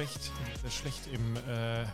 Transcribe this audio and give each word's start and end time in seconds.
sehr 0.00 0.08
schlecht, 0.08 0.30
sehr 0.62 0.70
schlecht 0.70 1.00
im 1.12 1.36
äh, 1.36 1.84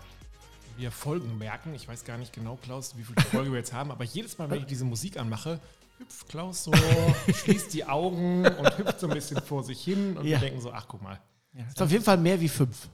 wir 0.77 0.91
Folgen 0.91 1.39
merken. 1.39 1.75
Ich 1.75 1.89
weiß 1.89 2.05
gar 2.05 2.19
nicht 2.19 2.33
genau, 2.33 2.57
Klaus, 2.63 2.97
wie 2.97 3.03
viele 3.03 3.21
Folge 3.23 3.51
wir 3.51 3.59
jetzt 3.59 3.73
haben, 3.73 3.91
aber 3.91 4.05
jedes 4.05 4.37
Mal, 4.39 4.49
wenn 4.51 4.61
ich 4.61 4.67
diese 4.67 4.85
Musik 4.85 5.19
anmache, 5.19 5.59
hüpft 5.99 6.29
Klaus 6.29 6.65
so, 6.65 6.73
schließt 7.35 7.73
die 7.73 7.85
Augen 7.87 8.47
und 8.47 8.79
hüpft 8.79 9.01
so 9.01 9.09
ein 9.09 9.15
bisschen 9.15 9.41
vor 9.43 9.65
sich 9.65 9.83
hin 9.83 10.17
und 10.17 10.25
Ja. 10.27 10.33
wir 10.41 10.49
denken 10.49 10.61
so, 10.61 10.71
ach 10.73 10.87
guck 10.89 11.03
mal, 11.03 11.19
Ja, 11.55 11.65
ist 11.67 11.81
auf 11.81 11.91
jeden 11.91 12.05
Fall 12.05 12.19
mehr 12.19 12.41
wie 12.41 12.49
fünf. 12.49 12.89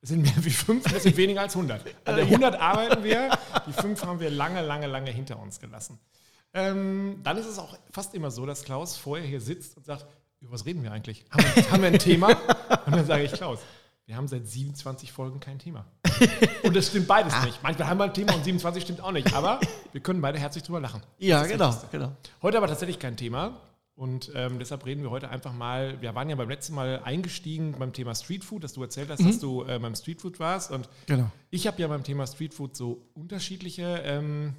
es 0.00 0.10
sind 0.10 0.22
mehr 0.22 0.44
wie 0.44 0.50
fünf, 0.50 0.84
das 0.84 1.02
sind 1.02 1.16
weniger 1.16 1.40
als 1.42 1.54
100. 1.56 1.82
An 2.04 2.16
der 2.16 2.24
100 2.24 2.54
arbeiten 2.60 3.02
wir, 3.02 3.36
die 3.66 3.72
fünf 3.72 4.02
haben 4.04 4.20
wir 4.20 4.30
lange, 4.30 4.62
lange, 4.62 4.86
lange 4.86 5.10
hinter 5.10 5.38
uns 5.40 5.58
gelassen. 5.58 5.98
Ähm, 6.54 7.20
dann 7.24 7.36
ist 7.36 7.46
es 7.46 7.58
auch 7.58 7.76
fast 7.90 8.14
immer 8.14 8.30
so, 8.30 8.46
dass 8.46 8.62
Klaus 8.64 8.96
vorher 8.96 9.26
hier 9.26 9.40
sitzt 9.40 9.76
und 9.76 9.84
sagt, 9.84 10.06
über 10.40 10.52
was 10.52 10.64
reden 10.64 10.82
wir 10.84 10.92
eigentlich? 10.92 11.24
Haben 11.30 11.44
wir, 11.54 11.70
haben 11.72 11.82
wir 11.82 11.88
ein 11.88 11.98
Thema? 11.98 12.28
Und 12.86 12.94
dann 12.94 13.04
sage 13.04 13.24
ich, 13.24 13.32
Klaus, 13.32 13.58
wir 14.08 14.16
haben 14.16 14.26
seit 14.26 14.46
27 14.46 15.12
Folgen 15.12 15.38
kein 15.38 15.58
Thema. 15.58 15.84
Und 16.62 16.74
das 16.74 16.88
stimmt 16.88 17.06
beides 17.06 17.34
nicht. 17.44 17.62
Manchmal 17.62 17.88
haben 17.88 17.98
wir 17.98 18.04
ein 18.04 18.14
Thema 18.14 18.32
und 18.34 18.42
27 18.42 18.82
stimmt 18.82 19.02
auch 19.02 19.12
nicht. 19.12 19.34
Aber 19.34 19.60
wir 19.92 20.00
können 20.00 20.22
beide 20.22 20.38
herzlich 20.38 20.64
drüber 20.64 20.80
lachen. 20.80 21.02
Ja, 21.18 21.44
genau, 21.44 21.76
genau. 21.92 22.12
Heute 22.40 22.56
aber 22.56 22.66
tatsächlich 22.68 22.98
kein 22.98 23.18
Thema. 23.18 23.60
Und 23.94 24.32
ähm, 24.34 24.58
deshalb 24.58 24.86
reden 24.86 25.02
wir 25.02 25.10
heute 25.10 25.28
einfach 25.28 25.52
mal. 25.52 26.00
Wir 26.00 26.14
waren 26.14 26.30
ja 26.30 26.36
beim 26.36 26.48
letzten 26.48 26.74
Mal 26.74 27.02
eingestiegen 27.04 27.76
beim 27.78 27.92
Thema 27.92 28.14
Streetfood, 28.14 28.64
dass 28.64 28.72
du 28.72 28.82
erzählt 28.82 29.10
hast, 29.10 29.22
dass 29.22 29.40
du 29.40 29.64
äh, 29.64 29.78
beim 29.78 29.94
Streetfood 29.94 30.40
warst. 30.40 30.70
Und 30.70 30.88
Genau. 31.06 31.30
ich 31.50 31.66
habe 31.66 31.78
ja 31.82 31.86
beim 31.88 32.02
Thema 32.02 32.26
Streetfood 32.26 32.76
so 32.76 33.02
unterschiedliche 33.14 34.00
ähm, 34.06 34.54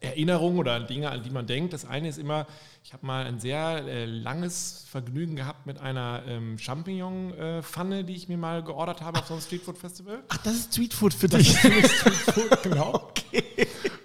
Erinnerungen 0.00 0.58
oder 0.58 0.80
Dinge, 0.80 1.10
an 1.10 1.22
die 1.22 1.30
man 1.30 1.46
denkt. 1.46 1.72
Das 1.72 1.84
eine 1.84 2.08
ist 2.08 2.18
immer, 2.18 2.46
ich 2.84 2.92
habe 2.92 3.06
mal 3.06 3.26
ein 3.26 3.40
sehr 3.40 3.84
äh, 3.86 4.04
langes 4.04 4.84
Vergnügen 4.88 5.36
gehabt 5.36 5.66
mit 5.66 5.80
einer 5.80 6.22
ähm, 6.26 6.58
Champignon-Pfanne, 6.58 8.04
die 8.04 8.14
ich 8.14 8.28
mir 8.28 8.38
mal 8.38 8.62
geordert 8.62 9.00
habe 9.00 9.18
auf 9.18 9.26
so 9.26 9.34
einem 9.34 9.42
Streetfood-Festival. 9.42 10.22
Ach, 10.28 10.38
das 10.38 10.54
ist 10.54 10.72
Streetfood 10.72 11.14
für 11.14 11.28
dich. 11.28 11.56
Streetfood, 11.56 12.62
genau. 12.62 13.12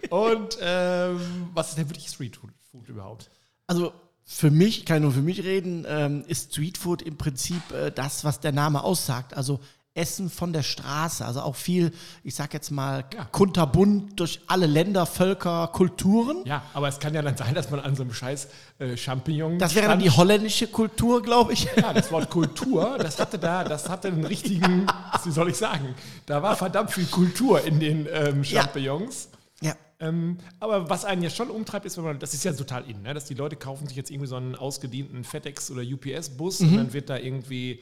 Und 0.10 0.58
ähm, 0.62 1.50
was 1.54 1.70
ist 1.70 1.78
denn 1.78 1.90
wirklich 1.90 2.08
Streetfood 2.08 2.52
Food 2.72 2.90
überhaupt? 2.90 3.30
Also 3.68 3.94
für 4.24 4.52
mich, 4.52 4.80
ich 4.80 4.86
kann 4.86 5.02
nur 5.02 5.12
für 5.12 5.22
mich 5.22 5.44
reden, 5.44 5.86
ähm, 5.88 6.24
ist 6.28 6.52
Streetfood 6.52 7.02
im 7.02 7.18
Prinzip 7.18 7.62
äh, 7.72 7.92
das, 7.92 8.24
was 8.24 8.40
der 8.40 8.52
Name 8.52 8.84
aussagt. 8.84 9.34
Also 9.34 9.60
Essen 9.98 10.30
von 10.30 10.54
der 10.54 10.64
Straße. 10.64 11.26
Also 11.26 11.42
auch 11.42 11.56
viel, 11.56 11.92
ich 12.24 12.36
sag 12.36 12.54
jetzt 12.54 12.70
mal, 12.72 13.04
Ja. 13.14 13.26
kunterbunt 13.26 14.20
durch 14.20 14.40
alle 14.48 14.68
Länder, 14.68 15.06
Völker, 15.06 15.68
Kulturen. 15.74 16.38
Ja, 16.46 16.64
aber 16.74 16.88
es 16.88 17.00
kann 17.00 17.14
ja 17.14 17.22
dann 17.22 17.36
sein, 17.36 17.56
dass 17.56 17.70
man 17.72 17.80
an 17.80 17.96
so 17.96 18.04
einem 18.04 18.14
scheiß 18.14 18.48
äh, 18.80 18.96
Champignon. 18.96 19.58
Das 19.60 19.76
wäre 19.76 19.88
dann 19.88 20.00
die 20.00 20.10
holländische 20.12 20.68
Kultur, 20.68 21.22
glaube 21.22 21.54
ich. 21.54 21.68
Ja, 21.76 21.94
das 21.94 22.12
Wort 22.12 22.30
Kultur, 22.30 22.98
das 23.00 23.20
hatte 23.20 23.40
da, 23.40 23.64
das 23.64 23.90
hatte 23.90 24.08
einen 24.10 24.24
richtigen, 24.26 24.86
wie 25.24 25.32
soll 25.32 25.50
ich 25.50 25.58
sagen, 25.58 25.96
da 26.26 26.42
war 26.44 26.56
verdammt 26.56 26.92
viel 26.92 27.06
Kultur 27.08 27.64
in 27.64 27.80
den 27.80 28.08
ähm, 28.12 28.44
Ja. 28.44 28.62
Champignons. 28.62 29.30
Ja. 29.62 29.74
Ähm, 30.00 30.38
aber 30.60 30.88
was 30.92 31.06
einen 31.06 31.24
ja 31.24 31.32
schon 31.32 31.50
umtreibt, 31.50 31.86
ist, 31.88 31.98
wenn 31.98 32.04
man, 32.04 32.20
das 32.20 32.36
ist 32.36 32.44
ja 32.44 32.54
total 32.54 32.88
in, 32.88 33.02
ne? 33.02 33.16
dass 33.16 33.26
die 33.26 33.34
Leute 33.34 33.56
kaufen 33.56 33.88
sich 33.88 33.98
jetzt 33.98 34.12
irgendwie 34.12 34.28
so 34.28 34.36
einen 34.36 34.56
ausgedienten 34.56 35.24
FedEx 35.24 35.72
oder 35.72 35.82
UPS-Bus 35.82 36.60
Mhm. 36.60 36.68
und 36.70 36.78
dann 36.78 36.94
wird 36.94 37.10
da 37.10 37.18
irgendwie 37.18 37.80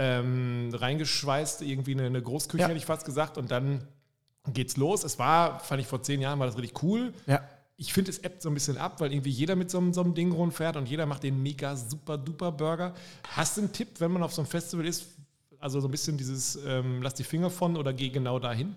ähm, 0.00 0.70
reingeschweißt, 0.72 1.60
irgendwie 1.62 1.92
eine, 1.92 2.04
eine 2.04 2.22
Großküche, 2.22 2.62
Ja. 2.62 2.68
hätte 2.68 2.78
ich 2.78 2.86
fast 2.86 3.04
gesagt, 3.04 3.36
und 3.36 3.50
dann 3.50 3.86
geht's 4.52 4.76
los. 4.76 5.02
Es 5.04 5.18
war, 5.18 5.58
fand 5.60 5.80
ich 5.82 5.86
vor 5.88 6.02
zehn 6.02 6.20
Jahren, 6.20 6.38
war 6.38 6.46
das 6.46 6.56
richtig 6.56 6.82
cool. 6.82 7.12
Ja. 7.26 7.42
Ich 7.76 7.92
finde, 7.92 8.10
es 8.10 8.18
ebbt 8.18 8.40
so 8.42 8.48
ein 8.48 8.54
bisschen 8.54 8.78
ab, 8.78 9.00
weil 9.00 9.12
irgendwie 9.12 9.30
jeder 9.30 9.56
mit 9.56 9.70
so 9.70 9.78
einem, 9.78 9.92
so 9.92 10.00
einem 10.02 10.14
Ding 10.14 10.32
rumfährt 10.32 10.76
und 10.76 10.88
jeder 10.88 11.04
macht 11.06 11.22
den 11.24 11.42
mega 11.42 11.76
super 11.76 12.16
duper 12.16 12.50
Burger. 12.52 12.94
Hast 13.36 13.56
du 13.56 13.60
einen 13.62 13.72
Tipp, 13.72 13.88
wenn 13.98 14.10
man 14.12 14.22
auf 14.22 14.32
so 14.32 14.40
einem 14.42 14.48
Festival 14.50 14.86
ist? 14.86 15.06
Also 15.60 15.80
so 15.80 15.88
ein 15.88 15.90
bisschen 15.90 16.16
dieses, 16.16 16.56
ähm, 16.66 17.02
lass 17.02 17.14
die 17.14 17.24
Finger 17.24 17.50
von 17.50 17.76
oder 17.76 17.92
geh 17.92 18.08
genau 18.10 18.38
dahin? 18.38 18.76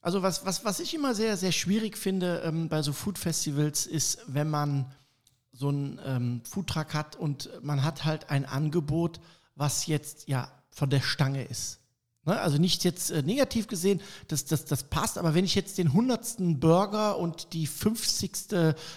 Also 0.00 0.22
was, 0.22 0.46
was, 0.46 0.64
was 0.64 0.80
ich 0.80 0.94
immer 0.94 1.14
sehr, 1.14 1.36
sehr 1.36 1.52
schwierig 1.52 1.98
finde 1.98 2.42
ähm, 2.44 2.68
bei 2.68 2.82
so 2.82 2.92
Food-Festivals 2.92 3.86
ist, 3.86 4.20
wenn 4.26 4.48
man 4.48 4.86
so 5.52 5.68
einen 5.68 6.00
ähm, 6.04 6.40
Foodtruck 6.44 6.94
hat 6.94 7.16
und 7.16 7.50
man 7.62 7.82
hat 7.84 8.04
halt 8.04 8.30
ein 8.30 8.44
Angebot, 8.46 9.20
was 9.58 9.86
jetzt 9.86 10.28
ja 10.28 10.48
von 10.70 10.88
der 10.88 11.00
Stange 11.02 11.44
ist. 11.44 11.80
Ne? 12.24 12.38
Also 12.40 12.58
nicht 12.58 12.84
jetzt 12.84 13.10
äh, 13.10 13.22
negativ 13.22 13.66
gesehen, 13.66 14.00
das, 14.28 14.44
das, 14.44 14.64
das 14.64 14.84
passt, 14.84 15.18
aber 15.18 15.34
wenn 15.34 15.44
ich 15.44 15.54
jetzt 15.54 15.78
den 15.78 15.88
100. 15.88 16.36
Burger 16.60 17.18
und 17.18 17.52
die 17.52 17.66
50. 17.66 18.48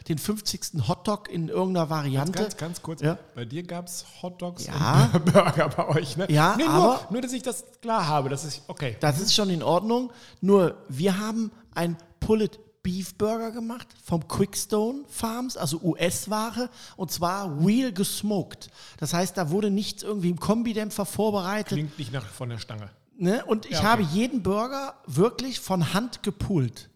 den 0.08 0.18
50. 0.18 0.88
Hotdog 0.88 1.30
in 1.30 1.48
irgendeiner 1.50 1.90
Variante... 1.90 2.40
Ganz, 2.44 2.58
ganz 2.58 2.82
kurz. 2.82 3.02
Ja. 3.02 3.18
Bei 3.36 3.46
dir 3.46 3.64
gab 3.64 3.88
es 3.88 4.06
Hotdogs 4.22 4.66
Ja. 4.68 5.10
und 5.14 5.26
Burger 5.34 5.70
bei 5.70 5.88
euch, 5.90 6.18
ne? 6.18 6.28
Ja, 6.32 6.56
nee, 6.58 6.64
nur, 6.66 6.74
aber- 6.74 7.08
nur, 7.12 7.22
dass 7.22 7.34
ich 7.34 7.42
das 7.44 7.64
klar 7.82 8.08
habe. 8.08 8.30
Das 8.30 8.44
ist 8.44 8.62
okay. 8.68 8.98
Das 9.00 9.20
ist 9.20 9.34
schon 9.34 9.50
in 9.50 9.64
Ordnung. 9.64 10.12
Nur 10.42 10.78
wir 10.90 11.18
haben 11.18 11.52
ein 11.74 11.98
Pullet 12.20 12.60
Beef 12.84 13.16
Burger 13.16 13.52
gemacht 13.52 13.88
vom 14.04 14.28
Quickstone 14.28 15.04
Farms, 15.10 15.56
also 15.58 15.80
US-Ware, 15.84 16.70
und 16.98 17.12
zwar 17.12 17.64
real 17.66 17.92
gesmoked. 17.92 18.70
Das 18.98 19.14
heißt, 19.14 19.38
da 19.38 19.50
wurde 19.52 19.70
nichts 19.70 20.04
irgendwie 20.04 20.30
im 20.30 20.40
Kombidämpfer 20.40 21.06
vorbereitet. 21.06 21.74
Klingt 21.78 22.00
nicht 22.00 22.12
nach 22.12 22.26
von 22.26 22.50
der 22.50 22.58
Stange. 22.58 22.90
Ne? 23.18 23.46
Und 23.46 23.66
ich 23.66 23.74
Ja, 23.74 23.80
okay. 23.80 23.88
habe 23.88 24.02
jeden 24.04 24.42
Burger 24.42 24.96
wirklich 25.06 25.60
von 25.60 25.94
Hand 25.94 26.24
gepult. 26.24 26.90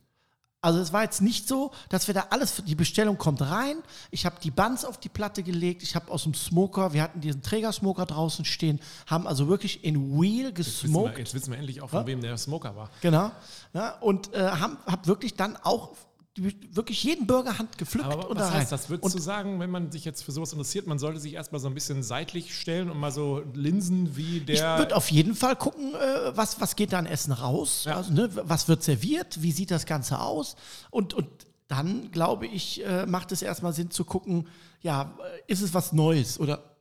Also 0.66 0.80
es 0.80 0.92
war 0.92 1.03
jetzt 1.03 1.22
nicht 1.22 1.48
so, 1.48 1.70
dass 1.90 2.08
wir 2.08 2.16
da 2.16 2.26
alles, 2.31 2.64
die 2.66 2.74
Bestellung 2.74 3.20
kommt 3.20 3.40
rein, 3.40 3.78
ich 4.09 4.26
habe 4.26 4.38
die 4.42 4.50
Buns 4.50 4.84
auf 4.84 5.00
die 5.00 5.09
Platte 5.09 5.44
gelegt, 5.44 5.84
ich 5.84 5.96
habe 5.96 6.12
aus 6.12 6.24
dem 6.24 6.34
Smoker, 6.34 6.92
wir 6.92 7.03
hatten 7.03 7.22
diesen 7.22 7.44
Trägersmoker 7.44 8.08
draußen 8.08 8.46
stehen, 8.46 8.80
haben 9.06 9.28
also 9.28 9.48
wirklich 9.48 9.84
in 9.84 10.20
real 10.20 10.48
Jetzt 10.48 10.58
wissen, 10.58 10.81
wir, 10.92 11.02
gesmoked. 11.03 11.20
jetzt 11.20 11.34
wissen 11.36 11.52
wir 11.52 11.59
endlich 11.59 11.84
auch, 11.84 11.92
von 11.92 12.08
wem 12.08 12.20
der 12.20 12.36
Smoker 12.40 12.76
war. 12.76 12.90
Genau. 13.02 13.30
Ja, 13.76 13.92
und 14.00 14.34
äh, 14.34 14.40
haben 14.40 14.80
hab 14.88 15.06
wirklich 15.06 15.36
dann 15.36 15.56
auch 15.56 15.92
wirklich 16.38 17.03
jeden 17.03 17.28
Burger 17.28 17.57
Hand 17.57 17.78
gepflückt 17.78 18.07
Aber 18.07 18.29
und 18.29 18.38
was 18.40 18.51
heißt 18.51 18.72
das? 18.72 18.90
Würdest 18.90 19.06
und 19.06 19.13
du 19.16 19.19
sagen, 19.22 19.59
wenn 19.59 19.69
man 19.69 19.91
sich 19.91 20.03
jetzt 20.03 20.23
für 20.23 20.31
sowas 20.34 20.51
interessiert, 20.51 20.85
man 20.85 21.00
sollte 21.00 21.19
sich 21.19 21.34
erstmal 21.34 21.62
so 21.62 21.68
ein 21.68 21.73
bisschen 21.73 22.03
seitlich 22.03 22.53
stellen 22.59 22.90
und 22.90 23.00
mal 23.00 23.12
so 23.12 23.41
linsen 23.53 24.18
wie 24.18 24.40
ich 24.40 24.46
der. 24.46 24.78
würde 24.78 24.96
auf 24.97 25.09
jeden 25.12 25.34
Fall 25.35 25.56
gucken, 25.56 25.94
äh, 25.96 26.35
was, 26.35 26.59
was 26.59 26.75
geht 26.75 26.91
da 26.91 27.00
an 27.00 27.06
Essen 27.06 27.31
raus, 27.31 27.85
Ja. 27.85 27.96
also, 27.97 28.12
ne, 28.12 28.29
was 28.34 28.68
wird 28.68 28.84
serviert, 28.84 29.41
wie 29.41 29.51
sieht 29.53 29.72
das 29.72 29.85
Ganze 29.85 30.19
aus 30.19 30.56
und, 30.91 31.13
und 31.13 31.28
dann, 31.68 32.12
glaube 32.12 32.46
ich, 32.47 32.85
äh, 32.85 33.06
macht 33.06 33.31
es 33.31 33.41
erstmal 33.41 33.72
Sinn 33.73 33.90
zu 33.90 34.03
gucken, 34.03 34.47
ja, 34.81 35.17
äh, 35.47 35.52
ist 35.52 35.62
es 35.62 35.73
was 35.73 35.94
Neues 35.94 36.40
oder 36.40 36.75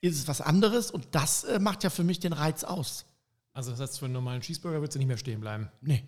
ist 0.00 0.16
es 0.16 0.28
was 0.28 0.40
anderes 0.40 0.90
und 0.92 1.06
das 1.10 1.46
macht 1.60 1.82
ja 1.84 1.90
für 1.90 2.02
mich 2.04 2.18
den 2.20 2.32
Reiz 2.32 2.64
aus. 2.64 3.04
also 3.52 3.70
das 3.72 3.80
heißt, 3.80 3.98
für 3.98 4.04
einen 4.06 4.14
normalen 4.14 4.40
Cheeseburger 4.42 4.78
würdest 4.80 4.94
du 4.94 4.98
nicht 4.98 5.08
mehr 5.08 5.16
stehen 5.18 5.40
bleiben. 5.40 5.70
Nee. 5.80 6.04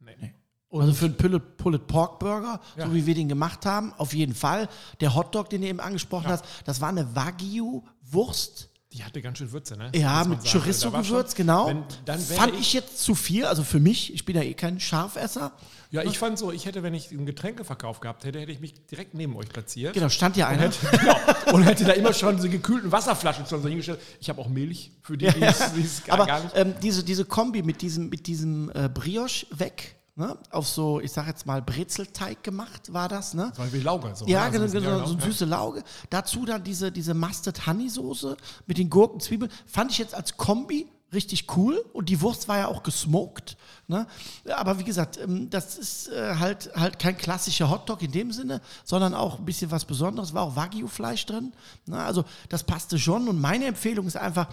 Nee. 0.00 0.34
Also 0.70 0.92
für 0.92 1.06
einen 1.06 1.16
Pulled, 1.16 1.56
Pulled 1.56 1.86
Pork 1.86 2.18
Burger, 2.18 2.60
Ja. 2.76 2.86
so 2.86 2.94
wie 2.94 3.06
wir 3.06 3.14
den 3.14 3.28
gemacht 3.28 3.64
haben, 3.66 3.92
auf 3.98 4.12
jeden 4.12 4.34
Fall. 4.34 4.68
Der 5.00 5.14
Hotdog, 5.14 5.48
den 5.50 5.62
du 5.62 5.68
eben 5.68 5.80
angesprochen 5.80 6.24
Ja. 6.26 6.30
hast, 6.32 6.44
das 6.64 6.80
war 6.80 6.88
eine 6.90 7.14
Wagyu-Wurst. 7.14 8.68
Die 8.92 9.04
hatte 9.04 9.20
ganz 9.20 9.36
schön 9.36 9.52
Würze, 9.52 9.76
ne? 9.76 9.90
Ja, 9.94 10.24
mit 10.24 10.42
war 10.42 10.50
Chorizo-Gewürz, 10.50 11.34
genau. 11.34 11.66
Wenn, 11.68 11.84
dann 12.06 12.18
Fand 12.18 12.54
ich 12.58 12.72
jetzt 12.72 12.98
zu 13.04 13.14
viel, 13.14 13.44
also 13.44 13.62
für 13.62 13.80
mich, 13.80 14.14
ich 14.14 14.24
bin 14.24 14.34
ja 14.34 14.42
eh 14.42 14.54
kein 14.54 14.80
Scharfesser. 14.80 15.52
Ja, 15.90 16.02
ich 16.04 16.18
fand 16.18 16.38
so, 16.38 16.52
ich 16.52 16.64
hätte, 16.64 16.82
wenn 16.82 16.94
ich 16.94 17.10
einen 17.10 17.26
Getränkeverkauf 17.26 18.00
gehabt 18.00 18.24
hätte, 18.24 18.40
hätte 18.40 18.50
ich 18.50 18.60
mich 18.60 18.86
direkt 18.86 19.12
neben 19.12 19.36
euch 19.36 19.48
platziert. 19.50 19.92
Genau, 19.92 20.08
stand 20.08 20.38
ja 20.38 20.48
Und 20.48 20.54
einer. 20.54 20.62
hätte, 20.70 20.86
genau, 20.98 21.16
und 21.54 21.62
hätte 21.64 21.84
da 21.84 21.92
immer 21.92 22.14
schon 22.14 22.36
diese 22.36 22.48
gekühlten 22.48 22.90
Wasserflaschen 22.90 23.44
schon 23.46 23.60
so 23.62 23.68
hingestellt. 23.68 24.00
Ich 24.20 24.30
habe 24.30 24.40
auch 24.40 24.48
Milch 24.48 24.90
für 25.02 25.18
die, 25.18 25.26
die 25.30 25.42
es 25.82 26.04
gar, 26.04 26.14
Aber 26.18 26.26
gar 26.26 26.42
nicht. 26.44 26.56
ähm, 26.56 26.74
diese, 26.82 27.04
diese 27.04 27.26
Kombi 27.26 27.62
mit 27.62 27.82
diesem, 27.82 28.08
mit 28.08 28.26
diesem 28.26 28.70
äh, 28.74 28.88
Brioche 28.88 29.46
weg, 29.50 29.96
ne? 30.18 30.36
auf 30.50 30.68
so, 30.68 31.00
ich 31.00 31.12
sag 31.12 31.26
jetzt 31.26 31.46
mal, 31.46 31.62
Brezelteig 31.62 32.42
gemacht 32.42 32.92
war 32.92 33.08
das, 33.08 33.32
ne? 33.32 33.52
Weil 33.56 33.72
wir 33.72 33.82
Lauge 33.82 34.10
so. 34.14 34.26
Ja, 34.26 34.48
genau, 34.48 34.64
ein 34.64 34.70
bisschen- 34.70 34.82
genau, 34.82 35.06
so 35.06 35.14
eine 35.14 35.22
süße 35.22 35.44
Lauge. 35.44 35.82
Dazu 36.10 36.44
dann 36.44 36.62
diese, 36.64 36.92
diese 36.92 37.14
Mustard 37.14 37.66
Honey 37.66 37.88
Soße 37.88 38.36
mit 38.66 38.76
den 38.76 38.90
Gurken, 38.90 39.20
Zwiebeln. 39.20 39.50
Fand 39.66 39.92
ich 39.92 39.98
jetzt 39.98 40.14
als 40.14 40.36
Kombi 40.36 40.88
richtig 41.12 41.46
cool. 41.56 41.82
Und 41.92 42.08
die 42.10 42.20
Wurst 42.20 42.48
war 42.48 42.58
ja 42.58 42.68
auch 42.68 42.82
gesmoked. 42.82 43.56
Ne? 43.86 44.06
Aber 44.54 44.78
wie 44.78 44.84
gesagt, 44.84 45.18
ähm, 45.18 45.48
das 45.48 45.78
ist 45.78 46.08
äh, 46.08 46.34
halt, 46.36 46.70
halt 46.74 46.98
kein 46.98 47.16
klassischer 47.16 47.70
Hotdog 47.70 48.02
in 48.02 48.12
dem 48.12 48.30
Sinne, 48.32 48.60
sondern 48.84 49.14
auch 49.14 49.38
ein 49.38 49.44
bisschen 49.46 49.70
was 49.70 49.84
Besonderes. 49.86 50.34
War 50.34 50.42
auch 50.42 50.56
Wagyu-Fleisch 50.56 51.24
drin. 51.24 51.52
Ne? 51.86 51.96
Also 51.98 52.24
das 52.50 52.64
passte 52.64 52.98
schon. 52.98 53.28
Und 53.28 53.40
meine 53.40 53.64
Empfehlung 53.66 54.06
ist 54.06 54.16
einfach, 54.16 54.48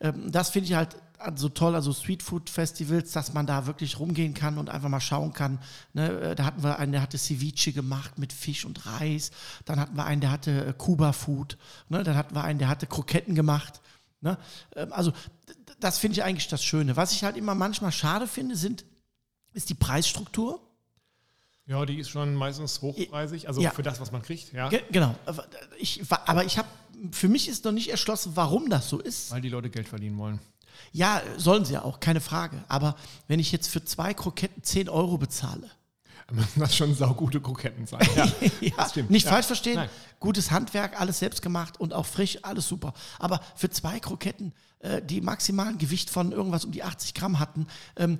ähm, 0.00 0.32
das 0.32 0.48
finde 0.48 0.68
ich 0.68 0.74
halt 0.74 0.96
so 1.36 1.48
toll, 1.48 1.74
also 1.74 1.92
Streetfood-Festivals, 1.92 3.12
dass 3.12 3.32
man 3.32 3.46
da 3.46 3.66
wirklich 3.66 3.98
rumgehen 3.98 4.34
kann 4.34 4.58
und 4.58 4.70
einfach 4.70 4.88
mal 4.88 5.00
schauen 5.00 5.32
kann. 5.32 5.58
Ne, 5.92 6.08
äh, 6.20 6.34
da 6.34 6.44
hatten 6.44 6.62
wir 6.62 6.78
einen, 6.78 6.92
der 6.92 7.02
hatte 7.02 7.18
Ceviche 7.18 7.72
gemacht 7.72 8.18
mit 8.18 8.32
Fisch 8.32 8.64
und 8.64 8.86
Reis. 8.86 9.30
Dann 9.64 9.80
hatten 9.80 9.96
wir 9.96 10.04
einen, 10.04 10.20
der 10.20 10.30
hatte 10.30 10.66
äh, 10.66 10.72
Kuba-Food. 10.76 11.58
Ne, 11.88 12.02
dann 12.04 12.16
hatten 12.16 12.34
wir 12.34 12.44
einen, 12.44 12.58
der 12.58 12.68
hatte 12.68 12.86
Kroketten 12.86 13.34
gemacht. 13.34 13.80
Ne? 14.20 14.38
Ähm, 14.76 14.92
also 14.92 15.12
das 15.80 15.98
finde 15.98 16.14
ich 16.14 16.24
eigentlich 16.24 16.48
das 16.48 16.62
Schöne. 16.64 16.96
Was 16.96 17.12
ich 17.12 17.24
halt 17.24 17.36
immer 17.36 17.54
manchmal 17.54 17.92
schade 17.92 18.26
finde, 18.26 18.56
sind, 18.56 18.84
ist 19.52 19.68
die 19.70 19.74
Preisstruktur. 19.74 20.60
Ja, 21.66 21.84
die 21.84 21.98
ist 21.98 22.08
schon 22.08 22.34
meistens 22.34 22.80
hochpreisig, 22.80 23.46
also 23.46 23.60
Ja. 23.60 23.70
für 23.70 23.82
das, 23.82 24.00
was 24.00 24.10
man 24.10 24.22
kriegt, 24.22 24.52
ja. 24.54 24.68
Ge 24.70 24.82
genau. 24.90 25.14
Aber 25.26 25.46
Ich, 25.78 26.00
aber 26.10 26.44
ich 26.44 26.56
habe, 26.56 26.68
für 27.12 27.28
mich 27.28 27.46
ist 27.48 27.64
noch 27.64 27.72
nicht 27.72 27.90
erschlossen, 27.90 28.32
warum 28.36 28.70
das 28.70 28.88
so 28.88 28.98
ist. 28.98 29.30
Weil 29.30 29.42
die 29.42 29.50
Leute 29.50 29.68
Geld 29.68 29.86
verdienen 29.86 30.16
wollen. 30.16 30.40
Ja, 30.92 31.20
sollen 31.36 31.64
sie 31.64 31.74
ja 31.74 31.82
auch, 31.82 32.00
keine 32.00 32.20
Frage. 32.20 32.64
Aber 32.68 32.96
wenn 33.26 33.40
ich 33.40 33.52
jetzt 33.52 33.68
für 33.68 33.84
zwei 33.84 34.14
Kroketten 34.14 34.62
10 34.62 34.88
Euro 34.88 35.18
bezahle, 35.18 35.70
Müssen 36.30 36.60
das 36.60 36.76
schon 36.76 36.94
saugute 36.94 37.40
Kroketten 37.40 37.86
sein. 37.86 38.06
Ja, 38.16 38.26
ja, 38.60 38.72
das 38.76 38.90
stimmt. 38.90 39.10
nicht 39.10 39.24
Ja. 39.24 39.32
falsch 39.32 39.46
verstehen, 39.46 39.76
Nein. 39.76 39.88
gutes 40.20 40.50
Handwerk, 40.50 41.00
alles 41.00 41.20
selbst 41.20 41.40
gemacht 41.40 41.80
und 41.80 41.94
auch 41.94 42.04
frisch, 42.04 42.38
alles 42.42 42.68
super. 42.68 42.92
Aber 43.18 43.40
für 43.56 43.70
zwei 43.70 43.98
Kroketten, 43.98 44.52
äh, 44.80 45.00
die 45.00 45.22
maximalen 45.22 45.78
Gewicht 45.78 46.10
von 46.10 46.32
irgendwas 46.32 46.66
um 46.66 46.72
die 46.72 46.82
80 46.82 47.14
Gramm 47.14 47.38
hatten, 47.38 47.66
ähm, 47.96 48.18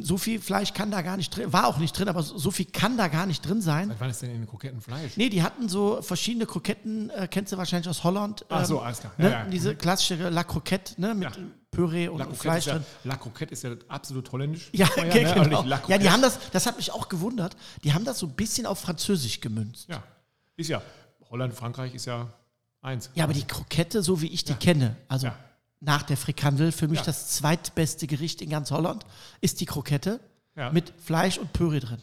so 0.00 0.16
viel 0.16 0.40
Fleisch 0.40 0.72
kann 0.72 0.90
da 0.90 1.02
gar 1.02 1.16
nicht 1.16 1.36
drin, 1.36 1.52
war 1.52 1.66
auch 1.66 1.78
nicht 1.78 1.98
drin, 1.98 2.08
aber 2.08 2.22
so 2.22 2.50
viel 2.50 2.66
kann 2.66 2.96
da 2.96 3.08
gar 3.08 3.26
nicht 3.26 3.46
drin 3.46 3.60
sein. 3.60 3.88
Seit 3.88 4.00
wann 4.00 4.10
ist 4.10 4.22
denn 4.22 4.30
in 4.30 4.36
den 4.42 4.48
Kroketten 4.48 4.80
Fleisch? 4.80 5.16
Nee, 5.16 5.28
die 5.28 5.42
hatten 5.42 5.68
so 5.68 6.00
verschiedene 6.02 6.46
Kroketten, 6.46 7.10
äh, 7.10 7.28
kennst 7.30 7.52
du 7.52 7.58
wahrscheinlich 7.58 7.88
aus 7.88 8.02
Holland. 8.04 8.46
Ach 8.48 8.64
so, 8.64 8.78
ähm, 8.78 8.84
alles 8.84 9.00
klar. 9.00 9.12
Ne? 9.18 9.24
Ja, 9.24 9.30
ja. 9.40 9.44
Diese 9.46 9.74
klassische 9.74 10.28
La 10.30 10.44
Croquette 10.44 11.00
ne? 11.00 11.14
mit 11.14 11.36
Ja. 11.36 11.42
Püree 11.74 12.08
und 12.08 12.36
Fleisch 12.36 12.58
ist 12.60 12.66
ja, 12.66 12.72
drin. 12.74 12.84
La 13.04 13.16
Croquette 13.16 13.52
ist 13.52 13.62
ja 13.64 13.70
absolut 13.88 14.30
holländisch. 14.32 14.70
Ja, 14.72 14.88
Oh 14.96 15.00
ge- 15.12 15.24
ne? 15.24 15.34
Genau. 15.34 15.62
nicht 15.62 15.68
La 15.68 15.82
ja, 15.88 15.98
die 15.98 16.10
haben 16.10 16.22
das, 16.22 16.38
das 16.52 16.66
hat 16.66 16.76
mich 16.76 16.90
auch 16.92 17.08
gewundert, 17.08 17.56
die 17.82 17.92
haben 17.92 18.04
das 18.04 18.18
so 18.18 18.26
ein 18.26 18.32
bisschen 18.34 18.66
auf 18.66 18.78
Französisch 18.80 19.40
gemünzt. 19.40 19.88
Ja, 19.88 20.02
ist 20.56 20.68
ja. 20.68 20.80
Holland, 21.30 21.54
Frankreich 21.54 21.94
ist 21.94 22.04
ja 22.06 22.28
eins. 22.80 23.10
Ja, 23.14 23.24
aber 23.24 23.32
die 23.34 23.44
Krokette, 23.44 24.02
so 24.02 24.20
wie 24.20 24.28
ich 24.28 24.44
die 24.44 24.54
kenne, 24.54 24.96
also 25.08 25.26
Ja. 25.26 25.36
nach 25.80 26.02
der 26.02 26.16
Frikandel, 26.16 26.70
für 26.72 26.86
mich 26.88 27.00
Ja. 27.00 27.04
das 27.06 27.28
zweitbeste 27.30 28.06
Gericht 28.06 28.40
in 28.42 28.50
ganz 28.50 28.70
Holland, 28.70 29.04
ist 29.40 29.60
die 29.60 29.66
Krokette 29.66 30.20
Ja. 30.56 30.70
mit 30.70 30.92
Fleisch 31.02 31.38
und 31.38 31.52
Püree 31.52 31.80
drin. 31.80 31.98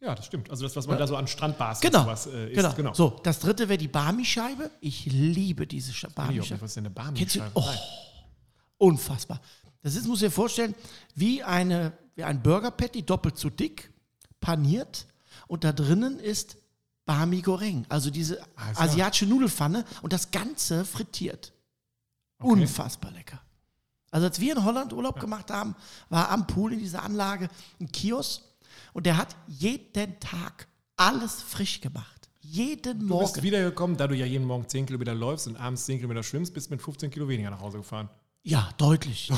Ja, 0.00 0.14
das 0.14 0.26
stimmt. 0.26 0.48
Also 0.48 0.62
das, 0.62 0.76
was 0.76 0.86
man 0.86 0.96
da 0.96 1.08
so 1.08 1.16
an 1.16 1.26
Strandbars 1.26 1.80
Genau. 1.80 2.02
sowas 2.04 2.28
äh, 2.28 2.50
genau. 2.54 2.72
genau. 2.72 2.94
So, 2.94 3.18
das 3.24 3.40
dritte 3.40 3.68
wäre 3.68 3.78
die 3.78 3.88
Barmi-Scheibe. 3.88 4.70
Ich 4.80 5.06
liebe 5.06 5.66
diese 5.66 5.92
Barmi-Scheibe. 6.14 6.60
was 6.62 6.70
ist 6.70 6.76
denn 6.76 6.86
eine? 6.86 6.94
Barmi-Scheibe? 6.94 7.50
Oh. 7.54 7.64
Unfassbar. 8.78 9.40
Das 9.82 9.94
ist, 9.94 10.06
muss 10.06 10.22
ich 10.22 10.28
dir 10.28 10.32
vorstellen, 10.32 10.74
wie, 11.14 11.42
eine, 11.42 11.92
wie 12.14 12.24
ein 12.24 12.42
Burger 12.42 12.70
Patty, 12.70 13.02
doppelt 13.02 13.38
so 13.38 13.50
dick, 13.50 13.92
paniert 14.40 15.06
und 15.46 15.64
da 15.64 15.72
drinnen 15.72 16.18
ist 16.18 16.56
Barmi 17.06 17.40
Goreng, 17.40 17.86
also 17.88 18.10
diese 18.10 18.36
klar. 18.36 18.72
asiatische 18.76 19.26
Nudelfanne 19.26 19.84
und 20.02 20.12
das 20.12 20.30
Ganze 20.30 20.84
frittiert. 20.84 21.52
Okay. 22.38 22.52
Unfassbar 22.52 23.10
lecker. 23.12 23.40
Also 24.10 24.26
als 24.26 24.40
wir 24.40 24.56
in 24.56 24.64
Holland 24.64 24.92
Urlaub 24.92 25.18
gemacht 25.20 25.50
haben, 25.50 25.74
war 26.08 26.30
am 26.30 26.46
Pool 26.46 26.72
in 26.72 26.78
dieser 26.78 27.02
Anlage 27.02 27.48
ein 27.80 27.90
Kiosk 27.90 28.42
und 28.92 29.06
der 29.06 29.16
hat 29.16 29.36
jeden 29.46 30.18
Tag 30.20 30.68
alles 30.96 31.42
frisch 31.42 31.80
gemacht. 31.80 32.28
Jeden 32.40 33.00
Du 33.00 33.18
bist 33.18 33.36
Morgen. 33.36 33.42
wiedergekommen, 33.42 33.96
da 33.96 34.06
du 34.06 34.14
ja 34.16 34.24
jeden 34.24 34.46
Morgen 34.46 34.66
10 34.68 34.86
Kilometer 34.86 35.14
läufst 35.14 35.46
und 35.46 35.56
abends 35.56 35.84
10 35.84 35.98
Kilometer 35.98 36.22
schwimmst, 36.22 36.54
bist 36.54 36.70
mit 36.70 36.80
15 36.80 37.10
Kilo 37.10 37.28
weniger 37.28 37.50
nach 37.50 37.60
Hause 37.60 37.78
gefahren. 37.78 38.08
Ja, 38.42 38.68
deutlich. 38.78 39.30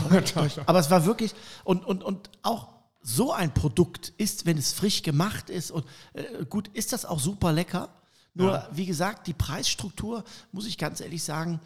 Aber 0.67 0.79
es 0.79 0.91
war 0.91 1.05
wirklich, 1.07 1.35
und, 1.65 1.85
und, 1.85 2.03
und 2.05 2.31
auch 2.43 2.69
so 3.03 3.33
ein 3.33 3.53
Produkt 3.55 4.13
ist, 4.19 4.45
wenn 4.47 4.59
es 4.59 4.73
frisch 4.73 5.03
gemacht 5.03 5.49
ist 5.51 5.71
und 5.71 5.85
äh, 6.13 6.45
gut, 6.45 6.69
ist 6.75 6.93
das 6.93 7.05
auch 7.07 7.19
super 7.21 7.53
lecker. 7.53 7.89
Nur, 8.35 8.53
Ja. 8.53 8.69
wie 8.73 8.87
gesagt, 8.87 9.27
die 9.27 9.33
Preisstruktur, 9.33 10.23
muss 10.53 10.67
ich 10.67 10.79
ganz 10.79 11.01
ehrlich 11.01 11.23
sagen, 11.25 11.61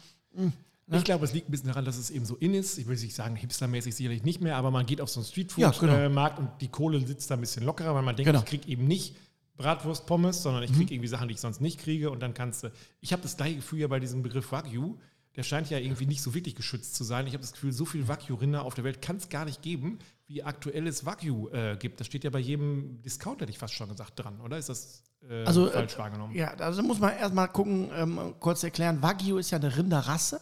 Ich 0.91 1.03
glaube, 1.03 1.25
es 1.25 1.33
liegt 1.33 1.49
ein 1.49 1.51
bisschen 1.51 1.67
daran, 1.69 1.83
dass 1.85 1.97
es 1.97 2.09
eben 2.09 2.25
so 2.25 2.35
in 2.35 2.53
ist. 2.53 2.77
Ich 2.77 2.87
will 2.87 2.95
nicht 2.95 3.13
sagen, 3.15 3.35
hipstermäßig 3.35 3.95
sicherlich 3.95 4.23
nicht 4.23 4.39
mehr, 4.41 4.55
aber 4.55 4.71
man 4.71 4.85
geht 4.85 5.01
auf 5.01 5.09
so 5.09 5.19
einen 5.19 5.27
Ja, 5.57 5.69
genau. 5.71 5.71
Streetfood-Markt 5.73 6.39
und 6.39 6.49
die 6.61 6.67
Kohle 6.67 7.05
sitzt 7.05 7.29
da 7.31 7.35
ein 7.35 7.41
bisschen 7.41 7.63
lockerer, 7.65 7.93
weil 7.95 8.01
man 8.03 8.15
denkt, 8.15 8.27
Genau. 8.27 8.39
Mhm. 8.39 8.43
ich 8.45 8.49
kriege 8.49 8.67
eben 8.69 8.87
nicht 8.87 9.15
Bratwurst, 9.57 10.05
Pommes, 10.05 10.41
sondern 10.43 10.63
ich 10.63 10.73
kriege 10.73 10.93
irgendwie 10.93 11.07
Sachen, 11.07 11.27
die 11.27 11.33
ich 11.35 11.39
sonst 11.41 11.59
nicht 11.61 11.79
kriege 11.79 12.09
und 12.11 12.19
dann 12.21 12.33
kannst 12.33 12.63
du. 12.63 12.71
Ich 13.01 13.13
habe 13.13 13.21
das 13.23 13.35
gleiche 13.37 13.55
Gefühl 13.57 13.79
ja 13.79 13.87
bei 13.87 13.99
diesem 13.99 14.21
Begriff 14.23 14.51
Wagyu. 14.51 14.97
Der 15.35 15.43
scheint 15.43 15.69
ja 15.69 15.77
irgendwie 15.77 16.05
nicht 16.05 16.21
so 16.21 16.33
wirklich 16.33 16.55
geschützt 16.55 16.95
zu 16.95 17.03
sein. 17.03 17.27
Ich 17.27 17.33
habe 17.33 17.41
das 17.41 17.51
Gefühl, 17.51 17.71
so 17.71 17.85
viel 17.85 18.07
Wagyu-Rinder 18.07 18.63
auf 18.63 18.73
der 18.73 18.83
Welt 18.83 19.01
kann 19.01 19.17
es 19.17 19.29
gar 19.29 19.45
nicht 19.45 19.61
geben, 19.61 19.99
wie 20.27 20.43
aktuell 20.43 20.87
es 20.87 21.05
Wagyu 21.05 21.49
äh, 21.49 21.77
gibt. 21.77 21.99
Das 21.99 22.07
steht 22.07 22.23
ja 22.23 22.29
bei 22.29 22.39
jedem 22.39 23.01
Discount, 23.01 23.41
hätte 23.41 23.51
ich 23.51 23.57
fast 23.57 23.73
schon 23.73 23.89
gesagt, 23.89 24.13
dran, 24.17 24.39
oder? 24.41 24.57
Ist 24.57 24.69
das 24.69 25.03
äh, 25.29 25.43
Also, 25.43 25.67
äh, 25.67 25.71
falsch 25.71 25.97
wahrgenommen? 25.97 26.35
Ja, 26.35 26.53
also 26.55 26.81
muss 26.83 26.99
man 26.99 27.15
erstmal 27.17 27.49
gucken, 27.49 27.89
ähm, 27.93 28.35
kurz 28.39 28.63
erklären. 28.63 29.01
Wagyu 29.01 29.37
ist 29.37 29.51
ja 29.51 29.57
eine 29.57 29.75
Rinderrasse. 29.75 30.41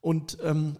Und 0.00 0.38
ähm, 0.42 0.76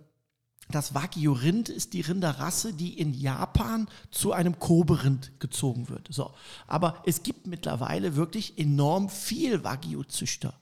das 0.70 0.94
Wagyu-Rind 0.94 1.68
ist 1.68 1.92
die 1.92 2.00
Rinderrasse, 2.00 2.72
die 2.72 2.98
in 2.98 3.12
Japan 3.12 3.88
zu 4.10 4.32
einem 4.32 4.58
Kobe-Rind 4.58 5.40
gezogen 5.40 5.88
wird. 5.88 6.08
So. 6.10 6.32
Aber 6.66 7.02
es 7.06 7.22
gibt 7.22 7.46
mittlerweile 7.46 8.16
wirklich 8.16 8.58
enorm 8.58 9.08
viel 9.08 9.64
Wagyu-Züchter. 9.64 10.54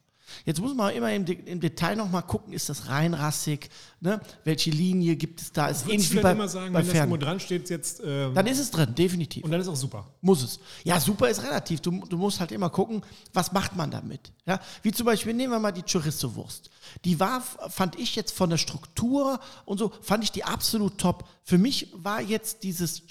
Jetzt 0.44 0.60
muss 0.60 0.74
man 0.74 0.94
immer 0.94 1.12
im, 1.12 1.24
De 1.24 1.34
im 1.44 1.60
Detail 1.60 1.96
nochmal 1.96 2.22
gucken, 2.22 2.52
ist 2.52 2.68
das 2.68 2.88
reinrassig? 2.88 3.68
Ne? 4.00 4.20
Welche 4.44 4.70
Linie 4.70 5.16
gibt 5.16 5.40
es 5.40 5.52
da? 5.52 5.68
Ist 5.68 5.86
ähnlich 5.88 6.12
wie 6.12 6.20
bei, 6.20 6.32
immer 6.32 6.48
sagen, 6.48 6.72
bei 6.72 6.80
wenn 6.80 6.86
das 6.86 6.94
irgendwo 6.94 7.16
Pferden. 7.16 7.26
dran 7.26 7.40
steht, 7.40 7.70
jetzt. 7.70 8.02
ähm, 8.04 8.34
Dann 8.34 8.46
ist 8.46 8.58
es 8.58 8.70
drin, 8.70 8.94
definitiv. 8.94 9.44
und 9.44 9.50
dann 9.50 9.60
ist 9.60 9.68
auch 9.68 9.76
super. 9.76 10.06
Muss 10.20 10.42
es. 10.42 10.58
Ja, 10.84 10.98
super 11.00 11.28
ist 11.28 11.42
relativ. 11.42 11.80
Du, 11.80 11.90
du 12.08 12.16
musst 12.16 12.40
halt 12.40 12.52
immer 12.52 12.70
gucken, 12.70 13.02
was 13.32 13.52
macht 13.52 13.76
man 13.76 13.90
damit. 13.90 14.32
Ja, 14.46 14.60
wie 14.82 14.90
zum 14.92 15.06
Beispiel, 15.06 15.34
nehmen 15.34 15.52
wir 15.52 15.60
mal 15.60 15.70
die 15.72 15.82
Chorizo-Wurst. 15.82 16.70
Die 17.04 17.20
war, 17.20 17.40
fand 17.40 17.98
ich 17.98 18.16
jetzt 18.16 18.34
von 18.36 18.50
der 18.50 18.56
Struktur 18.58 19.38
und 19.64 19.78
so, 19.78 19.92
fand 20.02 20.24
ich 20.24 20.32
die 20.32 20.42
absolut 20.44 20.98
top. 20.98 21.28
Für 21.44 21.58
mich 21.58 21.88
war 21.94 22.20
jetzt 22.20 22.62
dieses 22.64 23.02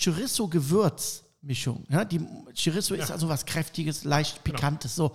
Chorizo-Gewürz-Mischung. 0.72 1.86
Ja, 1.90 2.06
die 2.06 2.20
Chorizo 2.62 2.94
ist 2.96 3.12
also 3.12 3.30
was 3.30 3.46
Kräftiges, 3.46 4.04
leicht 4.04 4.44
Pikantes, 4.44 4.96
so. 4.96 5.12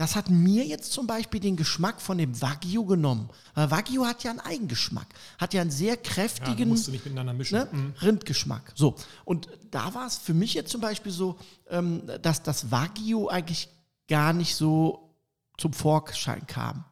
Das 0.00 0.16
hat 0.16 0.30
mir 0.30 0.64
jetzt 0.64 0.92
zum 0.92 1.06
Beispiel 1.06 1.40
den 1.40 1.56
Geschmack 1.56 2.00
von 2.00 2.16
dem 2.16 2.40
Wagyu 2.40 2.86
genommen. 2.86 3.28
Weil 3.54 3.70
Wagyu 3.70 4.06
hat 4.06 4.24
ja 4.24 4.30
einen 4.30 4.40
Eigengeschmack. 4.40 5.06
Hat 5.38 5.52
ja 5.52 5.60
einen 5.60 5.70
sehr 5.70 5.96
Ja, 5.96 6.00
kräftigen 6.02 6.70
musst 6.70 6.86
du 6.86 6.90
nicht 6.90 7.04
miteinander 7.04 7.34
mischen. 7.34 7.58
ne? 7.58 7.68
Rindgeschmack. 8.00 8.72
So. 8.74 8.94
Und 9.26 9.48
da 9.70 9.92
war 9.92 10.06
es 10.06 10.16
für 10.16 10.32
mich 10.32 10.54
jetzt 10.54 10.70
zum 10.70 10.80
Beispiel 10.80 11.12
so, 11.12 11.36
ähm, 11.68 12.02
dass 12.22 12.42
das 12.42 12.70
Wagyu 12.70 13.28
eigentlich 13.28 13.68
gar 14.08 14.32
nicht 14.32 14.56
so 14.56 15.14
zum 15.58 15.74
Vorschein 15.74 16.46
kam. 16.46 16.84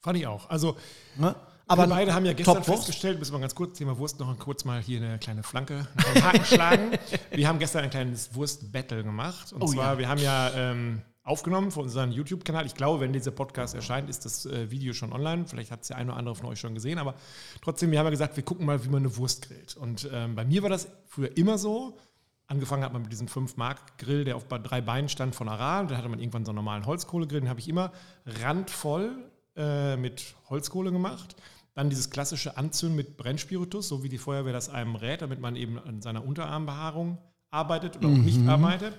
Fand 0.00 0.16
ich 0.18 0.26
auch. 0.26 0.48
Also, 0.48 0.78
Ne? 1.16 1.36
aber 1.66 1.82
wir 1.86 1.94
beide 1.96 2.14
haben 2.14 2.24
ja 2.24 2.32
gestern 2.32 2.64
festgestellt, 2.64 3.18
müssen 3.18 3.32
wir 3.34 3.40
ganz 3.40 3.54
kurz, 3.54 3.76
Thema 3.76 3.98
Wurst, 3.98 4.18
noch 4.20 4.38
kurz 4.38 4.64
mal 4.64 4.80
hier 4.80 5.02
eine 5.02 5.18
kleine 5.18 5.42
Flanke, 5.42 5.86
einen 6.14 6.24
Haken 6.24 6.44
schlagen. 6.46 6.90
Wir 7.30 7.46
haben 7.46 7.58
gestern 7.58 7.84
ein 7.84 7.90
kleines 7.90 8.34
Wurst-Battle 8.34 9.04
gemacht. 9.04 9.52
Und 9.52 9.62
Oh 9.62 9.66
zwar, 9.66 9.92
ja. 9.92 9.98
wir 9.98 10.08
haben 10.08 10.20
ja 10.22 10.50
ähm, 10.54 11.02
aufgenommen 11.28 11.70
für 11.70 11.80
unseren 11.80 12.10
YouTube-Kanal. 12.10 12.66
Ich 12.66 12.74
glaube, 12.74 13.00
wenn 13.00 13.12
dieser 13.12 13.30
Podcast 13.30 13.74
erscheint, 13.74 14.08
ist 14.08 14.24
das 14.24 14.46
äh, 14.46 14.70
Video 14.70 14.92
schon 14.92 15.12
online. 15.12 15.46
Vielleicht 15.46 15.70
hat 15.70 15.82
es 15.82 15.88
der 15.88 15.98
eine 15.98 16.10
oder 16.10 16.18
andere 16.18 16.34
von 16.34 16.46
euch 16.46 16.58
schon 16.58 16.74
gesehen. 16.74 16.98
Aber 16.98 17.14
trotzdem, 17.62 17.90
wir 17.90 17.98
haben 17.98 18.06
ja 18.06 18.10
gesagt, 18.10 18.36
wir 18.36 18.44
gucken 18.44 18.66
mal, 18.66 18.84
wie 18.84 18.88
man 18.88 19.02
eine 19.02 19.16
Wurst 19.16 19.48
grillt. 19.48 19.76
Und 19.76 20.08
ähm, 20.12 20.34
bei 20.34 20.44
mir 20.44 20.62
war 20.62 20.70
das 20.70 20.88
früher 21.06 21.36
immer 21.36 21.58
so. 21.58 21.98
Angefangen 22.46 22.82
hat 22.82 22.94
man 22.94 23.02
mit 23.02 23.12
diesem 23.12 23.28
5-Mark-Grill, 23.28 24.24
der 24.24 24.36
auf 24.36 24.48
drei 24.48 24.80
Beinen 24.80 25.10
stand 25.10 25.34
von 25.34 25.48
Aral. 25.48 25.86
Dann 25.86 25.98
hatte 25.98 26.08
man 26.08 26.18
irgendwann 26.18 26.46
so 26.46 26.50
einen 26.50 26.56
normalen 26.56 26.86
Holzkohlegrill. 26.86 27.40
Den 27.40 27.50
habe 27.50 27.60
ich 27.60 27.68
immer 27.68 27.92
randvoll 28.24 29.10
äh, 29.54 29.96
mit 29.96 30.34
Holzkohle 30.48 30.90
gemacht. 30.90 31.36
Dann 31.74 31.90
dieses 31.90 32.08
klassische 32.08 32.56
Anzünden 32.56 32.96
mit 32.96 33.18
Brennspiritus, 33.18 33.88
so 33.88 34.02
wie 34.02 34.08
die 34.08 34.18
Feuerwehr 34.18 34.54
das 34.54 34.70
einem 34.70 34.96
rät, 34.96 35.20
damit 35.20 35.40
man 35.40 35.56
eben 35.56 35.78
an 35.78 36.00
seiner 36.00 36.24
Unterarmbehaarung 36.24 37.18
arbeitet 37.50 37.98
oder 37.98 38.08
auch 38.08 38.12
nicht 38.12 38.48
arbeitet. 38.48 38.94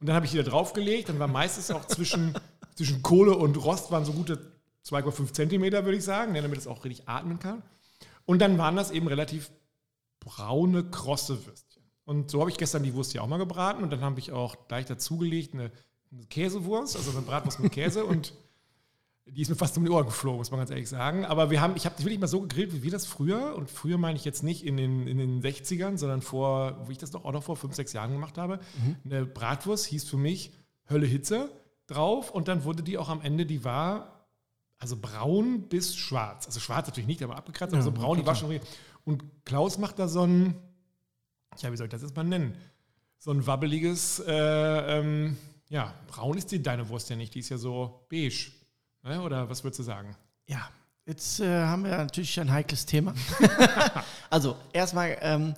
Und 0.00 0.08
dann 0.08 0.16
habe 0.16 0.26
ich 0.26 0.32
die 0.32 0.38
da 0.38 0.42
draufgelegt. 0.42 1.08
Dann 1.08 1.18
war 1.18 1.28
meistens 1.28 1.70
auch 1.70 1.84
zwischen, 1.86 2.34
zwischen 2.74 3.02
Kohle 3.02 3.36
und 3.36 3.56
Rost 3.62 3.90
waren 3.90 4.04
so 4.04 4.12
gute 4.12 4.52
2,5 4.86 5.32
Zentimeter, 5.32 5.84
würde 5.84 5.98
ich 5.98 6.04
sagen, 6.04 6.34
damit 6.34 6.58
es 6.58 6.66
auch 6.66 6.84
richtig 6.84 7.08
atmen 7.08 7.38
kann. 7.38 7.62
Und 8.24 8.40
dann 8.40 8.58
waren 8.58 8.76
das 8.76 8.90
eben 8.90 9.08
relativ 9.08 9.50
braune, 10.20 10.84
krosse 10.84 11.46
Würstchen. 11.46 11.82
Und 12.04 12.30
so 12.30 12.40
habe 12.40 12.50
ich 12.50 12.56
gestern 12.56 12.82
die 12.82 12.94
Wurst 12.94 13.12
ja 13.14 13.22
auch 13.22 13.26
mal 13.26 13.38
gebraten 13.38 13.82
und 13.82 13.90
dann 13.90 14.00
habe 14.00 14.18
ich 14.18 14.32
auch 14.32 14.68
gleich 14.68 14.86
dazugelegt 14.86 15.54
eine, 15.54 15.70
eine 16.12 16.26
Käsewurst, 16.26 16.96
also 16.96 17.10
eine 17.10 17.22
Bratwurst 17.22 17.60
mit 17.60 17.72
Käse 17.72 18.04
und 18.04 18.34
die 19.32 19.42
ist 19.42 19.48
mir 19.48 19.56
fast 19.56 19.76
um 19.78 19.84
die 19.84 19.90
Ohren 19.90 20.06
geflogen, 20.06 20.38
muss 20.38 20.50
man 20.50 20.60
ganz 20.60 20.70
ehrlich 20.70 20.88
sagen. 20.88 21.24
Aber 21.24 21.50
wir 21.50 21.60
haben, 21.60 21.76
ich 21.76 21.84
habe 21.84 21.94
die 21.98 22.04
wirklich 22.04 22.20
mal 22.20 22.26
so 22.26 22.40
gegrillt, 22.42 22.72
wie 22.72 22.82
wir 22.82 22.90
das 22.90 23.06
früher, 23.06 23.54
und 23.56 23.70
früher 23.70 23.98
meine 23.98 24.16
ich 24.16 24.24
jetzt 24.24 24.42
nicht 24.42 24.64
in 24.64 24.76
den, 24.76 25.06
in 25.06 25.18
den 25.18 25.42
60ern, 25.42 25.96
sondern 25.96 26.22
vor, 26.22 26.88
wie 26.88 26.92
ich 26.92 26.98
das 26.98 27.10
doch 27.10 27.24
auch 27.24 27.32
noch 27.32 27.42
vor 27.42 27.56
fünf, 27.56 27.74
sechs 27.74 27.92
Jahren 27.92 28.12
gemacht 28.12 28.38
habe. 28.38 28.60
Eine 29.04 29.26
Bratwurst 29.26 29.86
hieß 29.86 30.04
für 30.04 30.16
mich 30.16 30.52
Hölle 30.88 31.06
Hitze 31.06 31.50
drauf 31.86 32.30
und 32.30 32.48
dann 32.48 32.64
wurde 32.64 32.82
die 32.82 32.98
auch 32.98 33.08
am 33.08 33.20
Ende, 33.20 33.46
die 33.46 33.64
war 33.64 34.20
also 34.80 34.96
braun 34.96 35.68
bis 35.68 35.94
schwarz. 35.94 36.46
Also 36.46 36.58
schwarz 36.58 36.86
natürlich 36.86 37.06
nicht, 37.06 37.22
aber 37.22 37.36
abgekratzt, 37.36 37.74
aber 37.74 37.82
so 37.82 37.92
braun, 37.92 38.18
die 38.18 38.26
war 38.26 38.34
schon 38.34 38.48
richtig. 38.48 38.68
Und 39.04 39.22
Klaus 39.44 39.78
macht 39.78 39.98
da 39.98 40.08
so 40.08 40.26
ein, 40.26 40.54
ja, 41.58 41.70
wie 41.70 41.76
soll 41.76 41.86
ich 41.86 41.90
das 41.90 42.02
jetzt 42.02 42.16
mal 42.16 42.24
nennen? 42.24 42.56
So 43.18 43.30
ein 43.30 43.46
wabbeliges, 43.46 44.20
äh, 44.26 44.98
ähm, 44.98 45.36
ja, 45.68 45.94
braun 46.08 46.38
ist 46.38 46.50
die 46.50 46.62
deine 46.62 46.88
Wurst 46.88 47.10
ja 47.10 47.16
nicht, 47.16 47.34
die 47.34 47.40
ist 47.40 47.50
ja 47.50 47.58
so 47.58 48.06
beige. 48.08 48.52
Oder 49.04 49.48
was 49.48 49.64
würdest 49.64 49.78
du 49.80 49.82
sagen? 49.84 50.14
Ja, 50.46 50.68
jetzt 51.06 51.40
äh, 51.40 51.46
haben 51.64 51.84
wir 51.84 51.96
natürlich 51.96 52.38
ein 52.38 52.50
heikles 52.50 52.84
Thema. 52.86 53.14
also, 54.30 54.56
erstmal 54.72 55.16
ähm, 55.22 55.54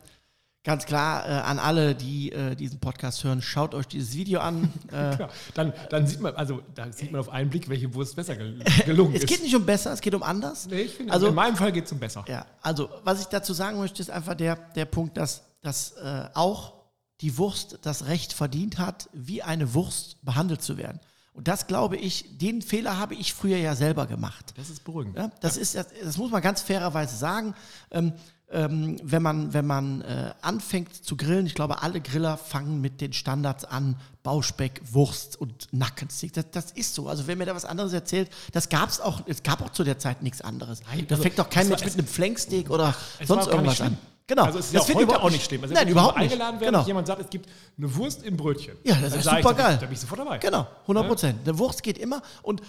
ganz 0.62 0.87
klar 0.87 1.26
äh, 1.28 1.32
an 1.32 1.58
alle, 1.58 1.94
die 1.96 2.30
äh, 2.30 2.54
diesen 2.54 2.78
Podcast 2.78 3.25
hören, 3.25 3.42
schaut 3.42 3.75
euch 3.75 3.88
dieses 3.88 4.14
Video 4.14 4.40
an. 4.40 4.72
Äh. 4.92 5.16
Dann, 5.54 5.72
dann 5.88 6.06
sieht 6.06 6.20
man, 6.20 6.34
also 6.37 6.62
da 6.75 6.92
sieht 6.92 7.11
man 7.12 7.20
auf 7.20 7.30
einen 7.30 7.49
Blick, 7.49 7.68
welche 7.70 7.92
Wurst 7.94 8.14
besser 8.14 8.37
gel 8.37 8.58
gelungen 8.84 9.14
es 9.14 9.22
ist. 9.22 9.28
geht 9.28 9.42
nicht 9.42 9.56
um 9.56 9.64
besser, 9.64 9.90
es 9.92 10.02
geht 10.02 10.14
um 10.14 10.22
anders. 10.22 10.66
nee, 10.66 10.82
ich 10.82 10.94
finde, 10.94 11.12
also- 11.12 11.28
in 11.28 11.34
meinem 11.34 11.56
Fall 11.56 11.72
geht 11.72 11.87
es 11.87 11.92
um 11.92 11.99
besser. 11.99 12.25
Ja, 12.28 12.44
also 12.61 12.90
was 13.02 13.20
ich 13.20 13.26
dazu 13.26 13.54
sagen 13.54 13.78
möchte, 13.78 14.02
ist 14.02 14.11
einfach 14.11 14.34
der, 14.34 14.56
der 14.56 14.84
Punkt, 14.84 15.16
dass, 15.16 15.42
dass 15.62 15.92
äh, 15.92 16.28
auch 16.34 16.75
die 17.22 17.38
Wurst 17.38 17.78
das 17.82 18.06
Recht 18.06 18.34
verdient 18.34 18.78
hat, 18.78 19.08
wie 19.14 19.42
eine 19.42 19.72
Wurst 19.72 20.22
behandelt 20.22 20.61
zu 20.62 20.76
werden. 20.76 21.00
Und 21.34 21.48
das 21.48 21.66
glaube 21.66 21.96
ich, 21.96 22.38
den 22.38 22.60
Fehler 22.60 22.98
habe 22.98 23.14
ich 23.14 23.32
früher 23.32 23.56
ja 23.56 23.74
selber 23.74 24.06
gemacht. 24.06 24.52
Das 24.56 24.68
ist 24.68 24.84
beruhigend. 24.84 25.16
Ja, 25.16 25.30
das, 25.40 25.56
ist, 25.56 25.74
das, 25.74 25.86
das 26.02 26.18
muss 26.18 26.30
man 26.30 26.42
ganz 26.42 26.60
fairerweise 26.60 27.16
sagen. 27.16 27.54
Ähm, 27.90 28.12
ähm, 28.50 28.98
wenn 29.02 29.22
man, 29.22 29.54
wenn 29.54 29.66
man 29.66 30.02
äh, 30.02 30.34
anfängt 30.42 30.94
zu 30.94 31.16
grillen, 31.16 31.46
ich 31.46 31.54
glaube, 31.54 31.82
alle 31.82 32.02
Griller 32.02 32.36
fangen 32.36 32.82
mit 32.82 33.00
den 33.00 33.14
Standards 33.14 33.64
an, 33.64 33.96
Bauspeck, 34.22 34.82
Wurst 34.92 35.40
und 35.40 35.68
Nackensteak. 35.72 36.34
Das, 36.34 36.50
das 36.50 36.70
ist 36.72 36.94
so. 36.94 37.08
Also 37.08 37.26
wenn 37.26 37.38
mir 37.38 37.46
da 37.46 37.54
was 37.54 37.64
anderes 37.64 37.94
erzählt, 37.94 38.30
das 38.52 38.68
gab 38.68 38.90
es 38.90 39.00
auch, 39.00 39.22
es 39.26 39.42
gab 39.42 39.62
auch 39.62 39.70
zu 39.70 39.84
der 39.84 39.98
Zeit 39.98 40.22
nichts 40.22 40.42
anderes. 40.42 40.82
Nein, 40.86 41.06
da 41.08 41.14
also, 41.14 41.22
fängt 41.22 41.38
doch 41.38 41.48
kein 41.48 41.66
Mensch 41.68 41.80
war- 41.80 41.88
mit 41.88 41.98
einem 41.98 42.06
Flanksteak 42.06 42.68
oder 42.68 42.94
sonst 43.24 43.46
irgendwas 43.46 43.80
an. 43.80 43.96
Genau. 44.26 44.44
Also 44.44 44.58
es 44.60 44.66
ist 44.66 44.72
ja 44.74 44.80
auch 44.80 44.88
wird 44.88 44.98
heute 44.98 45.22
auch 45.22 45.30
nicht 45.30 45.44
schlimm. 45.44 45.62
Also 45.62 45.74
Nein, 45.74 45.88
überhaupt 45.88 46.16
nicht. 46.18 46.30
eingeladen 46.32 46.60
werden 46.60 46.68
Genau. 46.68 46.80
und 46.80 46.86
jemand 46.86 47.06
sagt, 47.06 47.20
es 47.22 47.30
gibt 47.30 47.48
eine 47.76 47.94
Wurst 47.96 48.22
im 48.22 48.36
Brötchen. 48.36 48.76
Ja, 48.84 48.94
das 48.96 49.14
ist 49.14 49.24
super 49.24 49.54
geil. 49.54 49.76
Da 49.80 49.86
bin 49.86 49.92
ich 49.94 50.00
sofort 50.00 50.20
dabei. 50.20 50.38
Genau, 50.38 50.66
100 50.82 51.06
Prozent. 51.08 51.46
Der 51.46 51.58
Wurst 51.58 51.82
geht 51.82 51.98
immer. 51.98 52.22
Und 52.42 52.62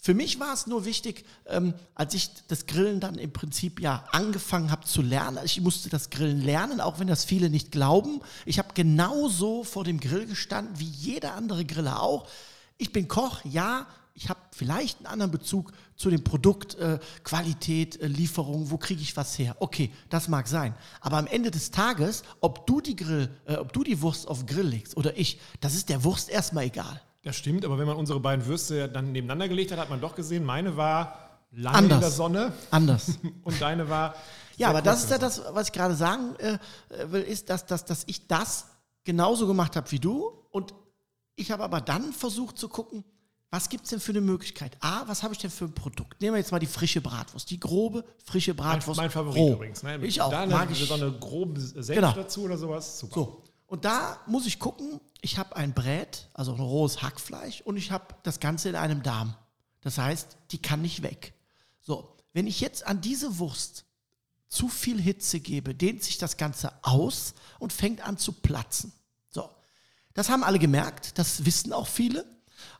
für 0.00 0.14
mich 0.14 0.38
war 0.38 0.52
es 0.54 0.66
nur 0.68 0.84
wichtig, 0.84 1.24
ähm, 1.46 1.74
als 1.96 2.14
ich 2.14 2.30
das 2.46 2.66
Grillen 2.66 3.00
dann 3.00 3.16
im 3.16 3.32
Prinzip 3.32 3.80
ja 3.80 4.04
angefangen 4.12 4.70
habe 4.70 4.84
zu 4.86 5.02
lernen. 5.02 5.40
Ich 5.44 5.60
musste 5.60 5.88
das 5.88 6.10
Grillen 6.10 6.40
lernen, 6.40 6.80
auch 6.80 7.00
wenn 7.00 7.08
das 7.08 7.24
viele 7.24 7.50
nicht 7.50 7.72
glauben. 7.72 8.20
Ich 8.44 8.58
habe 8.60 8.68
genauso 8.74 9.64
vor 9.64 9.82
dem 9.84 9.98
Grill 9.98 10.26
gestanden 10.26 10.78
wie 10.78 10.84
jeder 10.84 11.34
andere 11.34 11.64
Griller 11.64 12.00
auch. 12.02 12.28
Ich 12.76 12.92
bin 12.92 13.08
Koch, 13.08 13.40
ja. 13.44 13.86
Ich 14.14 14.28
habe 14.28 14.40
vielleicht 14.52 14.98
einen 14.98 15.06
anderen 15.06 15.32
Bezug 15.32 15.72
zu 15.98 16.10
dem 16.10 16.22
Produkt, 16.22 16.76
äh, 16.76 17.00
Qualität, 17.24 18.00
äh, 18.00 18.06
Lieferung, 18.06 18.70
wo 18.70 18.78
kriege 18.78 19.02
ich 19.02 19.16
was 19.16 19.36
her? 19.38 19.56
Okay, 19.58 19.90
das 20.08 20.28
mag 20.28 20.46
sein. 20.46 20.74
Aber 21.00 21.18
am 21.18 21.26
Ende 21.26 21.50
des 21.50 21.72
Tages, 21.72 22.22
ob 22.40 22.66
du 22.66 22.80
die 22.80 22.94
Grill, 22.94 23.28
äh, 23.46 23.56
ob 23.56 23.72
du 23.72 23.82
die 23.82 24.00
Wurst 24.00 24.28
auf 24.28 24.46
Grill 24.46 24.68
legst 24.68 24.96
oder 24.96 25.18
ich, 25.18 25.40
das 25.60 25.74
ist 25.74 25.88
der 25.88 26.04
Wurst 26.04 26.30
erstmal 26.30 26.64
egal. 26.64 27.02
Das 27.24 27.36
stimmt, 27.36 27.64
aber 27.64 27.78
wenn 27.78 27.86
man 27.86 27.96
unsere 27.96 28.20
beiden 28.20 28.46
Würste 28.46 28.88
dann 28.88 29.10
nebeneinander 29.10 29.48
gelegt 29.48 29.72
hat, 29.72 29.78
hat 29.78 29.90
man 29.90 30.00
doch 30.00 30.14
gesehen, 30.14 30.44
meine 30.44 30.76
war 30.76 31.40
lange 31.50 31.78
Anders. 31.78 31.96
in 31.96 32.00
der 32.00 32.10
Sonne 32.10 32.52
Anders. 32.70 33.18
und 33.42 33.60
deine 33.60 33.88
war. 33.88 34.14
Ja, 34.56 34.70
aber 34.70 34.82
das 34.82 35.02
ist 35.02 35.10
ja 35.10 35.18
das, 35.18 35.42
was 35.50 35.66
ich 35.66 35.72
gerade 35.72 35.96
sagen 35.96 36.36
äh, 36.38 36.58
äh, 36.94 37.10
will, 37.10 37.22
ist, 37.22 37.50
dass, 37.50 37.66
dass, 37.66 37.84
dass 37.84 38.04
ich 38.06 38.28
das 38.28 38.68
genauso 39.02 39.48
gemacht 39.48 39.74
habe 39.74 39.90
wie 39.90 39.98
du. 39.98 40.30
Und 40.50 40.74
ich 41.34 41.50
habe 41.50 41.64
aber 41.64 41.80
dann 41.80 42.12
versucht 42.12 42.56
zu 42.56 42.68
gucken, 42.68 43.04
was 43.50 43.68
gibt 43.68 43.84
es 43.84 43.90
denn 43.90 44.00
für 44.00 44.12
eine 44.12 44.20
Möglichkeit? 44.20 44.76
A, 44.80 45.06
was 45.08 45.22
habe 45.22 45.32
ich 45.32 45.40
denn 45.40 45.50
für 45.50 45.64
ein 45.64 45.72
Produkt? 45.74 46.20
Nehmen 46.20 46.34
wir 46.34 46.38
jetzt 46.38 46.52
mal 46.52 46.58
die 46.58 46.66
frische 46.66 47.00
Bratwurst, 47.00 47.48
die 47.50 47.58
grobe, 47.58 48.04
frische 48.24 48.52
Sonne. 48.52 48.62
Mein, 48.68 48.78
Bratwurst. 48.78 49.00
mein 49.00 49.10
Favorit 49.10 49.38
roh. 49.40 49.52
übrigens. 49.54 49.82
Ne? 49.82 49.98
Ich 50.04 50.20
auch, 50.20 50.30
Da 50.30 50.44
mag 50.46 50.70
ich. 50.70 50.86
so 50.86 50.94
eine 50.94 51.10
grobe 51.12 51.58
Senf 51.60 51.86
Genau. 51.88 52.12
dazu 52.12 52.42
oder 52.42 52.58
sowas. 52.58 52.98
Super. 52.98 53.14
So, 53.14 53.44
und 53.66 53.84
da 53.84 54.20
muss 54.26 54.46
ich 54.46 54.58
gucken, 54.58 55.00
ich 55.20 55.38
habe 55.38 55.56
ein 55.56 55.72
Brät, 55.74 56.28
also 56.34 56.52
ein 56.54 56.60
rohes 56.60 57.00
Hackfleisch 57.02 57.60
und 57.62 57.76
ich 57.76 57.90
habe 57.90 58.14
das 58.22 58.38
Ganze 58.40 58.68
in 58.68 58.76
einem 58.76 59.02
Darm. 59.02 59.34
Das 59.80 59.96
heißt, 59.98 60.36
die 60.50 60.60
kann 60.60 60.82
nicht 60.82 61.02
weg. 61.02 61.32
So, 61.80 62.16
wenn 62.34 62.46
ich 62.46 62.60
jetzt 62.60 62.86
an 62.86 63.00
diese 63.00 63.38
Wurst 63.38 63.84
zu 64.48 64.68
viel 64.68 65.00
Hitze 65.00 65.40
gebe, 65.40 65.74
dehnt 65.74 66.02
sich 66.02 66.18
das 66.18 66.36
Ganze 66.36 66.72
aus 66.82 67.34
und 67.58 67.72
fängt 67.72 68.00
an 68.06 68.18
zu 68.18 68.32
platzen. 68.32 68.92
So, 69.30 69.48
das 70.14 70.28
haben 70.28 70.44
alle 70.44 70.58
gemerkt, 70.58 71.18
das 71.18 71.44
wissen 71.46 71.72
auch 71.72 71.86
viele. 71.86 72.24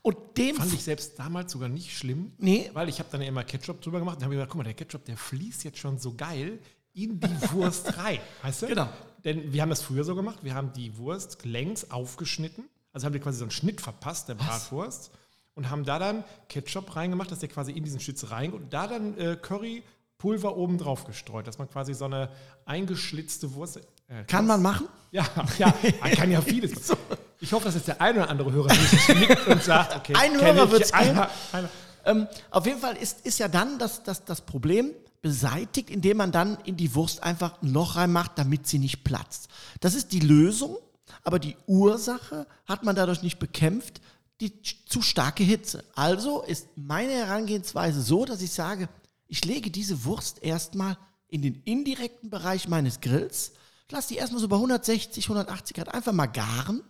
Und 0.08 0.38
dem 0.38 0.56
Fand 0.56 0.72
ich 0.72 0.82
selbst 0.82 1.18
damals 1.18 1.52
sogar 1.52 1.68
nicht 1.68 1.94
schlimm. 1.94 2.32
Nee. 2.38 2.70
Weil 2.72 2.88
ich 2.88 2.98
habe 2.98 3.10
dann 3.12 3.20
ja 3.20 3.28
immer 3.28 3.44
Ketchup 3.44 3.82
drüber 3.82 3.98
gemacht 3.98 4.16
und 4.16 4.22
habe 4.22 4.32
gesagt, 4.32 4.50
guck 4.50 4.56
mal, 4.56 4.64
der 4.64 4.72
Ketchup, 4.72 5.04
der 5.04 5.18
fließt 5.18 5.64
jetzt 5.64 5.76
schon 5.76 5.98
so 5.98 6.14
geil 6.14 6.60
in 6.94 7.20
die 7.20 7.28
Wurst 7.52 7.98
rein. 7.98 8.18
Weißt 8.40 8.62
du? 8.62 8.68
Genau. 8.68 8.88
Denn 9.22 9.52
wir 9.52 9.60
haben 9.60 9.68
das 9.68 9.82
früher 9.82 10.04
so 10.04 10.14
gemacht, 10.14 10.38
wir 10.40 10.54
haben 10.54 10.72
die 10.72 10.96
Wurst 10.96 11.44
längs 11.44 11.90
aufgeschnitten, 11.90 12.64
also 12.94 13.04
haben 13.04 13.12
wir 13.12 13.20
quasi 13.20 13.36
so 13.36 13.44
einen 13.44 13.50
Schnitt 13.50 13.82
verpasst, 13.82 14.30
der 14.30 14.36
Bratwurst, 14.36 15.10
und 15.52 15.68
haben 15.68 15.84
da 15.84 15.98
dann 15.98 16.24
Ketchup 16.48 16.96
reingemacht, 16.96 17.30
dass 17.30 17.40
der 17.40 17.50
quasi 17.50 17.72
in 17.72 17.84
diesen 17.84 18.00
Schlitz 18.00 18.30
rein 18.30 18.54
und 18.54 18.72
da 18.72 18.86
dann 18.86 19.14
äh, 19.18 19.36
Currypulver 19.36 20.56
oben 20.56 20.78
drauf 20.78 21.04
gestreut, 21.04 21.46
dass 21.46 21.58
man 21.58 21.68
quasi 21.68 21.92
so 21.92 22.06
eine 22.06 22.30
eingeschlitzte 22.64 23.52
Wurst. 23.52 23.76
Äh, 24.06 24.24
kann 24.26 24.46
man 24.46 24.62
machen. 24.62 24.88
ja, 25.10 25.26
ja, 25.58 25.74
man 26.00 26.12
kann 26.12 26.30
ja 26.30 26.40
vieles. 26.40 26.96
Ich 27.40 27.52
hoffe, 27.52 27.66
dass 27.66 27.74
jetzt 27.74 27.88
der 27.88 28.00
eine 28.00 28.20
oder 28.20 28.30
andere 28.30 28.52
Hörer 28.52 28.72
nickt 28.74 29.46
und 29.46 29.62
sagt, 29.62 29.94
okay, 29.96 30.14
Ein 30.16 30.34
Hörer. 30.40 30.94
Einer- 30.94 31.30
einer- 31.52 31.70
Ähm, 32.04 32.26
auf 32.50 32.64
jeden 32.64 32.80
Fall 32.80 32.96
ist, 32.96 33.26
ist 33.26 33.38
ja 33.38 33.48
dann 33.48 33.78
das, 33.78 34.02
das, 34.02 34.24
das 34.24 34.40
Problem 34.40 34.92
beseitigt, 35.20 35.90
indem 35.90 36.16
man 36.16 36.32
dann 36.32 36.56
in 36.64 36.76
die 36.76 36.94
Wurst 36.94 37.22
einfach 37.22 37.60
ein 37.62 37.72
Loch 37.72 37.96
reinmacht, 37.96 38.32
damit 38.36 38.66
sie 38.66 38.78
nicht 38.78 39.04
platzt. 39.04 39.48
Das 39.80 39.94
ist 39.94 40.12
die 40.12 40.20
Lösung, 40.20 40.78
aber 41.22 41.38
die 41.38 41.56
Ursache 41.66 42.46
hat 42.66 42.82
man 42.84 42.96
dadurch 42.96 43.22
nicht 43.22 43.38
bekämpft, 43.38 44.00
die 44.40 44.52
zu 44.86 45.02
starke 45.02 45.42
Hitze. 45.42 45.84
Also 45.96 46.42
ist 46.42 46.68
meine 46.76 47.12
Herangehensweise 47.12 48.00
so, 48.00 48.24
dass 48.24 48.40
ich 48.40 48.52
sage, 48.52 48.88
ich 49.26 49.44
lege 49.44 49.70
diese 49.70 50.04
Wurst 50.04 50.42
erstmal 50.42 50.96
in 51.28 51.42
den 51.42 51.60
indirekten 51.64 52.30
Bereich 52.30 52.68
meines 52.68 53.00
Grills, 53.00 53.52
lasse 53.90 54.08
die 54.08 54.16
erstmal 54.16 54.40
so 54.40 54.48
bei 54.48 54.56
160, 54.56 55.24
180 55.26 55.76
Grad 55.76 55.92
einfach 55.92 56.12
mal 56.12 56.26
garen, 56.26 56.82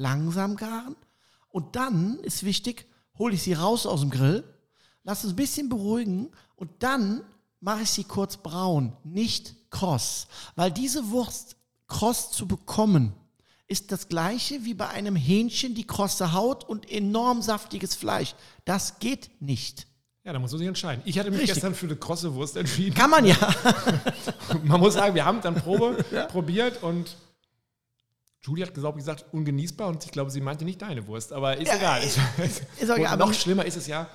langsam 0.00 0.56
garen. 0.56 0.96
Und 1.48 1.76
dann 1.76 2.18
ist 2.20 2.44
wichtig, 2.44 2.86
hole 3.18 3.34
ich 3.34 3.42
sie 3.42 3.52
raus 3.52 3.86
aus 3.86 4.00
dem 4.00 4.10
Grill, 4.10 4.44
lasse 5.04 5.26
es 5.26 5.32
ein 5.34 5.36
bisschen 5.36 5.68
beruhigen 5.68 6.30
und 6.56 6.70
dann 6.80 7.22
mache 7.60 7.82
ich 7.82 7.90
sie 7.90 8.04
kurz 8.04 8.36
braun, 8.36 8.96
nicht 9.04 9.54
kross. 9.70 10.26
Weil 10.56 10.72
diese 10.72 11.10
Wurst 11.10 11.56
kross 11.86 12.32
zu 12.32 12.46
bekommen, 12.46 13.12
ist 13.66 13.92
das 13.92 14.08
gleiche 14.08 14.64
wie 14.64 14.74
bei 14.74 14.88
einem 14.88 15.14
Hähnchen 15.14 15.74
die 15.74 15.86
krosse 15.86 16.32
Haut 16.32 16.64
und 16.64 16.90
enorm 16.90 17.42
saftiges 17.42 17.94
Fleisch. 17.94 18.34
Das 18.64 18.98
geht 18.98 19.30
nicht. 19.40 19.86
Ja, 20.24 20.32
da 20.32 20.38
muss 20.38 20.50
man 20.50 20.58
sich 20.58 20.68
entscheiden. 20.68 21.02
Ich 21.06 21.18
hatte 21.18 21.30
mich 21.30 21.40
Richtig. 21.40 21.54
gestern 21.54 21.74
für 21.74 21.86
eine 21.86 21.96
krosse 21.96 22.34
Wurst 22.34 22.56
entschieden. 22.56 22.94
Kann 22.94 23.10
man 23.10 23.24
ja. 23.24 23.36
Man 24.64 24.80
muss 24.80 24.94
sagen, 24.94 25.14
wir 25.14 25.24
haben 25.24 25.40
dann 25.40 25.54
Probe 25.54 26.04
probiert 26.28 26.82
und 26.82 27.16
Julie 28.42 28.64
hat 28.66 28.72
glaube 28.74 28.98
ich 28.98 29.04
gesagt, 29.04 29.26
ungenießbar 29.32 29.88
und 29.88 30.04
ich 30.04 30.10
glaube, 30.12 30.30
sie 30.30 30.40
meinte 30.40 30.64
nicht 30.64 30.80
deine 30.80 31.06
Wurst, 31.06 31.32
aber 31.32 31.56
ist 31.56 31.68
Ja, 31.68 31.76
egal. 31.76 32.02
ist- 32.02 32.18
ist 32.80 32.90
aber- 32.90 33.16
noch 33.16 33.34
schlimmer 33.34 33.64
ist 33.66 33.76
es 33.76 33.86
ja, 33.86 34.08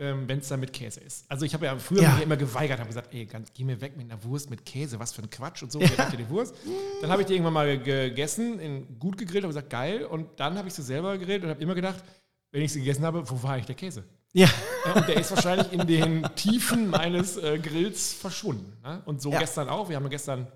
ähm, 0.00 0.28
wenn 0.28 0.38
es 0.40 0.48
dann 0.48 0.60
mit 0.60 0.72
Käse 0.72 1.00
ist. 1.00 1.24
Also 1.28 1.44
ich 1.44 1.54
habe 1.54 1.66
ja 1.66 1.76
früher 1.76 2.02
Ja. 2.02 2.18
immer 2.18 2.36
geweigert, 2.36 2.78
habe 2.78 2.88
gesagt, 2.88 3.12
ey, 3.14 3.26
ganz, 3.26 3.52
geh 3.52 3.64
mir 3.64 3.80
weg 3.80 3.96
mit 3.96 4.10
einer 4.10 4.22
Wurst 4.24 4.50
mit 4.50 4.64
Käse, 4.64 4.98
was 4.98 5.12
für 5.12 5.22
ein 5.22 5.30
Quatsch 5.30 5.62
und 5.62 5.70
so, 5.72 5.80
ja. 5.80 5.88
die 6.10 6.28
Wurst. 6.28 6.54
Dann 7.02 7.10
habe 7.10 7.22
ich 7.22 7.26
die 7.28 7.34
irgendwann 7.34 7.52
mal 7.54 7.78
gegessen, 7.78 8.58
in, 8.58 8.98
gut 8.98 9.16
gegrillt, 9.18 9.44
habe 9.44 9.52
gesagt, 9.52 9.70
geil 9.70 10.04
und 10.04 10.28
dann 10.40 10.56
habe 10.58 10.68
ich 10.68 10.74
sie 10.74 10.82
selber 10.82 11.16
gegrillt 11.18 11.44
und 11.44 11.50
habe 11.50 11.60
immer 11.62 11.74
gedacht, 11.74 12.02
wenn 12.50 12.62
ich 12.62 12.72
sie 12.72 12.80
gegessen 12.80 13.04
habe, 13.04 13.28
wo 13.30 13.42
war 13.42 13.52
eigentlich 13.54 13.66
der 13.66 13.74
Käse? 13.76 14.04
Ja. 14.32 14.48
Ja, 14.86 14.92
und 14.94 15.08
der 15.08 15.16
ist 15.20 15.30
wahrscheinlich 15.30 15.72
in 15.72 15.86
den 15.86 16.22
Tiefen 16.36 16.90
meines 16.90 17.36
äh, 17.36 17.58
Grills 17.58 18.12
verschwunden. 18.12 18.76
Ne? 18.82 19.02
Und 19.06 19.20
so 19.22 19.30
gestern 19.30 19.68
auch. 19.68 19.88
Wir 19.88 19.96
haben 19.96 20.08
gestern, 20.10 20.46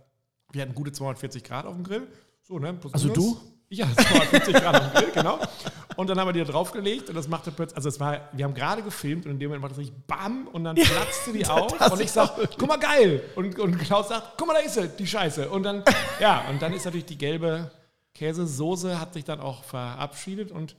wir 0.53 0.63
hatten 0.63 0.75
gute 0.75 0.93
240 0.93 1.43
Grad 1.43 1.67
auf 1.67 1.75
dem 1.75 1.83
Grill. 1.85 2.07
So, 2.43 2.59
ne? 2.59 2.75
Plus 2.75 2.93
Also 2.93 3.09
minus. 3.09 3.25
du? 3.25 3.41
Hatte 3.83 3.97
240 3.97 4.55
Grad 4.55 4.75
auf 4.75 4.93
dem 4.93 5.03
Grill, 5.03 5.13
genau. 5.15 5.39
Und 5.97 6.11
dann 6.11 6.19
haben 6.19 6.29
wir 6.29 6.33
die 6.35 6.41
da 6.41 6.45
draufgelegt 6.53 7.09
und 7.09 7.15
das 7.15 7.27
machte 7.27 7.51
plötzlich, 7.51 7.77
also 7.77 7.89
es 7.89 7.99
war, 7.99 8.29
wir 8.33 8.45
haben 8.45 8.53
gerade 8.53 8.83
gefilmt 8.83 9.25
und 9.25 9.33
in 9.33 9.39
dem 9.39 9.49
Moment 9.49 9.63
macht 9.63 9.73
es 9.73 9.79
richtig 9.79 9.97
BAM 10.07 10.47
und 10.49 10.65
dann 10.65 10.77
platzte 10.77 11.33
die 11.33 11.47
auf 11.49 11.77
das 11.79 11.91
und 11.91 12.01
ich 12.01 12.11
sag, 12.11 12.37
guck 12.59 12.69
mal, 12.69 12.77
geil. 12.79 13.23
Und, 13.35 13.59
und 13.59 13.79
Klaus 13.79 14.09
sagt, 14.09 14.35
guck 14.37 14.47
mal, 14.47 14.55
da 14.55 14.61
ist 14.61 14.75
sie, 14.75 14.89
die 14.89 15.07
Scheiße. 15.07 15.49
Und 15.49 15.63
dann, 15.63 15.83
ja, 16.21 16.45
und 16.51 16.61
dann 16.61 16.75
ist 16.75 16.85
natürlich 16.85 17.07
die 17.07 17.17
gelbe 17.17 17.71
Käsesoße 18.15 19.01
hat 19.01 19.15
sich 19.15 19.25
dann 19.25 19.41
auch 19.41 19.65
verabschiedet 19.65 20.51
und 20.51 20.77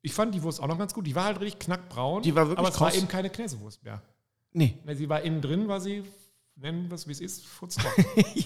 ich 0.00 0.12
fand 0.12 0.34
die 0.34 0.42
Wurst 0.42 0.60
auch 0.60 0.66
noch 0.66 0.78
ganz 0.78 0.94
gut. 0.94 1.06
Die 1.06 1.14
war 1.14 1.26
halt 1.26 1.40
richtig 1.40 1.60
knackbraun. 1.66 2.22
Die 2.22 2.34
war 2.34 2.46
wirklich 2.48 2.58
Aber 2.58 2.68
es 2.70 2.80
war 2.80 2.88
kross. 2.88 2.98
eben 2.98 3.06
keine 3.06 3.30
Käsewurst 3.30 3.84
mehr. 3.84 4.02
Nee. 4.52 4.78
Ne, 4.84 4.96
Sie 4.96 5.08
war 5.08 5.20
innen 5.20 5.40
drin, 5.40 5.68
war 5.68 5.80
sie, 5.80 6.02
nennen 6.56 6.90
wir 6.90 6.96
es 6.96 7.06
wie 7.06 7.12
es 7.12 7.20
ist, 7.20 7.46
futztrocken. 7.46 8.04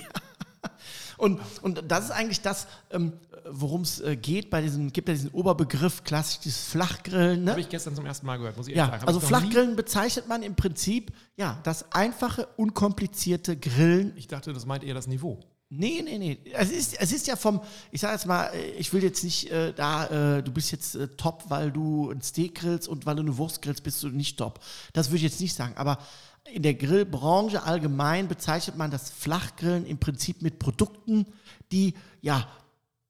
Und, 1.19 1.41
und 1.63 1.83
das 1.89 2.07
ist 2.07 2.11
eigentlich 2.11 2.41
das, 2.41 2.67
ähm, 2.91 3.13
worum 3.49 3.83
es 3.83 4.01
äh, 4.01 4.17
geht 4.17 4.51
bei 4.51 4.61
diesem, 4.63 4.93
gibt 4.93 5.09
ja 5.09 5.15
diesen 5.15 5.31
Oberbegriff, 5.31 6.05
klassisch 6.05 6.41
dieses 6.41 6.65
Flachgrillen. 6.65 7.45
Ne? 7.45 7.53
Habe 7.53 7.61
ich 7.61 7.69
gestern 7.69 7.95
zum 7.95 8.07
ersten 8.07 8.27
Mal 8.27 8.39
gehört, 8.39 8.57
muss 8.57 8.69
ich 8.69 8.75
Ja, 8.75 8.87
sagen. 8.87 9.01
Hab 9.03 9.09
also 9.09 9.21
Flachgrillen 9.21 9.77
bezeichnet 9.77 10.29
man 10.29 10.43
im 10.43 10.55
Prinzip, 10.55 11.13
ja, 11.37 11.59
das 11.63 11.93
einfache, 11.93 12.47
unkomplizierte 12.57 13.57
Grillen. 13.57 14.13
Ich 14.17 14.29
dachte, 14.29 14.53
das 14.53 14.67
meint 14.67 14.85
eher 14.85 14.95
das 14.95 15.07
Niveau. 15.07 15.41
Nee, 15.69 16.01
nee, 16.05 16.19
nee. 16.19 16.39
Es 16.53 16.71
ist, 16.71 17.01
es 17.01 17.13
ist 17.13 17.27
ja 17.27 17.35
vom, 17.35 17.61
ich 17.91 18.01
sage 18.01 18.13
jetzt 18.13 18.27
mal, 18.27 18.47
äh, 18.55 18.71
ich 18.79 18.93
will 18.93 19.03
jetzt 19.03 19.25
nicht 19.25 19.51
äh, 19.51 19.73
da, 19.73 20.37
äh, 20.37 20.43
du 20.43 20.53
bist 20.53 20.71
jetzt 20.71 20.95
äh, 20.95 21.09
top, 21.17 21.45
weil 21.49 21.73
du 21.73 22.11
ein 22.11 22.23
Steak 22.23 22.57
grillst 22.57 22.87
und 22.87 23.05
weil 23.05 23.17
du 23.17 23.23
eine 23.23 23.37
Wurst 23.37 23.63
grillst, 23.63 23.83
bist 23.83 24.01
du 24.05 24.09
nicht 24.09 24.39
top. 24.39 24.61
Das 24.93 25.09
würde 25.09 25.17
ich 25.17 25.23
jetzt 25.25 25.41
nicht 25.41 25.55
sagen. 25.55 25.75
Aber 25.77 25.99
in 26.53 26.63
der 26.63 26.75
Grillbranche 26.75 27.63
allgemein 27.63 28.29
bezeichnet 28.29 28.77
man 28.77 28.91
das 28.91 29.11
Flachgrillen 29.11 29.87
im 29.87 29.99
Prinzip 29.99 30.43
mit 30.43 30.59
Produkten, 30.59 31.27
die 31.73 31.95
ja 32.21 32.47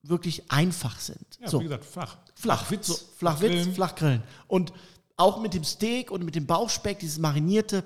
wirklich 0.02 0.50
einfach 0.50 0.98
sind. 1.00 1.26
Ja, 1.40 1.48
so. 1.48 1.60
wie 1.60 1.64
gesagt, 1.64 1.84
flach. 1.84 2.16
Flachwitz, 2.34 2.86
so, 2.86 2.94
Flachwitz, 2.94 3.50
Flachgrillen. 3.50 3.74
Flachgrillen. 3.74 4.22
Und 4.46 4.72
auch 5.16 5.40
mit 5.40 5.54
dem 5.54 5.64
Steak 5.64 6.10
und 6.10 6.24
mit 6.24 6.34
dem 6.34 6.46
Bauchspeck, 6.46 6.98
dieses 6.98 7.18
marinierte, 7.18 7.84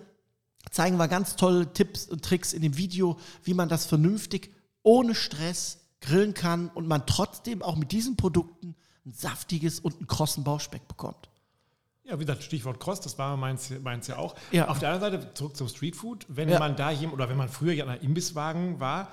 zeigen 0.70 0.96
wir 0.96 1.08
ganz 1.08 1.36
tolle 1.36 1.72
Tipps 1.72 2.06
und 2.06 2.24
Tricks 2.24 2.52
in 2.52 2.62
dem 2.62 2.76
Video, 2.76 3.18
wie 3.44 3.54
man 3.54 3.68
das 3.68 3.86
vernünftig 3.86 4.50
ohne 4.82 5.14
Stress 5.14 5.78
grillen 6.00 6.34
kann 6.34 6.68
und 6.70 6.86
man 6.86 7.06
trotzdem 7.06 7.62
auch 7.62 7.76
mit 7.76 7.92
diesen 7.92 8.16
Produkten 8.16 8.74
ein 9.06 9.12
saftiges 9.12 9.80
und 9.80 9.96
einen 9.96 10.06
krossen 10.06 10.44
Bauchspeck 10.44 10.86
bekommt. 10.88 11.29
Ja, 12.10 12.18
wie 12.18 12.24
gesagt, 12.24 12.42
Stichwort 12.42 12.80
Cross, 12.80 13.00
das 13.00 13.16
war 13.18 13.36
meins, 13.36 13.70
meins 13.82 14.08
ja 14.08 14.16
auch. 14.18 14.34
Ja. 14.50 14.66
Auf 14.68 14.80
der 14.80 14.90
anderen 14.92 15.12
Seite, 15.12 15.34
zurück 15.34 15.56
zum 15.56 15.68
Streetfood, 15.68 16.26
wenn 16.28 16.48
Ja. 16.48 16.58
man 16.58 16.74
da 16.74 16.90
jemand, 16.90 17.14
oder 17.14 17.28
wenn 17.28 17.36
man 17.36 17.48
früher 17.48 17.72
ja 17.72 17.84
an 17.84 17.90
einer 17.90 18.02
Imbisswagen 18.02 18.80
war, 18.80 19.12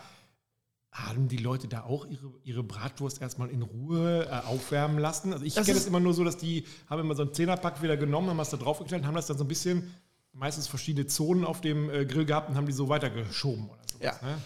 haben 0.92 1.28
die 1.28 1.38
Leute 1.38 1.68
da 1.68 1.84
auch 1.84 2.08
ihre, 2.08 2.34
ihre 2.44 2.64
Bratwurst 2.64 3.22
erstmal 3.22 3.50
in 3.50 3.62
Ruhe 3.62 4.26
äh, 4.26 4.48
aufwärmen 4.48 4.98
lassen? 4.98 5.32
Also 5.32 5.46
ich 5.46 5.54
kenne 5.54 5.68
das 5.74 5.86
immer 5.86 6.00
nur 6.00 6.16
so, 6.16 6.24
dass 6.24 6.38
die 6.38 6.66
haben 6.90 7.00
immer 7.02 7.14
so 7.16 7.22
einen 7.22 7.34
Zehnerpack 7.36 7.84
wieder 7.84 7.98
genommen, 7.98 8.30
haben 8.30 8.38
das 8.40 8.50
da 8.50 8.58
draufgestellt, 8.58 9.06
haben 9.06 9.14
das 9.14 9.28
dann 9.28 9.38
so 9.38 9.44
ein 9.44 9.48
bisschen, 9.48 9.94
meistens 10.34 10.68
verschiedene 10.68 11.06
Zonen 11.06 11.46
auf 11.46 11.62
dem 11.62 11.92
äh, 11.92 12.04
Grill 12.06 12.26
gehabt 12.26 12.50
und 12.50 12.56
haben 12.56 12.66
die 12.66 12.74
so 12.74 12.90
weitergeschoben 12.90 13.66
oder 13.70 13.82
sowas. 13.92 14.20
Ja. 14.22 14.28
Ne? 14.28 14.42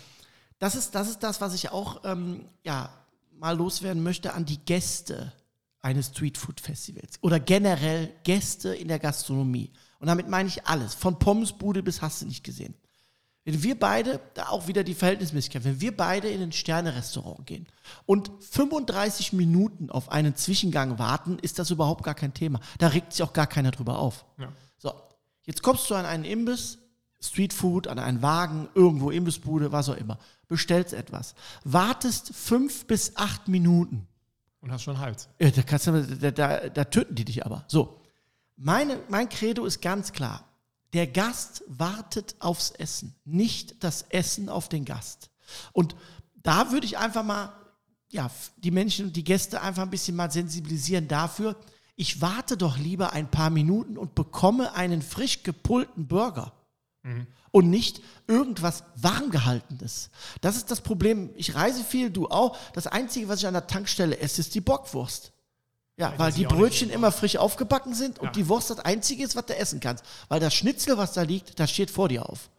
Das 0.59 0.75
ist, 0.75 0.93
das 0.93 1.07
ist 1.09 1.19
das, 1.23 1.39
was 1.39 1.53
ich 1.53 1.71
auch 1.71 2.01
ähm, 2.03 2.49
ja, 2.63 2.89
mal 3.39 3.55
loswerden 3.55 4.03
möchte 4.03 4.33
an 4.33 4.43
die 4.43 4.57
Gäste 4.59 5.31
eines 5.81 6.07
Streetfood-Festivals 6.07 7.19
oder 7.21 7.39
generell 7.39 8.13
Gäste 8.23 8.75
in 8.75 8.87
der 8.87 8.99
Gastronomie. 8.99 9.71
Und 9.99 10.07
damit 10.07 10.27
meine 10.27 10.49
ich 10.49 10.65
alles, 10.67 10.93
von 10.93 11.19
Pommesbude 11.19 11.83
bis 11.83 12.01
hast 12.01 12.21
du 12.21 12.25
nicht 12.25 12.43
gesehen. 12.43 12.75
Wenn 13.43 13.63
wir 13.63 13.79
beide, 13.79 14.19
da 14.35 14.49
auch 14.49 14.67
wieder 14.67 14.83
die 14.83 14.93
Verhältnismäßigkeit, 14.93 15.63
wenn 15.63 15.81
wir 15.81 15.97
beide 15.97 16.29
in 16.29 16.41
ein 16.43 16.51
Sterne-Restaurant 16.51 17.47
gehen 17.47 17.67
und 18.05 18.31
35 18.39 19.33
Minuten 19.33 19.89
auf 19.89 20.11
einen 20.11 20.35
Zwischengang 20.35 20.99
warten, 20.99 21.39
ist 21.39 21.57
das 21.57 21.71
überhaupt 21.71 22.03
gar 22.03 22.13
kein 22.13 22.35
Thema. 22.35 22.59
Da 22.77 22.89
regt 22.89 23.13
sich 23.13 23.23
auch 23.23 23.33
gar 23.33 23.47
keiner 23.47 23.71
drüber 23.71 23.97
auf. 23.97 24.25
Ja. 24.37 24.51
So, 24.77 24.93
jetzt 25.45 25.63
kommst 25.63 25.89
du 25.89 25.95
an 25.95 26.05
einen 26.05 26.23
Imbiss, 26.23 26.77
Streetfood, 27.19 27.87
an 27.87 27.97
einen 27.97 28.21
Wagen, 28.21 28.69
irgendwo 28.75 29.09
Imbissbude, 29.09 29.71
was 29.71 29.89
auch 29.89 29.97
immer. 29.97 30.19
Bestellst 30.47 30.93
etwas. 30.93 31.33
Wartest 31.63 32.35
fünf 32.35 32.85
bis 32.85 33.15
acht 33.15 33.47
Minuten. 33.47 34.07
Und 34.61 34.71
hast 34.71 34.83
schon 34.83 34.99
Hals. 34.99 35.27
Ja, 35.39 35.49
da, 35.49 35.63
kannst 35.63 35.87
du, 35.87 36.03
da, 36.03 36.31
da, 36.31 36.69
da 36.69 36.83
töten 36.85 37.15
die 37.15 37.25
dich 37.25 37.45
aber. 37.45 37.65
So, 37.67 37.99
meine, 38.55 38.99
mein 39.09 39.27
Credo 39.27 39.65
ist 39.65 39.81
ganz 39.81 40.13
klar. 40.13 40.47
Der 40.93 41.07
Gast 41.07 41.63
wartet 41.67 42.35
aufs 42.39 42.71
Essen, 42.71 43.15
nicht 43.25 43.83
das 43.83 44.03
Essen 44.09 44.49
auf 44.49 44.69
den 44.69 44.85
Gast. 44.85 45.29
Und 45.73 45.95
da 46.35 46.71
würde 46.71 46.85
ich 46.85 46.97
einfach 46.97 47.23
mal, 47.23 47.53
ja, 48.09 48.29
die 48.57 48.71
Menschen 48.71 49.07
und 49.07 49.15
die 49.15 49.23
Gäste 49.23 49.61
einfach 49.61 49.83
ein 49.83 49.89
bisschen 49.89 50.15
mal 50.15 50.31
sensibilisieren 50.31 51.07
dafür. 51.07 51.55
Ich 51.95 52.21
warte 52.21 52.57
doch 52.57 52.77
lieber 52.77 53.13
ein 53.13 53.31
paar 53.31 53.49
Minuten 53.49 53.97
und 53.97 54.15
bekomme 54.15 54.73
einen 54.75 55.01
frisch 55.01 55.43
gepulten 55.43 56.07
Burger. 56.07 56.53
Und 57.51 57.69
nicht 57.69 58.01
irgendwas 58.27 58.83
warmgehaltenes. 58.95 60.09
Das 60.39 60.55
ist 60.55 60.71
das 60.71 60.81
Problem. 60.81 61.31
Ich 61.35 61.53
reise 61.55 61.83
viel, 61.83 62.09
du 62.09 62.29
auch. 62.29 62.57
Das 62.73 62.87
Einzige, 62.87 63.27
was 63.27 63.39
ich 63.39 63.47
an 63.47 63.53
der 63.53 63.67
Tankstelle 63.67 64.17
esse, 64.19 64.39
ist 64.41 64.55
die 64.55 64.61
Bockwurst. 64.61 65.33
Ja, 65.97 66.11
das 66.11 66.19
weil 66.19 66.31
die 66.31 66.43
ja 66.43 66.49
Brötchen 66.49 66.89
immer 66.89 67.11
frisch 67.11 67.35
aufgebacken 67.35 67.93
sind 67.93 68.19
und 68.19 68.27
Ja. 68.27 68.31
die 68.31 68.47
Wurst 68.47 68.69
das 68.69 68.79
Einzige 68.79 69.23
ist, 69.23 69.35
was 69.35 69.45
du 69.47 69.55
essen 69.57 69.81
kannst. 69.81 70.05
Weil 70.29 70.39
das 70.39 70.53
Schnitzel, 70.53 70.97
was 70.97 71.11
da 71.11 71.23
liegt, 71.23 71.59
das 71.59 71.69
steht 71.71 71.91
vor 71.91 72.07
dir 72.07 72.27
auf. 72.29 72.49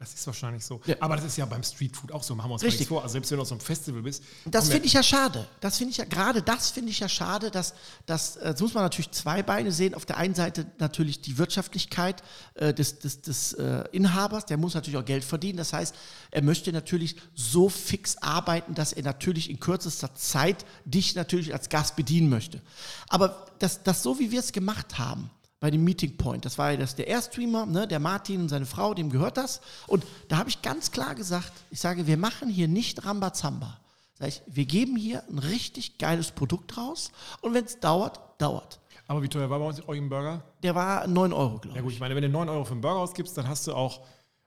Das 0.00 0.14
ist 0.14 0.26
wahrscheinlich 0.26 0.64
so. 0.64 0.80
Ja. 0.86 0.96
Aber 1.00 1.16
das 1.16 1.26
ist 1.26 1.36
ja 1.36 1.44
beim 1.44 1.62
Streetfood 1.62 2.10
auch 2.10 2.22
so. 2.22 2.34
Machen 2.34 2.48
wir 2.48 2.54
uns 2.54 2.62
Richtig. 2.62 2.88
vor. 2.88 3.02
Also 3.02 3.12
selbst 3.12 3.30
wenn 3.30 3.36
du 3.36 3.42
auf 3.42 3.48
so 3.48 3.54
einem 3.54 3.60
Festival 3.60 4.00
bist. 4.00 4.24
Das 4.46 4.70
finde 4.70 4.86
ich 4.86 4.94
ja 4.94 5.02
schade. 5.02 5.46
Das 5.60 5.76
finde 5.76 5.90
ich 5.90 5.98
ja, 5.98 6.06
gerade 6.06 6.40
das 6.40 6.70
finde 6.70 6.90
ich 6.90 7.00
ja 7.00 7.08
schade, 7.08 7.50
dass, 7.50 7.74
dass 8.06 8.36
äh, 8.36 8.52
das 8.52 8.62
muss 8.62 8.72
man 8.72 8.82
natürlich 8.82 9.10
zwei 9.10 9.42
Beine 9.42 9.72
sehen. 9.72 9.94
Auf 9.94 10.06
der 10.06 10.16
einen 10.16 10.34
Seite 10.34 10.64
natürlich 10.78 11.20
die 11.20 11.36
Wirtschaftlichkeit 11.36 12.22
äh, 12.54 12.72
des, 12.72 13.00
des, 13.00 13.20
des 13.20 13.52
äh, 13.52 13.84
Inhabers, 13.92 14.46
der 14.46 14.56
muss 14.56 14.72
natürlich 14.72 14.98
auch 14.98 15.04
Geld 15.04 15.22
verdienen. 15.22 15.58
Das 15.58 15.74
heißt, 15.74 15.94
er 16.30 16.42
möchte 16.42 16.72
natürlich 16.72 17.16
so 17.34 17.68
fix 17.68 18.16
arbeiten, 18.16 18.74
dass 18.74 18.94
er 18.94 19.02
natürlich 19.02 19.50
in 19.50 19.60
kürzester 19.60 20.14
Zeit 20.14 20.64
dich 20.86 21.14
natürlich 21.14 21.52
als 21.52 21.68
Gast 21.68 21.96
bedienen 21.96 22.30
möchte. 22.30 22.62
Aber 23.10 23.44
das, 23.58 23.82
das 23.82 24.02
so 24.02 24.18
wie 24.18 24.30
wir 24.30 24.40
es 24.40 24.52
gemacht 24.52 24.96
haben, 24.96 25.28
bei 25.60 25.70
dem 25.70 25.84
Meeting 25.84 26.16
Point. 26.16 26.44
Das 26.46 26.56
war 26.58 26.70
ja 26.72 26.78
das, 26.78 26.96
der 26.96 27.06
Airstreamer, 27.06 27.66
ne, 27.66 27.86
der 27.86 28.00
Martin 28.00 28.40
und 28.40 28.48
seine 28.48 28.64
Frau, 28.66 28.94
dem 28.94 29.10
gehört 29.10 29.36
das. 29.36 29.60
Und 29.86 30.04
da 30.28 30.38
habe 30.38 30.48
ich 30.48 30.62
ganz 30.62 30.90
klar 30.90 31.14
gesagt, 31.14 31.52
ich 31.70 31.78
sage, 31.80 32.06
wir 32.06 32.16
machen 32.16 32.48
hier 32.48 32.66
nicht 32.66 33.04
Rambazamba. 33.04 33.78
Sag 34.18 34.28
ich, 34.28 34.42
wir 34.46 34.64
geben 34.64 34.96
hier 34.96 35.22
ein 35.30 35.38
richtig 35.38 35.98
geiles 35.98 36.30
Produkt 36.32 36.76
raus 36.76 37.10
und 37.42 37.54
wenn 37.54 37.64
es 37.64 37.78
dauert, 37.80 38.20
dauert. 38.38 38.80
Aber 39.06 39.22
wie 39.22 39.28
teuer 39.28 39.50
war 39.50 39.58
bei 39.58 39.66
uns 39.66 39.86
euch 39.88 39.98
ein 39.98 40.08
Burger? 40.08 40.42
Der 40.62 40.74
war 40.74 41.06
9 41.06 41.32
Euro, 41.32 41.54
Ja 41.54 41.58
glaube 41.60 41.80
gut, 41.82 41.88
ich. 41.90 41.94
ich 41.96 42.00
meine, 42.00 42.14
wenn 42.14 42.22
du 42.22 42.28
9 42.28 42.48
Euro 42.48 42.64
für 42.64 42.72
einen 42.72 42.80
Burger 42.80 43.00
ausgibst, 43.00 43.36
dann 43.36 43.48
hast 43.48 43.66
du 43.66 43.74
auch, 43.74 44.00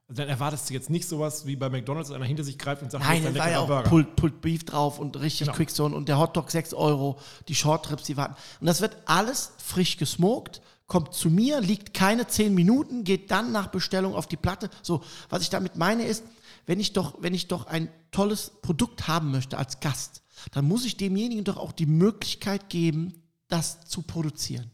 dann 0.08 0.30
erwartest 0.30 0.70
du 0.70 0.74
jetzt 0.74 0.90
nicht 0.90 1.08
sowas 1.08 1.46
wie 1.46 1.56
bei 1.56 1.70
McDonalds, 1.70 2.10
dass 2.10 2.16
einer 2.16 2.26
hinter 2.26 2.44
sich 2.44 2.58
greift 2.58 2.82
und 2.82 2.92
sagt, 2.92 3.04
Nein, 3.04 3.24
da 3.24 3.36
war 3.36 3.52
ja 3.52 3.60
auch 3.60 3.68
Burger. 3.68 3.90
Pulled, 3.90 4.16
Pulled 4.16 4.42
Beef 4.42 4.64
drauf 4.64 5.00
und 5.00 5.20
richtig 5.20 5.48
Genau. 5.48 5.58
Quickzone 5.58 5.96
und 5.96 6.08
der 6.08 6.18
Hotdog 6.18 6.50
6 6.50 6.74
Euro, 6.76 7.20
die 7.48 7.56
Shorttrips, 7.56 8.04
die 8.04 8.16
warten. 8.16 8.36
Und 8.62 8.68
das 8.68 8.80
wird 8.82 8.96
alles 9.06 9.52
frisch 9.58 9.98
gesmoked, 9.98 10.62
kommt 10.94 11.16
zu 11.16 11.32
mir, 11.32 11.60
liegt 11.60 11.96
keine 11.96 12.28
10 12.28 12.54
Minuten, 12.54 13.04
geht 13.04 13.32
dann 13.32 13.52
nach 13.52 13.68
Bestellung 13.68 14.14
auf 14.14 14.28
die 14.28 14.38
Platte. 14.38 14.70
So, 14.84 15.04
was 15.28 15.42
ich 15.42 15.50
damit 15.50 15.76
meine 15.76 16.06
ist, 16.06 16.24
wenn 16.68 16.80
ich 16.80 16.94
doch, 16.94 17.16
wenn 17.20 17.34
ich 17.34 17.48
doch 17.48 17.66
ein 17.66 17.90
tolles 18.12 18.52
Produkt 18.62 19.08
haben 19.08 19.32
möchte 19.32 19.58
als 19.58 19.80
Gast, 19.80 20.22
dann 20.52 20.66
muss 20.68 20.86
ich 20.86 20.96
demjenigen 20.96 21.44
doch 21.46 21.58
auch 21.58 21.72
die 21.72 21.88
Möglichkeit 21.88 22.70
geben, 22.70 23.12
das 23.48 23.86
zu 23.88 24.04
produzieren. 24.04 24.70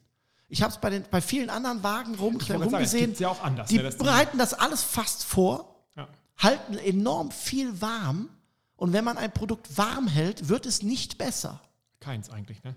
Ich 0.50 0.62
habe 0.62 0.74
es 0.74 0.80
bei, 0.82 0.90
den- 0.90 1.06
bei 1.10 1.22
vielen 1.22 1.50
anderen 1.50 1.84
Wagen 1.84 2.16
rum, 2.16 2.36
rumgesehen. 2.38 3.16
ja 3.18 3.32
anders, 3.42 3.70
Die 3.70 3.78
dass 3.78 3.96
die- 3.96 4.04
bereiten 4.04 4.38
das 4.38 4.54
alles 4.54 4.84
fast 4.84 5.24
vor 5.24 5.86
Ja. 5.96 6.06
halten 6.38 6.78
enorm 6.78 7.32
viel 7.32 7.80
warm. 7.82 8.28
Und 8.76 8.92
wenn 8.92 9.06
man 9.06 9.18
ein 9.18 9.32
Produkt 9.32 9.78
warm 9.78 10.08
hält, 10.08 10.50
wird 10.50 10.66
es 10.66 10.84
nicht 10.84 11.18
besser. 11.18 11.62
Keins 12.02 12.30
eigentlich, 12.30 12.62
ne? 12.66 12.76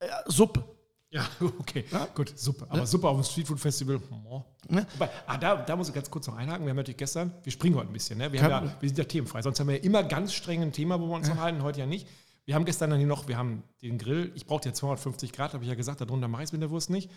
Äh, 0.00 0.08
Suppe. 0.26 0.64
Ja, 1.10 1.26
okay. 1.58 1.84
Gut, 2.14 2.38
Suppe. 2.38 2.66
Aber 2.68 2.86
Suppe 2.86 3.08
auf 3.08 3.16
dem 3.20 3.24
Streetfood-Festival. 3.24 4.00
oh. 4.28 4.42
Ne? 4.68 4.86
Wobei, 4.94 5.10
ah, 5.26 5.36
da, 5.36 5.56
da 5.56 5.74
muss 5.76 5.88
ich 5.88 5.94
ganz 5.94 6.10
kurz 6.10 6.26
noch 6.28 6.36
einhaken. 6.36 6.64
Wir 6.64 6.70
haben 6.70 6.76
natürlich 6.76 6.98
gestern, 6.98 7.32
wir 7.42 7.50
springen 7.52 7.74
heute 7.76 7.88
ein 7.88 7.92
bisschen, 7.92 8.18
ne? 8.18 8.30
Wir, 8.32 8.40
ja, 8.40 8.62
wir 8.80 8.88
sind 8.88 8.98
ja 8.98 9.04
themenfrei. 9.04 9.42
Sonst 9.42 9.58
haben 9.58 9.68
wir 9.68 9.76
ja 9.76 9.82
immer 9.82 10.04
ganz 10.04 10.32
streng 10.32 10.62
ein 10.62 10.72
Thema, 10.72 11.00
wo 11.00 11.06
wir 11.08 11.16
uns 11.16 11.28
noch 11.28 11.38
halten, 11.38 11.62
heute 11.62 11.80
ja 11.80 11.86
nicht. 11.86 12.06
Wir 12.44 12.54
haben 12.54 12.64
gestern 12.64 12.90
dann 12.90 12.98
hier 12.98 13.08
noch, 13.08 13.26
wir 13.28 13.36
haben 13.36 13.62
den 13.82 13.98
Grill, 13.98 14.32
ich 14.34 14.46
brauchte 14.46 14.68
ja 14.68 14.72
250 14.74 15.32
Grad, 15.32 15.52
habe 15.54 15.64
ich 15.64 15.68
ja 15.68 15.74
gesagt, 15.76 16.00
darunter 16.00 16.28
mache 16.28 16.42
ich 16.42 16.48
es 16.48 16.52
mit 16.52 16.62
der 16.62 16.70
Wurst 16.70 16.90
nicht. 16.90 17.10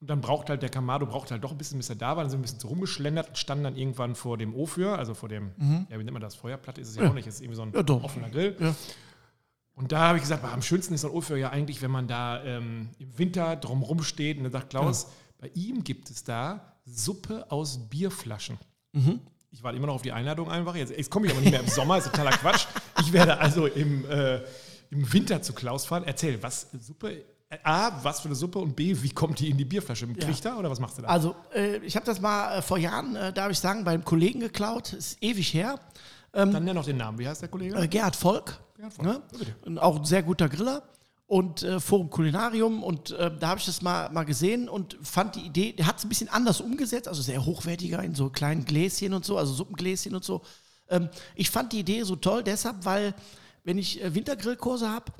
Und 0.00 0.08
dann 0.08 0.20
braucht 0.20 0.48
halt 0.48 0.62
der 0.62 0.70
Kamado, 0.70 1.04
braucht 1.06 1.30
halt 1.30 1.44
doch 1.44 1.50
ein 1.52 1.58
bisschen, 1.58 1.76
bis 1.78 1.90
er 1.90 1.96
da 1.96 2.16
war. 2.16 2.22
Dann 2.24 2.30
sind 2.30 2.38
wir 2.38 2.40
ein 2.40 2.42
bisschen 2.42 2.60
so 2.60 2.68
rumgeschlendert 2.68 3.28
und 3.28 3.38
standen 3.38 3.64
dann 3.64 3.76
irgendwann 3.76 4.14
vor 4.14 4.38
dem 4.38 4.54
Ofür, 4.54 4.98
also 4.98 5.12
vor 5.14 5.28
dem, 5.28 5.50
ja, 5.90 5.98
wie 5.98 6.04
nennt 6.04 6.12
man 6.12 6.22
das? 6.22 6.34
Feuerplatte 6.36 6.80
ist 6.80 6.88
es 6.88 6.96
ja, 6.96 7.08
auch 7.08 7.14
nicht, 7.14 7.26
es 7.26 7.34
ist 7.34 7.40
irgendwie 7.42 7.56
so 7.56 7.62
ein 7.62 7.70
Mhm. 7.70 7.84
Ja, 7.86 7.94
offener 8.04 8.30
Grill. 8.30 8.56
Ja. 8.58 8.74
Und 9.74 9.92
da 9.92 10.08
habe 10.08 10.18
ich 10.18 10.22
gesagt, 10.22 10.44
am 10.44 10.62
schönsten 10.62 10.94
ist 10.94 11.04
ein 11.04 11.10
Ofür 11.10 11.36
ja 11.36 11.50
eigentlich, 11.50 11.80
wenn 11.80 11.90
man 11.90 12.06
da 12.06 12.42
ähm, 12.44 12.90
im 12.98 13.18
Winter 13.18 13.56
drumrum 13.56 14.02
steht 14.02 14.36
und 14.36 14.44
dann 14.44 14.52
sagt 14.52 14.70
Klaus, 14.70 15.06
bei 15.38 15.50
ihm 15.54 15.84
gibt 15.84 16.10
es 16.10 16.22
da 16.22 16.74
Suppe 16.84 17.50
aus 17.50 17.88
Bierflaschen. 17.88 18.58
Mhm. 18.92 19.20
Ich 19.52 19.62
warte 19.62 19.76
immer 19.78 19.86
noch 19.86 19.94
auf 19.94 20.02
die 20.02 20.12
Einladung 20.12 20.50
einfach. 20.50 20.76
Jetzt, 20.76 20.92
jetzt 20.96 21.10
komme 21.10 21.26
ich 21.26 21.32
aber 21.32 21.40
nicht 21.40 21.50
mehr 21.50 21.60
im 21.60 21.68
Sommer, 21.68 21.98
ist 21.98 22.04
totaler 22.04 22.30
Quatsch. 22.30 22.66
Ich 23.00 23.12
werde 23.12 23.38
also 23.38 23.66
im, 23.66 24.08
äh, 24.08 24.42
im 24.90 25.12
Winter 25.12 25.42
zu 25.42 25.52
Klaus 25.54 25.86
fahren. 25.86 26.04
Erzähl, 26.04 26.42
was 26.42 26.68
Suppe? 26.78 27.24
A, 27.64 27.90
was 28.04 28.20
für 28.20 28.26
eine 28.26 28.36
Suppe 28.36 28.60
und 28.60 28.76
B, 28.76 28.94
wie 29.00 29.10
kommt 29.10 29.40
die 29.40 29.50
in 29.50 29.56
die 29.56 29.64
Bierflasche? 29.64 30.04
Im 30.04 30.16
Trichter 30.16 30.56
oder 30.56 30.70
was 30.70 30.78
machst 30.78 30.98
du 30.98 31.02
da? 31.02 31.08
Also, 31.08 31.34
äh, 31.52 31.78
ich 31.78 31.96
habe 31.96 32.06
das 32.06 32.20
mal 32.20 32.58
äh, 32.58 32.62
vor 32.62 32.78
Jahren, 32.78 33.16
äh, 33.16 33.32
darf 33.32 33.50
ich 33.50 33.58
sagen, 33.58 33.82
beim 33.82 34.04
Kollegen 34.04 34.38
geklaut. 34.38 34.92
Ist 34.92 35.20
ewig 35.20 35.52
her. 35.52 35.80
Dann 36.32 36.52
nenn 36.64 36.76
noch 36.76 36.84
den 36.84 36.98
Namen. 36.98 37.18
Wie 37.18 37.26
heißt 37.26 37.42
der 37.42 37.48
Kollege? 37.48 37.74
Äh, 37.74 37.88
Gerhard 37.88 38.14
Volk. 38.14 38.60
Ne? 39.02 39.22
Ja, 39.66 39.82
auch 39.82 39.96
ein 39.96 40.04
sehr 40.04 40.22
guter 40.22 40.48
Griller. 40.48 40.82
Und 41.26 41.62
äh, 41.62 41.78
Forum 41.78 42.10
Kulinarium. 42.10 42.82
Und 42.82 43.12
äh, 43.12 43.30
da 43.38 43.48
habe 43.48 43.60
ich 43.60 43.66
das 43.66 43.82
mal, 43.82 44.10
mal 44.10 44.24
gesehen 44.24 44.68
und 44.68 44.98
fand 45.02 45.36
die 45.36 45.42
Idee, 45.42 45.72
der 45.72 45.86
hat 45.86 45.98
es 45.98 46.04
ein 46.04 46.08
bisschen 46.08 46.28
anders 46.28 46.60
umgesetzt, 46.60 47.06
also 47.06 47.22
sehr 47.22 47.44
hochwertiger 47.44 48.02
in 48.02 48.14
so 48.16 48.30
kleinen 48.30 48.64
Gläschen 48.64 49.14
und 49.14 49.24
so, 49.24 49.38
also 49.38 49.52
Suppengläschen 49.52 50.14
und 50.16 50.24
so. 50.24 50.42
Ähm, 50.88 51.08
ich 51.36 51.50
fand 51.50 51.72
die 51.72 51.80
Idee 51.80 52.02
so 52.02 52.16
toll, 52.16 52.42
deshalb, 52.42 52.84
weil, 52.84 53.14
wenn 53.62 53.78
ich 53.78 54.02
äh, 54.02 54.12
Wintergrillkurse 54.12 54.88
habe, 54.88 55.12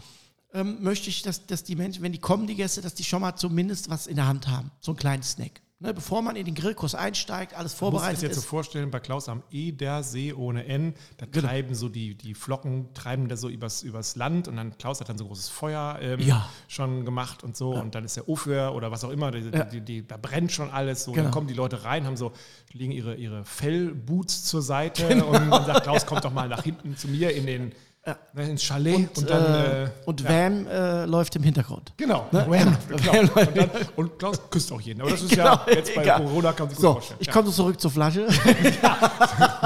ähm, 0.53 0.83
möchte 0.83 1.11
ich, 1.11 1.23
dass, 1.23 1.46
dass 1.46 1.62
die 1.62 1.77
Menschen, 1.77 2.03
wenn 2.03 2.12
die 2.12 2.18
kommen, 2.18 2.49
die 2.49 2.57
Gäste, 2.57 2.81
dass 2.81 2.94
die 2.94 3.05
schon 3.05 3.20
mal 3.20 3.37
zumindest 3.37 3.88
was 3.88 4.09
in 4.09 4.16
der 4.16 4.27
Hand 4.27 4.49
haben. 4.49 4.73
So 4.81 4.90
einen 4.90 4.99
kleinen 4.99 5.23
Snack. 5.23 5.62
Ne, 5.82 5.94
bevor 5.94 6.20
man 6.20 6.36
in 6.36 6.44
den 6.44 6.54
Grillkurs 6.54 6.94
einsteigt, 6.94 7.54
alles 7.54 7.72
Muss 7.72 7.72
ich 7.72 7.78
vorbereitet 7.78 8.16
das 8.16 8.22
jetzt 8.22 8.34
so 8.34 8.40
ist. 8.40 8.46
vorstellen, 8.46 8.90
bei 8.90 9.00
Klaus 9.00 9.30
am 9.30 9.42
Edersee 9.50 10.34
ohne 10.34 10.66
N, 10.66 10.92
da 11.16 11.24
Genau. 11.24 11.48
treiben 11.48 11.74
so 11.74 11.88
die, 11.88 12.14
die 12.16 12.34
Flocken, 12.34 12.92
treiben 12.92 13.28
da 13.28 13.36
so 13.38 13.48
übers, 13.48 13.82
übers 13.82 14.14
Land 14.14 14.46
und 14.46 14.56
dann 14.56 14.76
Klaus 14.76 15.00
hat 15.00 15.08
dann 15.08 15.16
so 15.16 15.24
ein 15.24 15.28
großes 15.28 15.48
Feuer 15.48 15.98
ähm, 16.02 16.20
Ja. 16.20 16.46
schon 16.68 17.06
gemacht 17.06 17.42
und 17.44 17.56
so 17.56 17.70
und 17.70 17.94
dann 17.94 18.04
ist 18.04 18.14
der 18.16 18.28
Ofer 18.28 18.74
oder 18.74 18.90
was 18.90 19.04
auch 19.04 19.10
immer, 19.10 19.30
die, 19.30 19.38
Ja. 19.56 19.64
die, 19.64 19.80
die, 19.80 20.06
da 20.06 20.18
brennt 20.18 20.52
schon 20.52 20.68
alles 20.70 21.04
so, 21.04 21.12
Genau. 21.12 21.24
dann 21.24 21.32
kommen 21.32 21.46
die 21.46 21.54
Leute 21.54 21.82
rein, 21.82 22.04
haben 22.04 22.18
so, 22.18 22.32
legen 22.74 22.92
ihre, 22.92 23.14
ihre 23.14 23.46
Fellboots 23.46 24.44
zur 24.44 24.60
Seite 24.60 25.08
Genau. 25.08 25.28
und 25.28 25.50
dann 25.50 25.64
sagt 25.64 25.84
Klaus, 25.84 26.04
kommt 26.04 26.26
doch 26.26 26.32
mal 26.34 26.46
nach 26.50 26.62
hinten 26.62 26.94
zu 26.98 27.08
mir 27.08 27.34
in 27.34 27.46
den, 27.46 27.72
ne, 28.34 28.50
ins 28.50 28.62
Chalet 28.62 29.16
und, 29.18 29.28
dann, 29.30 29.44
äh, 29.44 29.84
äh, 29.84 29.88
und 30.06 30.24
Wham 30.24 30.66
äh, 30.66 31.04
läuft 31.04 31.36
im 31.36 31.42
Hintergrund. 31.42 31.92
Genau, 31.96 32.26
Ne? 32.32 32.46
Wham, 32.48 32.76
Genau. 32.88 33.12
Wham. 33.12 33.28
Und, 33.46 33.56
dann, 33.56 33.70
und 33.96 34.18
Klaus 34.18 34.40
küsst 34.50 34.72
auch 34.72 34.80
jeden. 34.80 35.00
Aber 35.02 35.10
das 35.10 35.22
ist 35.22 35.30
Genau, 35.36 35.44
ja 35.44 35.66
jetzt 35.68 35.94
bei 35.94 36.02
egal. 36.02 36.22
Corona 36.24 36.52
kann 36.52 36.68
sich 36.68 36.76
gut 36.78 36.82
So, 36.82 36.92
vorstellen. 36.94 37.18
ich 37.20 37.26
Ja. 37.26 37.32
komme 37.32 37.50
zurück 37.50 37.80
zur 37.80 37.90
Flasche. 37.90 38.26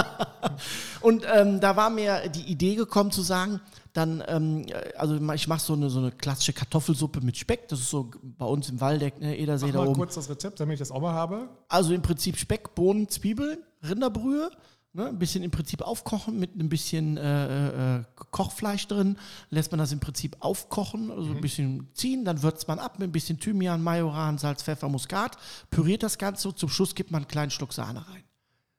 und 1.01 1.25
ähm, 1.35 1.61
da 1.61 1.77
war 1.77 1.91
mir 1.91 2.29
die 2.29 2.43
Idee 2.51 2.75
gekommen 2.75 3.11
zu 3.11 3.23
sagen, 3.23 3.61
dann, 3.93 4.23
ähm, 4.27 4.67
also 4.97 5.17
ich 5.35 5.47
mache 5.47 5.61
so 5.61 5.75
eine, 5.75 5.89
so 5.89 6.01
eine 6.01 6.11
klassische 6.11 6.53
Kartoffelsuppe 6.53 7.21
mit 7.21 7.37
Speck. 7.37 7.69
Das 7.69 7.79
ist 7.79 7.91
so 7.91 8.11
bei 8.23 8.47
uns 8.47 8.69
im 8.69 8.81
Waldeck, 8.81 9.21
ne, 9.21 9.37
Edersee 9.39 9.67
Mach 9.67 9.73
da 9.75 9.79
mal 9.81 9.87
oben. 9.89 9.99
kurz 9.99 10.17
das 10.17 10.29
Rezept, 10.29 10.59
damit 10.59 10.75
ich 10.75 10.79
das 10.81 10.91
auch 10.91 11.01
mal 11.01 11.13
habe. 11.13 11.49
Also 11.69 11.95
im 11.95 12.03
Prinzip 12.03 12.37
Speck, 12.37 12.75
Bohnen, 12.75 13.09
Zwiebeln, 13.09 13.59
Rinderbrühe, 13.89 14.51
ne, 14.95 15.09
ein 15.09 15.19
bisschen 15.19 15.43
im 15.45 15.51
Prinzip 15.51 15.83
aufkochen 15.83 16.39
mit 16.39 16.57
ein 16.57 16.69
bisschen 16.69 17.17
äh, 17.17 17.97
äh, 17.99 18.05
Kochfleisch 18.31 18.87
drin. 18.89 19.19
Lässt 19.51 19.71
man 19.73 19.79
das 19.79 19.93
im 19.93 20.01
Prinzip 20.01 20.37
aufkochen, 20.41 21.11
also 21.11 21.25
Mhm. 21.31 21.35
ein 21.37 21.41
bisschen 21.41 21.89
ziehen, 21.95 22.25
dann 22.25 22.43
würzt 22.43 22.67
man 22.69 22.79
ab 22.79 22.99
mit 22.99 23.09
ein 23.09 23.13
bisschen 23.13 23.39
Thymian, 23.39 23.83
Majoran, 23.83 24.39
Salz, 24.39 24.63
Pfeffer, 24.63 24.89
Muskat, 24.89 25.37
püriert 25.71 26.03
das 26.03 26.17
Ganze 26.19 26.55
zum 26.55 26.69
Schluss 26.69 26.95
gibt 26.95 27.11
man 27.11 27.23
einen 27.23 27.29
kleinen 27.29 27.51
Schluck 27.51 27.73
Sahne 27.73 28.07
rein. 28.09 28.23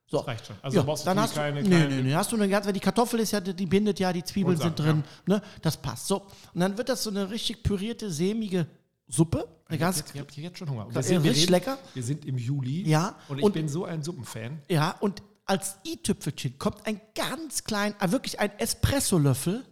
So. 0.07 0.17
Das 0.19 0.27
reicht 0.27 0.45
schon. 0.47 0.55
Also 0.61 0.77
ja, 0.77 0.83
brauchst 0.83 1.03
du 1.03 1.05
dann 1.09 1.19
hast 1.19 1.35
du, 1.35 1.39
keine, 1.39 1.61
nee, 1.63 1.69
keine 1.69 1.87
nee, 1.95 2.01
nee, 2.03 2.13
hast 2.13 2.31
du 2.31 2.35
eine 2.35 2.47
ganze, 2.47 2.67
weil 2.67 2.73
die 2.73 2.79
Kartoffel 2.79 3.19
ist 3.19 3.31
ja, 3.31 3.39
die 3.41 3.65
bindet 3.65 3.99
ja, 3.99 4.13
die 4.13 4.23
Zwiebeln 4.23 4.57
sind 4.57 4.77
drin, 4.79 5.03
ne, 5.25 5.41
das 5.61 5.77
passt. 5.77 6.07
So, 6.07 6.21
und 6.53 6.59
dann 6.61 6.77
wird 6.77 6.89
das 6.89 7.03
so 7.03 7.09
eine 7.09 7.29
richtig 7.31 7.63
pürierte, 7.63 8.11
sämige 8.11 8.67
Suppe, 9.07 9.47
eine 9.67 9.77
ganz, 9.79 9.97
Jetzt, 9.97 10.13
ich 10.15 10.19
habe 10.21 10.31
jetzt 10.41 10.57
schon 10.59 10.69
Hunger. 10.69 10.87
Ja, 10.93 10.99
richtig 11.19 11.49
lecker. 11.49 11.77
Wir 11.95 12.03
sind 12.03 12.23
im 12.25 12.37
Juli. 12.37 12.87
Ja, 12.87 13.15
Und 13.27 13.39
ich 13.39 13.43
und- 13.43 13.53
bin 13.53 13.67
so 13.67 13.85
ein 13.85 14.03
Suppenfan. 14.03 14.61
Ja, 14.69 14.91
und 14.99 15.21
als 15.45 15.77
i-Tüpfelchen 15.85 16.57
kommt 16.59 16.85
ein 16.87 16.99
ganz 17.13 17.63
klein, 17.63 17.95
äh, 17.99 18.11
wirklich 18.11 18.39
ein 18.39 18.51
Espressolöffel 18.59 19.65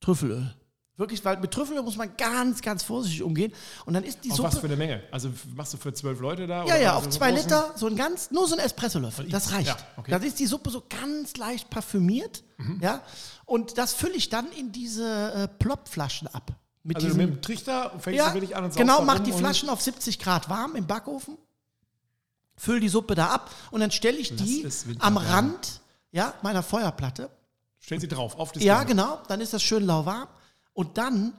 Trüffelöl. 0.00 0.54
Wirklich, 0.96 1.24
weil 1.24 1.38
mit 1.38 1.50
Trüffelöl 1.52 1.82
muss 1.82 1.96
man 1.96 2.14
ganz, 2.16 2.60
ganz 2.60 2.82
vorsichtig 2.82 3.22
umgehen. 3.22 3.52
Und 3.86 3.94
dann 3.94 4.04
ist 4.04 4.24
die 4.24 4.30
Auf 4.30 4.36
Suppe. 4.36 4.48
was 4.52 4.58
für 4.58 4.66
eine 4.66 4.76
Menge? 4.76 5.02
Also 5.10 5.30
machst 5.56 5.72
du 5.72 5.78
für 5.78 5.92
zwölf 5.94 6.20
Leute 6.20 6.46
da? 6.46 6.64
ja, 6.66 6.76
ja, 6.76 6.94
auf 6.96 7.04
so 7.04 7.10
zwei 7.10 7.30
großen? 7.30 7.44
Liter, 7.48 7.72
so 7.76 7.86
ein 7.86 7.96
ganz, 7.96 8.30
nur 8.30 8.46
so 8.46 8.54
ein 8.54 8.60
Espressolöffel. 8.60 9.28
Das 9.28 9.52
reicht. 9.52 9.68
Ja, 9.68 9.76
okay. 9.96 10.10
Dann 10.10 10.22
ist 10.22 10.38
die 10.38 10.46
Suppe 10.46 10.70
so 10.70 10.82
ganz 10.88 11.36
leicht 11.38 11.70
parfümiert. 11.70 12.44
Mhm. 12.58 12.78
Ja, 12.82 13.00
und 13.46 13.78
das 13.78 13.94
fülle 13.94 14.14
ich 14.14 14.28
dann 14.28 14.50
in 14.52 14.70
diese 14.70 15.32
äh, 15.32 15.48
Plopflaschen 15.48 16.28
ab. 16.28 16.52
Mit 16.82 16.96
Also 16.96 17.08
diesem, 17.08 17.20
mit 17.26 17.36
dem 17.36 17.42
Trichter 17.42 17.92
fängst 17.98 18.18
ja, 18.18 18.28
du 18.28 18.34
wirklich 18.34 18.54
an 18.56 18.64
und 18.64 18.76
genau, 18.76 19.02
mach 19.02 19.20
die 19.20 19.32
Flaschen 19.32 19.68
auf 19.70 19.80
70 19.80 20.18
Grad 20.18 20.48
warm 20.50 20.76
im 20.76 20.86
Backofen, 20.86 21.38
füll 22.56 22.80
die 22.80 22.88
Suppe 22.88 23.14
da 23.14 23.28
ab 23.28 23.50
und 23.70 23.80
dann 23.80 23.90
stelle 23.90 24.18
ich 24.18 24.34
die 24.34 24.64
Winter 24.64 25.04
am. 25.04 25.16
Rand 25.16 25.80
ja, 26.12 26.34
meiner 26.42 26.62
Feuerplatte. 26.62 27.30
Stell 27.80 28.00
sie 28.00 28.08
drauf, 28.08 28.38
auf 28.38 28.52
das 28.52 28.62
Ja, 28.62 28.80
Ding. 28.80 28.88
genau, 28.88 29.20
dann 29.28 29.40
ist 29.40 29.52
das 29.52 29.62
schön 29.62 29.84
lauwarm. 29.84 30.28
Und 30.74 30.98
dann 30.98 31.32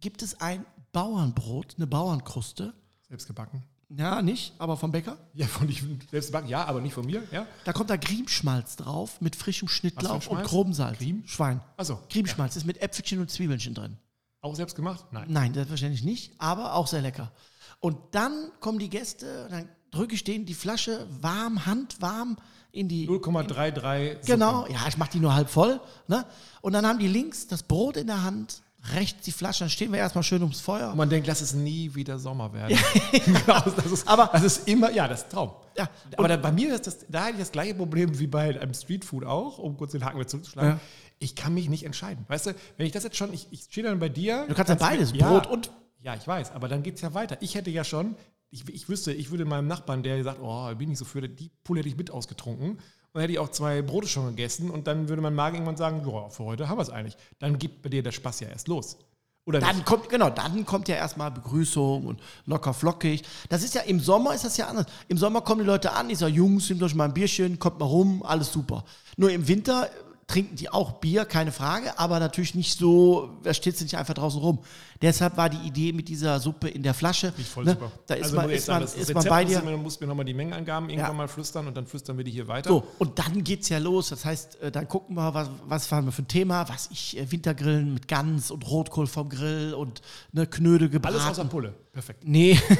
gibt 0.00 0.22
es 0.22 0.40
ein 0.40 0.64
Bauernbrot, 0.92 1.74
eine 1.76 1.86
Bauernkruste. 1.86 2.72
Selbst 3.08 3.26
gebacken. 3.26 3.62
Ja, 3.88 4.20
nicht, 4.22 4.54
aber 4.58 4.76
vom 4.76 4.90
Bäcker. 4.90 5.16
Ja, 5.34 5.46
von 5.46 5.68
ich 5.68 5.82
selbst 6.10 6.28
gebacken, 6.28 6.48
ja, 6.48 6.64
aber 6.64 6.80
nicht 6.80 6.94
von 6.94 7.06
mir. 7.06 7.22
Ja. 7.30 7.46
Da 7.64 7.72
kommt 7.72 7.90
da 7.90 7.96
Griemschmalz 7.96 8.76
drauf 8.76 9.20
mit 9.20 9.36
frischem 9.36 9.68
Schnittlauch 9.68 10.26
und 10.26 10.42
grobem 10.42 10.72
Salz. 10.72 10.98
Griem? 10.98 11.22
Schwein. 11.26 11.60
Achso. 11.76 12.00
Griemschmalz 12.10 12.56
ist 12.56 12.64
mit 12.64 12.80
Äpfelchen 12.82 13.20
und 13.20 13.30
Zwiebelchen 13.30 13.74
drin. 13.74 13.96
Auch 14.40 14.56
selbst 14.56 14.74
gemacht? 14.74 15.04
Nein. 15.12 15.26
Nein, 15.28 15.54
selbstverständlich 15.54 16.02
nicht, 16.02 16.32
aber 16.38 16.74
auch 16.74 16.86
sehr 16.86 17.02
lecker. 17.02 17.32
Und 17.78 17.96
dann 18.12 18.50
kommen 18.60 18.78
die 18.78 18.90
Gäste, 18.90 19.48
dann 19.50 19.68
drücke 19.96 20.14
ich 20.14 20.24
denen 20.24 20.46
die 20.46 20.54
Flasche 20.54 21.06
warm, 21.20 21.66
handwarm 21.66 22.36
in 22.72 22.88
die. 22.88 23.08
0,33. 23.08 24.12
Suppe. 24.12 24.20
Genau, 24.26 24.66
ja, 24.68 24.86
ich 24.88 24.96
mache 24.96 25.10
die 25.12 25.20
nur 25.20 25.34
halb 25.34 25.48
voll. 25.48 25.80
Ne? 26.08 26.24
Und 26.60 26.72
dann 26.72 26.86
haben 26.86 26.98
die 26.98 27.08
links 27.08 27.46
das 27.46 27.62
Brot 27.62 27.96
in 27.96 28.06
der 28.06 28.22
Hand, 28.22 28.62
rechts 28.94 29.24
die 29.24 29.32
Flasche, 29.32 29.60
dann 29.60 29.70
stehen 29.70 29.90
wir 29.92 29.98
erstmal 29.98 30.22
schön 30.22 30.42
ums 30.42 30.60
Feuer. 30.60 30.90
Und 30.90 30.96
man 30.96 31.08
denkt, 31.08 31.26
lass 31.26 31.40
es 31.40 31.54
nie 31.54 31.94
wieder 31.94 32.18
Sommer 32.18 32.52
werden. 32.52 32.78
genau, 33.24 33.60
das 33.76 33.86
ist, 33.92 34.06
Aber- 34.06 34.30
das 34.32 34.42
ist 34.44 34.68
immer, 34.68 34.90
ja, 34.92 35.08
das 35.08 35.22
ist 35.22 35.30
Traum. 35.30 35.52
Ja, 35.76 35.88
aber 36.16 36.28
da, 36.28 36.36
bei 36.36 36.52
mir 36.52 36.74
ist 36.74 36.86
das, 36.86 36.98
da 37.08 37.22
hatte 37.24 37.32
ich 37.32 37.38
das 37.38 37.52
gleiche 37.52 37.74
Problem 37.74 38.18
wie 38.18 38.26
bei 38.26 38.60
einem 38.60 38.72
Streetfood 38.74 39.24
auch, 39.24 39.58
um 39.58 39.76
kurz 39.76 39.92
den 39.92 40.04
Haken 40.04 40.18
wieder 40.18 40.28
zurückzuschlagen. 40.28 40.70
Ja. 40.72 40.80
Ich 41.18 41.34
kann 41.34 41.52
mich 41.54 41.68
nicht 41.68 41.84
entscheiden. 41.84 42.24
Weißt 42.28 42.46
du, 42.46 42.54
wenn 42.76 42.86
ich 42.86 42.92
das 42.92 43.02
jetzt 43.04 43.16
schon, 43.16 43.32
ich, 43.32 43.48
ich 43.50 43.62
stehe 43.62 43.86
dann 43.86 43.98
bei 43.98 44.08
dir. 44.08 44.44
Du 44.48 44.54
kannst 44.54 44.68
ja 44.68 44.74
beides, 44.76 45.12
ja, 45.14 45.28
Brot 45.28 45.46
und- 45.46 45.70
Ja, 46.02 46.14
ich 46.14 46.26
weiß, 46.26 46.52
aber 46.52 46.68
dann 46.68 46.82
geht 46.82 46.94
es 46.96 47.00
ja 47.00 47.12
weiter. 47.14 47.36
Ich 47.40 47.54
hätte 47.56 47.70
ja 47.70 47.82
schon, 47.84 48.14
ich, 48.50 48.68
ich 48.68 48.88
wüsste, 48.88 49.12
ich 49.12 49.30
würde 49.30 49.44
meinem 49.44 49.66
Nachbarn, 49.66 50.02
der 50.02 50.22
sagt, 50.22 50.40
oh, 50.40 50.74
bin 50.74 50.90
ich 50.90 50.98
so 50.98 51.04
für, 51.04 51.28
die 51.28 51.50
Pulle 51.64 51.80
hätte 51.80 51.88
ich 51.88 51.96
mit 51.96 52.10
ausgetrunken. 52.10 52.78
Und 53.12 53.22
hätte 53.22 53.32
ich 53.32 53.38
auch 53.38 53.50
zwei 53.50 53.80
Brote 53.80 54.08
schon 54.08 54.26
gegessen 54.26 54.70
und 54.70 54.86
dann 54.86 55.08
würde 55.08 55.22
mein 55.22 55.34
Magen 55.34 55.56
irgendwann 55.56 55.78
sagen, 55.78 56.02
ja, 56.06 56.28
für 56.28 56.44
heute 56.44 56.68
haben 56.68 56.76
wir 56.76 56.82
es 56.82 56.90
eigentlich. 56.90 57.16
Dann 57.38 57.58
geht 57.58 57.80
bei 57.80 57.88
dir 57.88 58.02
der 58.02 58.12
Spaß 58.12 58.40
ja 58.40 58.48
erst 58.48 58.68
los. 58.68 58.98
Oder 59.46 59.60
Dann 59.60 59.76
nicht? 59.76 59.86
kommt, 59.86 60.08
genau, 60.08 60.28
dann 60.28 60.66
kommt 60.66 60.88
ja 60.88 60.96
erstmal 60.96 61.30
Begrüßung 61.30 62.04
und 62.04 62.20
locker 62.46 62.74
flockig. 62.74 63.22
Das 63.48 63.62
ist 63.62 63.74
ja 63.74 63.82
im 63.82 64.00
Sommer 64.00 64.34
ist 64.34 64.44
das 64.44 64.56
ja 64.56 64.66
anders. 64.66 64.86
Im 65.06 65.18
Sommer 65.18 65.40
kommen 65.40 65.60
die 65.60 65.66
Leute 65.66 65.92
an, 65.92 66.10
ich 66.10 66.18
sage, 66.18 66.32
Jungs, 66.32 66.68
nehmt 66.68 66.82
euch 66.82 66.96
mal 66.96 67.04
ein 67.04 67.14
Bierchen, 67.14 67.58
kommt 67.58 67.78
mal 67.78 67.86
rum, 67.86 68.24
alles 68.24 68.52
super. 68.52 68.84
Nur 69.16 69.30
im 69.30 69.46
Winter 69.46 69.88
trinken 70.26 70.56
die 70.56 70.68
auch 70.70 70.92
Bier, 70.94 71.24
keine 71.24 71.52
Frage, 71.52 71.98
aber 72.00 72.18
natürlich 72.18 72.54
nicht 72.56 72.76
so, 72.76 73.30
da 73.44 73.54
steht 73.54 73.80
nicht 73.80 73.96
einfach 73.96 74.14
draußen 74.14 74.40
rum. 74.40 74.58
Deshalb 75.00 75.36
war 75.36 75.48
die 75.48 75.58
Idee 75.66 75.92
mit 75.92 76.08
dieser 76.08 76.40
Suppe 76.40 76.68
in 76.68 76.82
der 76.82 76.94
Flasche. 76.94 77.32
Nicht 77.36 77.48
voll 77.48 77.64
ne, 77.64 77.72
super. 77.72 77.92
Da 78.06 78.14
ist 78.14 78.24
Also 78.24 78.36
man, 78.36 78.46
muss 78.46 78.58
ist 78.58 78.68
man, 78.68 78.82
ist 78.82 79.14
man 79.14 79.24
bei 79.24 79.42
muss 79.44 79.52
dir. 79.52 79.60
Du 79.60 79.76
musst 79.76 80.00
mir 80.00 80.06
nochmal 80.08 80.24
die 80.24 80.34
Mengenangaben 80.34 80.88
irgendwann 80.90 81.10
Ja. 81.12 81.16
mal 81.16 81.28
flüstern 81.28 81.68
und 81.68 81.76
dann 81.76 81.86
flüstern 81.86 82.16
wir 82.16 82.24
die 82.24 82.32
hier 82.32 82.48
weiter. 82.48 82.70
So, 82.70 82.84
und 82.98 83.18
dann 83.18 83.44
geht's 83.44 83.68
ja 83.68 83.78
los. 83.78 84.08
Das 84.08 84.24
heißt, 84.24 84.60
äh, 84.62 84.72
dann 84.72 84.88
gucken 84.88 85.14
wir, 85.16 85.32
was, 85.32 85.48
was 85.66 85.86
fahren 85.86 86.06
wir 86.06 86.12
für 86.12 86.22
ein 86.22 86.28
Thema. 86.28 86.68
Was 86.68 86.88
ich, 86.90 87.16
äh, 87.18 87.30
Wintergrillen 87.30 87.94
mit 87.94 88.08
Gans 88.08 88.50
und 88.50 88.66
Rotkohl 88.68 89.06
vom 89.06 89.28
Grill 89.28 89.74
und 89.74 90.02
ne, 90.32 90.46
Knödel 90.46 90.88
gebraten. 90.88 91.16
Alles 91.16 91.28
außer 91.28 91.44
Pulle. 91.44 91.72
Perfekt. 91.92 92.22
Nee, 92.24 92.58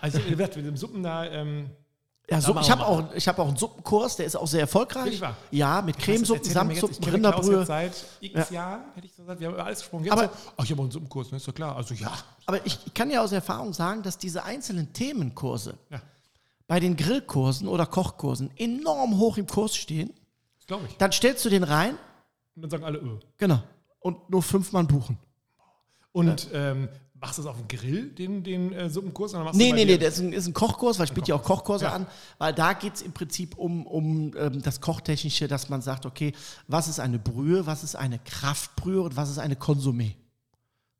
Also, 0.00 0.18
wie 0.26 0.30
gesagt, 0.30 0.56
mit 0.56 0.66
dem 0.66 0.76
Suppen 0.76 1.02
da, 1.02 1.24
ähm, 1.24 1.70
ja, 2.30 2.40
Suppen, 2.40 2.62
ich 2.62 2.70
habe 2.70 2.86
auch, 2.86 3.12
ich 3.14 3.28
hab 3.28 3.38
auch 3.38 3.48
einen 3.48 3.56
Suppenkurs, 3.56 4.16
der 4.16 4.26
ist 4.26 4.36
auch 4.36 4.46
sehr 4.46 4.60
erfolgreich. 4.60 5.20
Wahr? 5.20 5.36
Ja, 5.50 5.82
mit 5.82 5.98
Cremesuppen, 5.98 6.50
Samtsuppen, 6.50 6.96
ich 7.00 7.12
Rinderbrühe. 7.12 7.66
seit 7.66 7.92
x 8.20 8.50
Jahren, 8.50 8.82
hätte 8.94 9.06
ich 9.06 9.12
so 9.12 9.22
gesagt. 9.22 9.40
Wir 9.40 9.48
haben 9.48 9.54
über 9.54 9.64
alles 9.66 9.80
gesprochen. 9.80 10.04
Jetzt 10.04 10.12
Aber- 10.12 10.22
so, 10.24 10.30
ach, 10.56 10.64
ich 10.64 10.70
habe 10.70 10.80
auch 10.80 10.84
einen 10.84 10.90
Suppenkurs, 10.92 11.30
ne? 11.30 11.36
ist 11.36 11.46
doch 11.48 11.54
klar. 11.54 11.76
Also, 11.76 11.92
ja. 11.94 12.12
Aber 12.46 12.64
ich, 12.66 12.78
ich 12.86 12.94
kann 12.94 13.10
ja 13.10 13.22
aus 13.22 13.32
Erfahrung 13.32 13.72
sagen, 13.74 14.02
dass 14.02 14.16
diese 14.16 14.42
einzelnen 14.44 14.92
Themenkurse 14.94 15.74
Ja, 15.90 16.00
bei 16.66 16.80
den 16.80 16.96
Grillkursen 16.96 17.68
oder 17.68 17.84
Kochkursen 17.84 18.50
enorm 18.56 19.18
hoch 19.18 19.36
im 19.36 19.46
Kurs 19.46 19.76
stehen. 19.76 20.12
das 20.56 20.66
glaube 20.66 20.86
ich. 20.88 20.96
Dann 20.96 21.12
stellst 21.12 21.44
du 21.44 21.50
den 21.50 21.62
rein, 21.62 21.98
Und 22.56 22.62
dann 22.62 22.70
sagen 22.70 22.84
alle, 22.84 22.98
öh. 22.98 23.18
genau, 23.36 23.62
und 24.00 24.30
nur 24.30 24.42
fünf 24.42 24.72
Mann 24.72 24.86
buchen. 24.86 25.18
Und 26.12 26.48
ähm, 26.54 26.88
machst 27.24 27.38
du 27.38 27.42
das 27.42 27.50
auf 27.50 27.56
dem 27.56 27.68
Grill, 27.68 28.10
den, 28.10 28.42
den 28.42 28.72
äh, 28.72 28.90
Suppenkurs? 28.90 29.34
Oder 29.34 29.44
machst 29.44 29.56
Nee, 29.56 29.72
nee, 29.72 29.86
nee, 29.86 29.96
das 29.96 30.14
ist 30.14 30.20
ein, 30.20 30.32
ist 30.34 30.46
ein 30.46 30.52
Kochkurs, 30.52 30.98
weil 30.98 31.06
ich 31.06 31.12
biete 31.14 31.28
ja 31.28 31.36
auch 31.36 31.42
Kochkurse 31.42 31.86
Ja. 31.86 31.92
an, 31.92 32.06
weil 32.36 32.52
da 32.52 32.74
geht 32.74 32.96
es 32.96 33.02
im 33.02 33.12
Prinzip 33.12 33.56
um, 33.56 33.86
um 33.86 34.36
ähm, 34.36 34.60
das 34.60 34.82
Kochtechnische, 34.82 35.48
dass 35.48 35.70
man 35.70 35.80
sagt, 35.80 36.04
okay, 36.04 36.34
was 36.68 36.86
ist 36.86 37.00
eine 37.00 37.18
Brühe, 37.18 37.66
was 37.66 37.82
ist 37.82 37.96
eine 37.96 38.18
Kraftbrühe 38.18 39.00
und 39.00 39.16
was 39.16 39.30
ist 39.30 39.38
eine 39.38 39.54
Konsumé. 39.54 40.16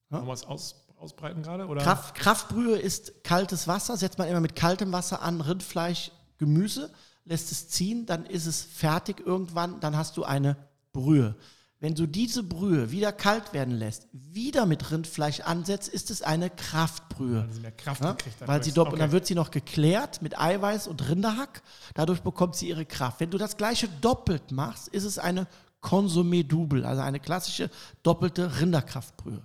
Wollen 0.08 0.26
wir 0.26 0.32
es 0.32 0.44
aus, 0.44 0.86
ausbreiten 0.98 1.42
gerade? 1.42 1.66
Oder? 1.66 1.82
Kraft, 1.82 2.14
Kraftbrühe 2.14 2.78
ist 2.78 3.22
kaltes 3.22 3.68
Wasser, 3.68 3.96
setzt 3.98 4.18
man 4.18 4.26
immer 4.28 4.40
mit 4.40 4.56
kaltem 4.56 4.92
Wasser 4.92 5.20
an, 5.20 5.42
Rindfleisch, 5.42 6.10
Gemüse, 6.38 6.90
lässt 7.26 7.52
es 7.52 7.68
ziehen, 7.68 8.06
dann 8.06 8.24
ist 8.24 8.46
es 8.46 8.62
fertig 8.62 9.20
irgendwann, 9.20 9.78
dann 9.80 9.94
hast 9.94 10.16
du 10.16 10.24
eine 10.24 10.56
Brühe. 10.92 11.34
Wenn 11.80 11.94
du 11.94 12.06
diese 12.06 12.42
Brühe 12.42 12.90
wieder 12.90 13.12
kalt 13.12 13.52
werden 13.52 13.74
lässt, 13.74 14.06
wieder 14.12 14.64
mit 14.64 14.90
Rindfleisch 14.90 15.40
ansetzt, 15.40 15.88
ist 15.88 16.10
es 16.10 16.22
eine 16.22 16.48
Kraftbrühe. 16.48 17.42
Weil 17.42 17.52
sie 17.52 17.60
mehr 17.60 17.72
Kraft 17.72 18.00
Ja, 18.02 18.12
gekriegt 18.12 18.40
hat. 18.40 18.48
weil 18.48 18.62
sie 18.64 18.70
und 18.70 18.76
dann 18.78 18.86
okay. 18.94 19.12
wird 19.12 19.26
sie 19.26 19.34
noch 19.34 19.50
geklärt 19.50 20.22
mit 20.22 20.38
Eiweiß 20.38 20.86
und 20.86 21.08
Rinderhack. 21.08 21.62
Dadurch 21.94 22.20
bekommt 22.20 22.56
sie 22.56 22.68
ihre 22.68 22.86
Kraft. 22.86 23.20
Wenn 23.20 23.30
du 23.30 23.38
das 23.38 23.56
gleiche 23.56 23.88
doppelt 24.00 24.50
machst, 24.50 24.88
ist 24.88 25.04
es 25.04 25.18
eine 25.18 25.46
Consommé 25.82 26.42
Double, 26.46 26.86
also 26.86 27.02
eine 27.02 27.20
klassische 27.20 27.68
doppelte 28.02 28.60
Rinderkraftbrühe. 28.60 29.42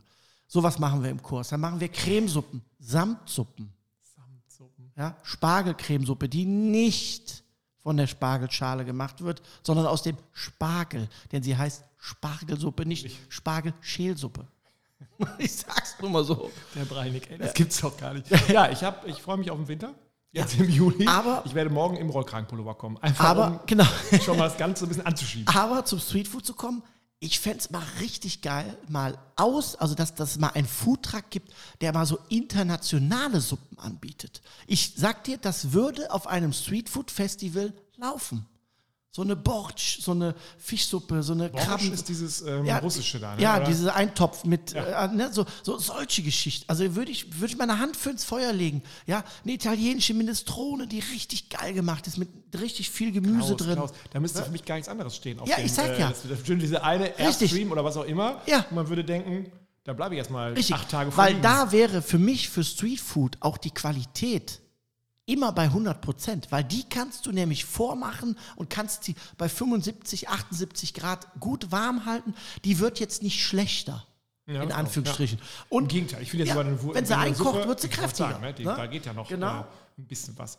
Sowas 0.47 0.79
machen 0.79 1.03
wir 1.03 1.09
im 1.09 1.21
Kurs. 1.21 1.49
Dann 1.49 1.59
machen 1.59 1.79
wir 1.81 1.89
Cremesuppen, 1.89 2.61
Samtsuppen, 2.79 3.73
Samtsuppen. 4.15 4.91
ja, 4.95 5.17
Spargelcremesuppe, 5.23 6.29
die 6.29 6.45
nicht 6.45 7.43
von 7.89 7.97
der 7.97 8.05
Spargelschale 8.05 8.85
gemacht 8.85 9.23
wird, 9.23 9.41
sondern 9.63 9.87
aus 9.87 10.03
dem 10.03 10.15
Spargel. 10.31 11.09
Denn 11.31 11.41
sie 11.41 11.57
heißt 11.57 11.83
Spargelsuppe, 11.97 12.85
nicht 12.85 13.09
Spargelschälsuppe. 13.29 14.45
ich 15.39 15.51
sag's 15.55 15.95
nur 15.99 16.11
mal 16.11 16.23
so. 16.23 16.51
Der 16.75 16.85
Breinig, 16.85 17.23
ey, 17.31 17.39
das 17.39 17.51
gibt's 17.55 17.81
doch 17.81 17.97
gar 17.97 18.13
nicht. 18.13 18.27
Ja, 18.47 18.69
ich, 18.69 18.83
hab- 18.83 19.07
ich 19.07 19.19
freue 19.19 19.37
mich 19.37 19.49
auf 19.49 19.57
den 19.57 19.67
Winter. 19.67 19.95
Jetzt 20.31 20.59
im 20.59 20.69
Juli. 20.69 21.07
Aber- 21.07 21.41
ich 21.45 21.55
werde 21.55 21.71
morgen 21.71 21.97
im 21.97 22.11
Rollkragenpullover 22.11 22.75
kommen. 22.75 22.97
Einfach 22.99 23.25
Aber, 23.25 23.47
um 23.47 23.59
genau. 23.65 23.85
schon 24.23 24.37
mal 24.37 24.47
das 24.49 24.57
Ganze 24.59 24.85
ein 24.85 24.89
bisschen 24.89 25.07
anzuschieben. 25.07 25.47
Aber 25.55 25.83
zum 25.83 25.97
Streetfood 25.97 26.45
zu 26.45 26.53
kommen, 26.53 26.83
ich 27.19 27.39
fände 27.39 27.59
es 27.59 27.69
mal 27.69 27.83
richtig 27.99 28.41
geil, 28.41 28.77
mal 28.87 29.17
aus, 29.35 29.75
also 29.75 29.93
dass 29.93 30.13
es 30.17 30.37
mal 30.37 30.49
einen 30.49 30.67
Foodtruck 30.67 31.29
gibt, 31.29 31.53
der 31.81 31.93
mal 31.93 32.05
so 32.05 32.19
internationale 32.29 33.41
Suppen 33.41 33.77
anbietet. 33.77 34.41
Ich 34.67 34.93
sag 34.95 35.25
dir, 35.25 35.37
das 35.37 35.73
würde 35.73 36.11
auf 36.11 36.27
einem 36.27 36.53
Streetfood-Festival 36.53 37.73
laufen. 37.97 38.45
So 39.11 39.23
eine 39.23 39.35
Bortsch, 39.35 40.01
so 40.01 40.11
eine 40.11 40.35
Fischsuppe, 40.59 41.23
so 41.23 41.33
eine 41.33 41.49
Borsch 41.49 41.65
Krabben. 41.65 41.91
ist 41.93 42.07
dieses 42.09 42.41
ähm, 42.43 42.63
Ja, 42.65 42.77
russische 42.77 43.19
da, 43.19 43.35
ne? 43.35 43.41
Ja, 43.41 43.57
oder? 43.57 43.65
diese 43.65 43.95
Eintopf 43.95 44.43
mit, 44.45 44.73
Ja. 44.73 45.05
äh, 45.05 45.07
ne, 45.07 45.33
so, 45.33 45.45
so 45.63 45.79
solche 45.79 46.21
Geschichten. 46.21 46.65
Also 46.67 46.95
würde 46.95 47.11
ich, 47.11 47.33
würde 47.41 47.51
ich 47.51 47.57
meine 47.57 47.79
Hand 47.79 47.97
für 47.97 48.11
ins 48.11 48.23
Feuer 48.23 48.53
legen. 48.53 48.83
Ja, 49.07 49.23
eine 49.43 49.53
italienische 49.53 50.13
Minestrone, 50.13 50.85
die 50.85 50.99
richtig 50.99 51.49
geil 51.49 51.73
gemacht 51.73 52.05
ist, 52.05 52.17
mit 52.19 52.29
richtig 52.61 52.91
viel 52.91 53.11
Gemüse 53.11 53.55
Klaus, 53.55 53.57
drin. 53.57 53.75
Klaus, 53.77 53.89
da 54.13 54.19
müsste 54.19 54.43
für 54.43 54.51
mich 54.51 54.63
gar 54.63 54.75
nichts 54.75 54.89
anderes 54.89 55.15
stehen. 55.15 55.39
Auf 55.39 55.47
Ja, 55.49 55.55
dem, 55.55 55.65
ich 55.65 55.73
sag 55.73 55.97
ja. 55.97 56.09
Das, 56.09 56.21
das 56.29 56.43
diese 56.43 56.83
eine. 56.83 57.17
Airstream 57.17 57.71
oder 57.71 57.83
was 57.83 57.97
auch 57.97 58.05
immer. 58.05 58.41
Ja. 58.45 58.59
Und 58.69 58.73
man 58.75 58.89
würde 58.89 59.03
denken, 59.03 59.51
da 59.85 59.93
bleibe 59.93 60.13
ich 60.13 60.19
erstmal 60.19 60.55
acht 60.55 60.89
Tage 60.89 61.17
weil 61.17 61.29
fliegen. 61.31 61.41
da 61.41 61.71
wäre 61.71 62.03
für 62.03 62.19
mich 62.19 62.47
für 62.49 62.63
Streetfood 62.63 63.37
auch 63.39 63.57
die 63.57 63.71
Qualität 63.71 64.59
immer 65.29 65.51
bei 65.51 65.63
100 65.63 66.01
Prozent, 66.01 66.51
weil 66.51 66.63
die 66.63 66.83
kannst 66.89 67.25
du 67.25 67.31
nämlich 67.31 67.63
vormachen 67.65 68.37
und 68.55 68.69
kannst 68.69 69.03
sie 69.03 69.15
bei 69.37 69.47
75, 69.47 70.29
78 70.29 70.93
Grad 70.93 71.27
gut 71.39 71.71
warm 71.71 72.05
halten. 72.05 72.33
Die 72.65 72.79
wird 72.79 72.99
jetzt 72.99 73.21
nicht 73.23 73.43
schlechter, 73.43 74.05
Ja, 74.47 74.63
in 74.63 74.71
Anführungsstrichen. 74.71 75.37
Im 75.39 75.77
Und 75.77 75.87
Gegenteil, 75.89 76.23
ich 76.23 76.31
finde 76.31 76.45
jetzt 76.45 76.55
Ja, 76.55 76.61
sogar 76.63 76.71
eine 76.89 76.95
wenn 76.95 77.05
sie 77.05 77.17
einkocht, 77.17 77.67
wird 77.67 77.79
sie 77.79 77.89
kräftiger, 77.89 78.29
Sagen, 78.31 78.41
ne? 78.43 78.53
die, 78.53 78.65
ne? 78.65 78.73
Da 78.75 78.87
geht 78.87 79.05
ja 79.05 79.13
noch 79.13 79.29
Genau. 79.29 79.61
äh, 79.61 79.63
ein 79.99 80.05
bisschen 80.07 80.37
was. 80.37 80.57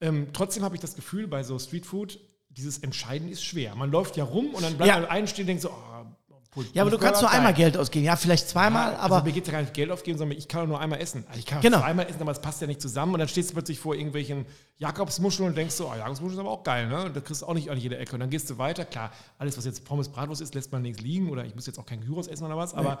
Ähm, 0.00 0.28
trotzdem 0.32 0.62
habe 0.64 0.74
ich 0.74 0.80
das 0.80 0.94
Gefühl, 0.94 1.26
bei 1.26 1.42
so 1.42 1.58
Streetfood, 1.58 2.18
dieses 2.50 2.78
Entscheiden 2.78 3.28
ist 3.30 3.44
schwer. 3.44 3.74
Man 3.74 3.90
läuft 3.90 4.16
ja 4.16 4.24
rum 4.24 4.54
und 4.54 4.62
dann 4.62 4.76
bleibt 4.76 4.88
Ja. 4.88 5.00
man 5.00 5.08
einen 5.08 5.26
stehen 5.28 5.44
und 5.44 5.46
denkt 5.48 5.62
so, 5.62 5.70
oh, 5.70 6.06
obwohl, 6.50 6.66
ja, 6.72 6.82
aber 6.82 6.90
du 6.90 6.98
kannst 6.98 7.22
nur 7.22 7.30
einmal 7.30 7.54
Geld 7.54 7.76
ausgeben. 7.76 8.04
Ja, 8.04 8.16
vielleicht 8.16 8.48
zweimal, 8.48 8.96
also 8.96 9.14
aber 9.14 9.24
mir 9.24 9.30
geht 9.30 9.44
es 9.44 9.48
ja 9.48 9.52
gar 9.52 9.60
nicht 9.60 9.72
Geld 9.72 9.92
aufgeben, 9.92 10.18
sondern 10.18 10.36
ich 10.36 10.48
kann 10.48 10.68
nur 10.68 10.80
einmal 10.80 11.00
essen. 11.00 11.24
Also 11.28 11.38
ich 11.38 11.46
kann 11.46 11.60
Genau. 11.60 11.78
zweimal 11.78 12.08
essen, 12.08 12.20
aber 12.20 12.32
es 12.32 12.40
passt 12.40 12.60
ja 12.60 12.66
nicht 12.66 12.80
zusammen. 12.82 13.14
Und 13.14 13.20
dann 13.20 13.28
stehst 13.28 13.50
du 13.50 13.54
plötzlich 13.54 13.78
vor 13.78 13.94
irgendwelchen 13.94 14.46
Jakobsmuscheln 14.78 15.48
und 15.48 15.56
denkst 15.56 15.76
so, 15.76 15.88
oh, 15.88 15.94
Jakobsmuscheln 15.94 16.34
ist 16.34 16.40
aber 16.40 16.50
auch 16.50 16.64
geil, 16.64 16.88
ne? 16.88 17.04
Und 17.04 17.14
das 17.14 17.22
kriegst 17.22 17.42
du 17.42 17.46
auch 17.46 17.54
nicht 17.54 17.70
an 17.70 17.78
jeder 17.78 18.00
Ecke. 18.00 18.14
Und 18.14 18.20
dann 18.20 18.30
gehst 18.30 18.50
du 18.50 18.58
weiter. 18.58 18.84
Klar, 18.84 19.12
alles, 19.38 19.56
was 19.56 19.64
jetzt 19.64 19.84
Pommes 19.84 20.08
Bratwurst 20.08 20.42
ist, 20.42 20.54
lässt 20.56 20.72
man 20.72 20.82
links 20.82 21.00
liegen. 21.00 21.30
Oder 21.30 21.44
ich 21.44 21.54
muss 21.54 21.66
jetzt 21.66 21.78
auch 21.78 21.86
kein 21.86 22.00
Gyros 22.00 22.26
essen 22.26 22.44
oder 22.46 22.56
was. 22.56 22.74
Aber 22.74 22.98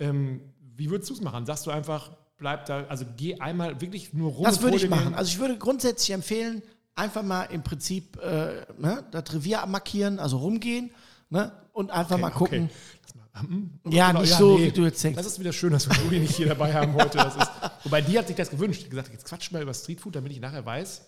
ähm, 0.00 0.40
wie 0.76 0.90
würdest 0.90 1.08
du 1.10 1.14
es 1.14 1.20
machen? 1.20 1.46
Sagst 1.46 1.66
du 1.66 1.70
einfach, 1.70 2.10
bleib 2.36 2.66
da, 2.66 2.84
also 2.88 3.04
geh 3.16 3.38
einmal 3.38 3.80
wirklich 3.80 4.12
nur 4.12 4.32
rum. 4.32 4.44
das 4.44 4.60
würde 4.60 4.76
ich 4.76 4.88
machen. 4.88 5.14
Also 5.14 5.28
ich 5.30 5.38
würde 5.38 5.56
grundsätzlich 5.56 6.10
empfehlen, 6.10 6.62
einfach 6.96 7.22
mal 7.22 7.44
im 7.44 7.62
Prinzip 7.62 8.16
äh, 8.20 8.66
ne, 8.76 9.04
das 9.12 9.32
Revier 9.32 9.64
markieren, 9.66 10.18
also 10.18 10.38
rumgehen 10.38 10.90
ne, 11.30 11.52
und 11.72 11.90
einfach 11.90 12.18
mal 12.18 12.30
gucken. 12.30 12.64
Okay. 12.64 12.74
Hm, 13.46 13.70
Ja, 13.88 14.08
genau, 14.08 14.20
nicht 14.22 14.34
so, 14.34 14.58
nee. 14.58 14.66
wie 14.66 14.72
du 14.72 14.82
jetzt 14.84 15.02
denkst. 15.04 15.16
Das 15.16 15.26
ist 15.26 15.38
wieder 15.38 15.52
schön, 15.52 15.72
dass 15.72 15.88
wir 15.88 15.94
Juli 16.04 16.18
nicht 16.20 16.34
hier 16.34 16.48
dabei 16.48 16.74
haben 16.74 16.92
heute. 16.94 17.18
Ist, 17.18 17.36
wobei 17.84 18.00
die 18.00 18.18
hat 18.18 18.26
sich 18.26 18.34
das 18.36 18.50
gewünscht. 18.50 18.80
Die 18.80 18.84
hat 18.86 18.90
gesagt, 18.90 19.12
jetzt 19.12 19.24
quatsch 19.26 19.52
mal 19.52 19.62
über 19.62 19.72
Streetfood, 19.74 20.16
damit 20.16 20.32
ich 20.32 20.40
nachher 20.40 20.66
weiß, 20.66 21.02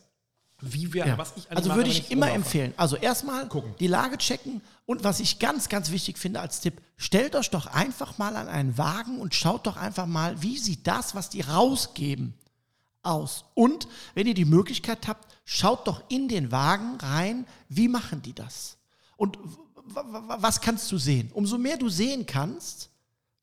wie 0.60 0.92
wir, 0.92 1.06
Ja. 1.06 1.18
was 1.18 1.32
ich 1.36 1.50
Also 1.50 1.74
würde 1.74 1.90
ich 1.90 2.10
immer 2.12 2.26
rumlaufe. 2.26 2.36
empfehlen. 2.36 2.74
Also 2.76 2.94
erstmal 2.96 3.48
Gucken. 3.48 3.74
die 3.80 3.88
Lage 3.88 4.16
checken 4.18 4.60
und 4.86 5.02
was 5.02 5.18
ich 5.18 5.40
ganz, 5.40 5.68
ganz 5.68 5.90
wichtig 5.90 6.18
finde 6.18 6.38
als 6.40 6.60
Tipp, 6.60 6.80
stellt 6.96 7.34
euch 7.34 7.50
doch 7.50 7.66
einfach 7.66 8.18
mal 8.18 8.36
an 8.36 8.46
einen 8.46 8.78
Wagen 8.78 9.18
und 9.18 9.34
schaut 9.34 9.66
doch 9.66 9.76
einfach 9.76 10.06
mal, 10.06 10.40
wie 10.40 10.56
sieht 10.58 10.86
das, 10.86 11.14
was 11.16 11.30
die 11.30 11.40
rausgeben, 11.40 12.34
aus. 13.02 13.44
Und 13.54 13.88
wenn 14.14 14.26
ihr 14.28 14.34
die 14.34 14.44
Möglichkeit 14.44 15.08
habt, 15.08 15.26
schaut 15.44 15.88
doch 15.88 16.02
in 16.10 16.28
den 16.28 16.52
Wagen 16.52 16.96
rein, 17.00 17.46
wie 17.68 17.88
machen 17.88 18.20
die 18.22 18.34
das? 18.34 18.76
Und 19.16 19.38
was 19.94 20.60
kannst 20.60 20.90
du 20.92 20.98
sehen? 20.98 21.30
Umso 21.32 21.58
mehr 21.58 21.76
du 21.76 21.88
sehen 21.88 22.26
kannst, 22.26 22.90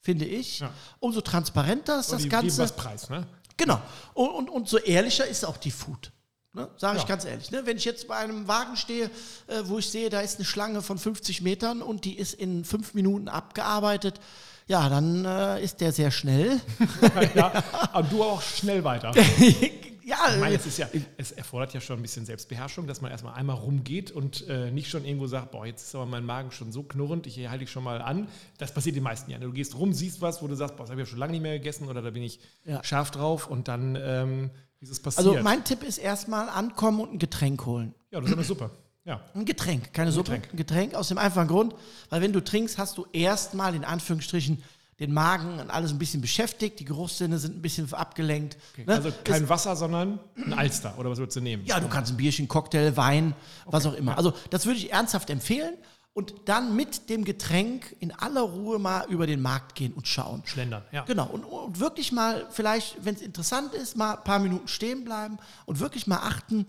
finde 0.02 0.26
ich, 0.26 0.60
Ja. 0.60 0.72
umso 1.00 1.22
transparenter 1.22 2.00
ist 2.00 2.08
Und 2.10 2.16
das 2.16 2.24
die 2.24 2.30
Ganze. 2.30 2.62
was 2.64 2.76
Preis, 2.76 3.10
ne? 3.10 3.28
Genau. 3.58 3.82
Und, 4.14 4.30
und, 4.30 4.50
und 4.50 4.70
so 4.70 4.78
ehrlicher 4.78 5.26
ist 5.28 5.44
auch 5.46 5.58
die 5.58 5.72
Food. 5.72 6.12
Ne? 6.54 6.70
Sage 6.78 6.98
ich 6.98 7.04
Ja. 7.04 7.08
ganz 7.10 7.26
ehrlich. 7.26 7.52
Ne? 7.52 7.66
Wenn 7.66 7.78
ich 7.78 7.86
jetzt 7.86 8.08
bei 8.08 8.16
einem 8.18 8.48
Wagen 8.48 8.78
stehe, 8.78 9.06
äh, 9.48 9.62
wo 9.66 9.80
ich 9.80 9.90
sehe, 9.90 10.10
da 10.10 10.22
ist 10.22 10.38
eine 10.38 10.46
Schlange 10.46 10.82
von 10.82 10.98
50 10.98 11.42
Metern 11.42 11.82
und 11.82 12.06
die 12.06 12.18
ist 12.18 12.34
in 12.34 12.64
fünf 12.66 12.94
Minuten 12.94 13.28
abgearbeitet, 13.28 14.20
ja, 14.68 14.90
dann 14.90 15.24
äh, 15.26 15.64
ist 15.64 15.82
der 15.82 15.92
sehr 15.94 16.12
schnell. 16.12 16.60
ja, 17.36 17.52
aber 17.94 18.08
du 18.08 18.24
auch 18.24 18.42
schnell 18.42 18.84
weiter. 18.84 19.12
ja, 20.08 20.18
Ich 20.34 20.40
meine, 20.40 20.56
es, 20.56 20.66
ist 20.66 20.78
ja, 20.78 20.88
es 21.18 21.32
erfordert 21.34 21.74
ja 21.74 21.82
schon 21.82 22.00
ein 22.00 22.02
bisschen 22.02 22.26
Selbstbeherrschung, 22.26 22.88
dass 22.88 23.02
man 23.02 23.12
erstmal 23.12 23.34
einmal 23.34 23.58
rumgeht 23.58 24.10
und 24.12 24.48
äh, 24.48 24.72
nicht 24.72 24.90
schon 24.90 25.04
irgendwo 25.04 25.28
sagt, 25.28 25.52
boah, 25.52 25.66
jetzt 25.66 25.84
ist 25.84 25.94
aber 25.96 26.06
mein 26.06 26.24
Magen 26.24 26.52
schon 26.52 26.72
so 26.72 26.84
knurrend, 26.84 27.28
ich 27.28 27.38
halte 27.50 27.66
dich 27.66 27.72
schon 27.72 27.84
mal 27.84 28.02
an. 28.02 28.28
Das 28.58 28.74
passiert 28.74 28.96
den 28.96 29.04
meisten 29.04 29.30
ja. 29.32 29.38
Du 29.38 29.52
gehst 29.52 29.76
rum, 29.78 29.92
siehst 29.94 30.22
was, 30.22 30.42
wo 30.42 30.48
du 30.48 30.56
sagst, 30.56 30.78
boah, 30.78 30.84
das 30.84 30.92
habe 30.92 31.02
ich 31.02 31.08
ja 31.08 31.10
schon 31.12 31.20
lange 31.20 31.34
nicht 31.34 31.42
mehr 31.42 31.58
gegessen 31.60 31.88
oder 31.90 32.02
da 32.02 32.10
bin 32.12 32.24
ich 32.24 32.40
Ja. 32.64 32.84
scharf 32.84 33.12
drauf 33.12 33.48
und 33.48 33.68
dann 33.68 33.98
ähm, 34.00 34.50
ist 34.80 34.92
es 34.92 35.00
passiert. 35.02 35.28
also 35.28 35.44
mein 35.44 35.64
Tipp 35.66 35.84
ist 35.84 35.98
erstmal 35.98 36.48
ankommen 36.50 37.02
und 37.02 37.14
ein 37.14 37.20
Getränk 37.20 37.66
holen. 37.66 37.94
ja, 38.12 38.22
das 38.22 38.30
ist 38.30 38.36
eine 38.36 38.46
Suppe. 38.46 38.72
Ja. 39.04 39.22
Ein 39.36 39.46
Getränk, 39.46 39.94
keine 39.94 40.12
Suppe. 40.12 40.32
Getränk. 40.34 40.54
Ein 40.54 40.58
Getränk 40.58 40.94
aus 40.96 41.08
dem 41.08 41.18
einfachen 41.18 41.48
Grund, 41.48 41.74
weil 42.10 42.22
wenn 42.22 42.34
du 42.34 42.44
trinkst, 42.44 42.78
hast 42.78 42.98
du 42.98 43.06
erstmal 43.14 43.74
in 43.74 43.86
Anführungsstrichen 43.86 44.62
den 45.00 45.14
Magen 45.14 45.60
und 45.60 45.70
alles 45.70 45.92
ein 45.92 46.00
bisschen 46.00 46.22
beschäftigt, 46.22 46.80
die 46.80 46.86
Geruchssinne 46.86 47.38
sind 47.38 47.58
ein 47.58 47.62
bisschen 47.62 47.94
abgelenkt. 47.94 48.58
Ne? 48.78 48.94
Also 48.94 49.12
kein 49.24 49.48
Wasser, 49.48 49.76
sondern 49.76 50.20
ein 50.36 50.54
Alster 50.54 50.98
oder 50.98 51.12
was 51.12 51.20
würdest 51.20 51.38
du 51.38 51.42
nehmen? 51.42 51.66
Ja, 51.66 51.80
du 51.80 51.88
kannst 51.88 52.12
ein 52.12 52.18
Bierchen, 52.18 52.48
Cocktail, 52.48 52.98
Wein, 52.98 53.36
was 53.66 53.86
auch 53.86 53.94
immer. 53.94 54.18
Also 54.18 54.34
das 54.50 54.66
würde 54.66 54.80
ich 54.80 54.92
ernsthaft 54.92 55.30
empfehlen 55.30 55.76
und 56.14 56.34
dann 56.46 56.76
mit 56.76 57.12
dem 57.12 57.26
Getränk 57.26 57.96
in 58.00 58.12
aller 58.12 58.42
Ruhe 58.42 58.80
mal 58.80 59.06
über 59.08 59.28
den 59.28 59.40
Markt 59.40 59.76
gehen 59.76 59.94
und 59.94 60.08
schauen. 60.08 60.42
Schlendern, 60.46 60.84
ja. 60.92 61.04
Genau, 61.04 61.28
und, 61.28 61.44
und 61.44 61.80
wirklich 61.80 62.12
mal 62.12 62.48
vielleicht, 62.50 63.06
wenn 63.06 63.14
es 63.14 63.22
interessant 63.22 63.76
ist, 63.76 63.96
mal 63.96 64.16
ein 64.16 64.24
paar 64.24 64.40
Minuten 64.40 64.68
stehen 64.68 65.04
bleiben 65.04 65.38
und 65.68 65.80
wirklich 65.80 66.08
mal 66.08 66.18
achten, 66.18 66.66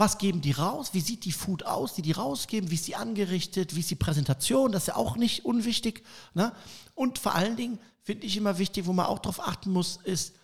was 0.00 0.16
geben 0.16 0.40
die 0.40 0.52
raus, 0.52 0.94
wie 0.94 1.00
sieht 1.00 1.26
die 1.26 1.30
Food 1.30 1.66
aus, 1.66 1.94
die 1.94 2.00
die 2.00 2.12
rausgeben, 2.12 2.70
wie 2.70 2.74
ist 2.74 2.86
sie 2.86 2.96
angerichtet, 2.96 3.76
wie 3.76 3.80
ist 3.80 3.90
die 3.90 3.96
Präsentation, 3.96 4.72
das 4.72 4.84
ist 4.84 4.88
ja 4.88 4.96
auch 4.96 5.16
nicht 5.16 5.44
unwichtig. 5.44 6.04
Ne? 6.32 6.52
Und 6.94 7.18
vor 7.18 7.34
allen 7.34 7.54
Dingen 7.54 7.78
finde 8.02 8.26
ich 8.26 8.36
immer 8.36 8.56
wichtig, 8.58 8.86
wo 8.86 8.94
man 8.94 9.06
auch 9.06 9.18
drauf 9.18 9.46
achten 9.46 9.70
muss, 9.70 9.98
ist, 10.02 10.34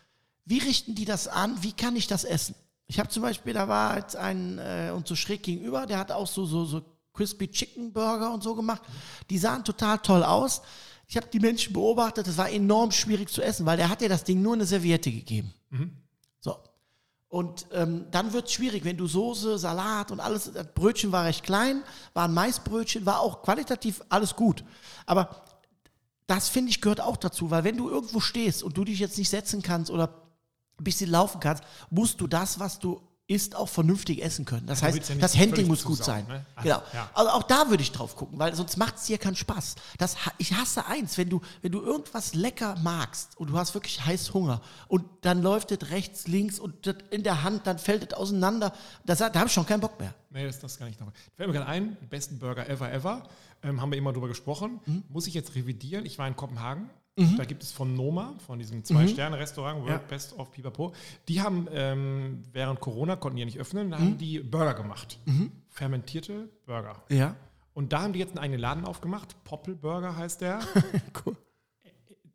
wie 0.44 0.58
richten 0.58 0.94
die 0.94 1.06
das 1.06 1.26
an, 1.26 1.62
wie 1.62 1.72
kann 1.72 1.96
ich 1.96 2.06
das 2.06 2.24
essen? 2.24 2.54
Ich 2.86 3.00
habe 3.00 3.08
zum 3.08 3.22
Beispiel, 3.22 3.54
da 3.54 3.66
war 3.66 3.96
jetzt 3.96 4.14
ein, 4.14 4.58
äh, 4.58 4.92
und 4.94 5.08
so 5.08 5.16
schräg 5.16 5.42
gegenüber, 5.42 5.86
der 5.86 5.98
hat 5.98 6.12
auch 6.12 6.26
so, 6.26 6.44
so, 6.44 6.66
so 6.66 6.82
Crispy 7.14 7.48
Chicken 7.48 7.92
Burger 7.94 8.32
und 8.32 8.42
so 8.42 8.54
gemacht. 8.54 8.82
Die 9.30 9.38
sahen 9.38 9.64
total 9.64 9.98
toll 9.98 10.22
aus. 10.22 10.60
Ich 11.08 11.16
habe 11.16 11.28
die 11.32 11.40
Menschen 11.40 11.72
beobachtet, 11.72 12.26
das 12.26 12.36
war 12.36 12.50
enorm 12.50 12.92
schwierig 12.92 13.30
zu 13.30 13.42
essen, 13.42 13.64
weil 13.64 13.78
der 13.78 13.88
hat 13.88 14.02
ja 14.02 14.08
das 14.08 14.22
Ding 14.22 14.42
nur 14.42 14.52
eine 14.52 14.66
Serviette 14.66 15.10
gegeben. 15.10 15.54
So. 15.70 16.05
Und 17.28 17.66
ähm, 17.72 18.06
dann 18.12 18.32
wird 18.32 18.46
es 18.46 18.52
schwierig, 18.52 18.84
wenn 18.84 18.96
du 18.96 19.06
Soße, 19.06 19.58
Salat 19.58 20.10
und 20.12 20.20
alles, 20.20 20.52
das 20.52 20.72
Brötchen 20.74 21.10
war 21.10 21.24
recht 21.24 21.42
klein, 21.42 21.82
war 22.14 22.26
ein 22.26 22.34
Maisbrötchen, 22.34 23.04
war 23.04 23.20
auch 23.20 23.42
qualitativ 23.42 24.02
alles 24.08 24.36
gut. 24.36 24.64
Aber 25.06 25.44
das 26.26 26.48
finde 26.48 26.70
ich 26.70 26.80
gehört 26.80 27.00
auch 27.00 27.16
dazu, 27.16 27.50
weil 27.50 27.64
wenn 27.64 27.76
du 27.76 27.88
irgendwo 27.88 28.20
stehst 28.20 28.62
und 28.62 28.76
du 28.76 28.84
dich 28.84 28.98
jetzt 28.98 29.18
nicht 29.18 29.30
setzen 29.30 29.62
kannst 29.62 29.90
oder 29.90 30.08
ein 30.78 30.84
bisschen 30.84 31.10
laufen 31.10 31.40
kannst, 31.40 31.64
musst 31.90 32.20
du 32.20 32.26
das, 32.26 32.60
was 32.60 32.78
du 32.78 33.00
isst, 33.28 33.56
auch 33.56 33.68
vernünftig 33.68 34.22
essen 34.22 34.44
können. 34.44 34.66
Das 34.66 34.82
heißt, 34.82 35.08
ja 35.08 35.14
das 35.16 35.36
Handling 35.36 35.66
muss 35.66 35.84
gut 35.84 36.02
sein. 36.02 36.26
ne? 36.28 36.46
Ach, 36.54 36.62
Genau. 36.62 36.82
ja. 36.92 37.10
Also 37.12 37.30
auch 37.32 37.42
da 37.42 37.70
würde 37.70 37.82
ich 37.82 37.90
drauf 37.92 38.14
gucken, 38.14 38.38
weil 38.38 38.54
sonst 38.54 38.76
macht 38.76 38.96
es 38.96 39.04
dir 39.06 39.18
keinen 39.18 39.34
Spaß. 39.36 39.74
Das, 39.98 40.16
ich 40.38 40.52
hasse 40.54 40.86
eins, 40.86 41.18
wenn 41.18 41.28
du, 41.28 41.40
wenn 41.62 41.72
du 41.72 41.82
irgendwas 41.82 42.34
lecker 42.34 42.76
magst 42.82 43.36
und 43.36 43.50
du 43.50 43.58
hast 43.58 43.74
wirklich 43.74 44.04
heiß 44.04 44.32
Hunger 44.32 44.60
und 44.88 45.04
dann 45.22 45.42
läuft 45.42 45.72
es 45.72 45.90
rechts, 45.90 46.28
links 46.28 46.58
und 46.60 46.86
in 47.10 47.24
der 47.24 47.42
Hand, 47.42 47.66
dann 47.66 47.78
fällt 47.78 48.12
es 48.12 48.16
auseinander. 48.16 48.72
Das, 49.04 49.18
da 49.18 49.32
habe 49.34 49.46
ich 49.46 49.52
schon 49.52 49.66
keinen 49.66 49.80
Bock 49.80 49.98
mehr. 49.98 50.14
Nee, 50.30 50.44
das, 50.46 50.60
das 50.60 50.78
kann 50.78 50.88
ich 50.88 50.98
noch. 51.00 51.08
Fällt 51.36 51.48
mir 51.48 51.54
gerade 51.54 51.66
ein, 51.70 51.96
die 52.00 52.06
besten 52.06 52.38
Burger 52.38 52.68
ever, 52.68 52.92
ever. 52.92 53.28
Ähm, 53.62 53.80
haben 53.80 53.90
wir 53.90 53.98
immer 53.98 54.12
drüber 54.12 54.28
gesprochen. 54.28 54.80
Mhm. 54.86 55.02
Muss 55.08 55.26
ich 55.26 55.34
jetzt 55.34 55.54
revidieren? 55.54 56.06
Ich 56.06 56.18
war 56.18 56.28
in 56.28 56.36
Kopenhagen. 56.36 56.90
Da 57.16 57.44
gibt 57.46 57.62
es 57.62 57.72
von 57.72 57.94
Noma, 57.94 58.34
von 58.46 58.58
diesem 58.58 58.84
Zwei-Sterne-Restaurant, 58.84 59.80
World 59.80 59.90
Ja. 59.90 59.98
Best 60.06 60.38
of 60.38 60.50
Pipapo. 60.52 60.92
Die 61.28 61.40
haben 61.40 61.66
ähm, 61.72 62.42
während 62.52 62.78
Corona, 62.80 63.16
konnten 63.16 63.36
die 63.36 63.40
ja 63.40 63.46
nicht 63.46 63.58
öffnen, 63.58 63.90
da 63.90 63.96
Mhm. 63.98 64.02
haben 64.02 64.18
die 64.18 64.40
Burger 64.40 64.74
gemacht. 64.74 65.18
Fermentierte 65.70 66.50
Burger. 66.66 67.02
Ja. 67.08 67.34
Und 67.72 67.92
da 67.94 68.02
haben 68.02 68.12
die 68.12 68.18
jetzt 68.18 68.30
einen 68.30 68.38
eigenen 68.40 68.60
Laden 68.60 68.84
aufgemacht. 68.84 69.34
Poppelburger 69.44 70.14
heißt 70.16 70.42
der. 70.42 70.60
Cool. 71.24 71.36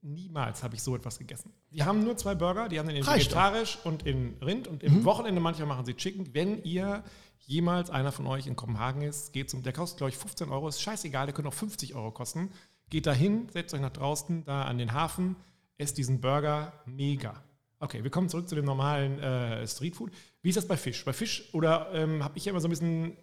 Niemals 0.03 0.63
habe 0.63 0.73
ich 0.75 0.81
so 0.81 0.95
etwas 0.95 1.19
gegessen. 1.19 1.53
Die 1.69 1.83
haben 1.83 2.03
nur 2.03 2.17
zwei 2.17 2.33
Burger, 2.33 2.67
die 2.67 2.79
haben 2.79 2.87
den 2.87 2.97
in 2.97 3.03
Reicht 3.03 3.29
Mhm. 3.29 3.35
vegetarisch 3.35 3.77
und 3.83 4.03
in 4.07 4.33
Rind 4.41 4.67
und 4.67 4.81
im 4.81 5.05
Wochenende 5.05 5.39
manchmal 5.41 5.67
machen 5.67 5.85
sie 5.85 5.93
Chicken. 5.93 6.33
Wenn 6.33 6.63
ihr 6.63 7.03
jemals 7.37 7.91
einer 7.91 8.11
von 8.11 8.25
euch 8.25 8.47
in 8.47 8.55
Kopenhagen 8.55 9.03
ist, 9.03 9.31
geht 9.31 9.51
zum, 9.51 9.61
der 9.61 9.73
kostet 9.73 9.97
glaube 9.99 10.09
ich 10.09 10.17
15 10.17 10.49
Euro, 10.49 10.67
ist 10.67 10.81
scheißegal, 10.81 11.27
der 11.27 11.35
könnte 11.35 11.49
auch 11.49 11.53
50 11.53 11.93
Euro 11.93 12.09
kosten. 12.09 12.49
Geht 12.91 13.07
da 13.07 13.13
hin, 13.13 13.47
setzt 13.51 13.73
euch 13.73 13.81
nach 13.81 13.89
draußen, 13.89 14.43
da 14.45 14.63
an 14.65 14.77
den 14.77 14.93
Hafen. 14.93 15.35
esse 15.79 15.95
diesen 15.95 16.21
Burger 16.21 16.73
mega. 16.85 17.41
Okay, 17.79 18.03
wir 18.03 18.11
kommen 18.11 18.29
zurück 18.29 18.47
zu 18.47 18.53
dem 18.53 18.65
normalen 18.65 19.17
äh, 19.19 19.65
Streetfood. 19.65 20.11
Wie 20.43 20.49
ist 20.49 20.55
das 20.57 20.67
bei 20.67 20.77
Fisch? 20.77 21.03
Bei 21.05 21.13
Fisch 21.13 21.49
oder 21.53 21.89
ähm, 21.93 22.23
habe 22.23 22.37
ich 22.37 22.45
ja 22.45 22.51
immer 22.51 22.59
so 22.59 22.67
ein 22.67 22.69
bisschen, 22.69 23.17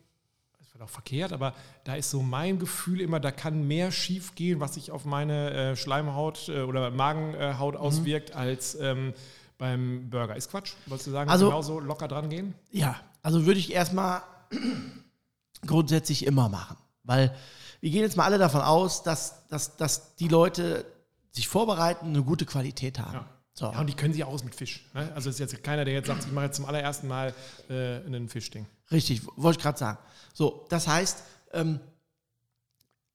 das 0.59 0.73
wird 0.75 0.83
auch 0.83 0.89
verkehrt, 0.89 1.33
aber 1.33 1.55
da 1.85 1.95
ist 1.95 2.11
so 2.11 2.21
mein 2.23 2.59
Gefühl 2.59 3.01
immer, 3.01 3.21
da 3.21 3.31
kann 3.31 3.69
mehr 3.69 3.93
schief 3.93 4.35
gehen, 4.35 4.59
was 4.59 4.75
sich 4.75 4.91
auf 4.91 5.05
meine 5.05 5.51
äh, 5.53 5.77
Schleimhaut 5.77 6.49
äh, 6.49 6.63
oder 6.63 6.91
Magenhaut 6.91 7.75
Mhm. 7.75 7.81
auswirkt, 7.81 8.35
als 8.35 8.75
ähm, 8.81 9.13
beim 9.59 10.09
Burger. 10.11 10.35
Ist 10.35 10.51
Quatsch? 10.51 10.73
Wolltest 10.87 11.07
du 11.09 11.11
sagen, 11.13 11.31
Also- 11.31 11.47
genauso 11.47 11.79
locker 11.79 12.09
dran 12.09 12.29
gehen? 12.31 12.55
Ja, 12.73 12.97
also 13.23 13.45
würde 13.47 13.61
ich 13.61 13.73
erstmal 13.73 14.23
grundsätzlich 15.67 16.27
immer 16.27 16.49
machen. 16.49 16.77
Weil 17.05 17.35
wir 17.81 17.91
gehen 17.91 18.03
jetzt 18.03 18.17
mal 18.17 18.25
alle 18.25 18.39
davon 18.39 18.61
aus, 18.61 19.03
dass, 19.03 19.47
dass, 19.49 19.77
dass 19.77 20.17
die 20.17 20.29
Leute 20.29 20.85
sich 21.31 21.49
vorbereiten, 21.49 22.07
eine 22.07 22.23
gute 22.23 22.47
Qualität 22.47 22.99
haben. 22.99 23.15
Ja. 23.15 23.29
So. 23.55 23.67
Ja, 23.67 23.81
und 23.81 23.89
die 23.89 23.95
können 23.95 24.15
sie 24.15 24.23
aus 24.23 24.45
mit 24.45 24.55
Fisch. 24.55 24.85
Ne? 24.95 25.11
Also 25.17 25.31
ist 25.31 25.41
jetzt 25.41 25.65
keiner, 25.65 25.85
der 25.85 25.95
jetzt 25.95 26.07
sagt, 26.07 26.25
ich 26.25 26.31
mache 26.31 26.45
jetzt 26.45 26.57
zum 26.57 26.67
allerersten 26.67 27.09
Mal 27.09 27.35
äh, 27.69 27.97
ein 28.07 28.29
Fischding. 28.29 28.67
Richtig, 28.93 29.23
wollte 29.37 29.59
ich 29.59 29.63
gerade 29.63 29.79
sagen. 29.79 29.99
So, 30.33 30.65
das 30.69 30.87
heißt, 30.87 31.25
ähm, 31.53 31.81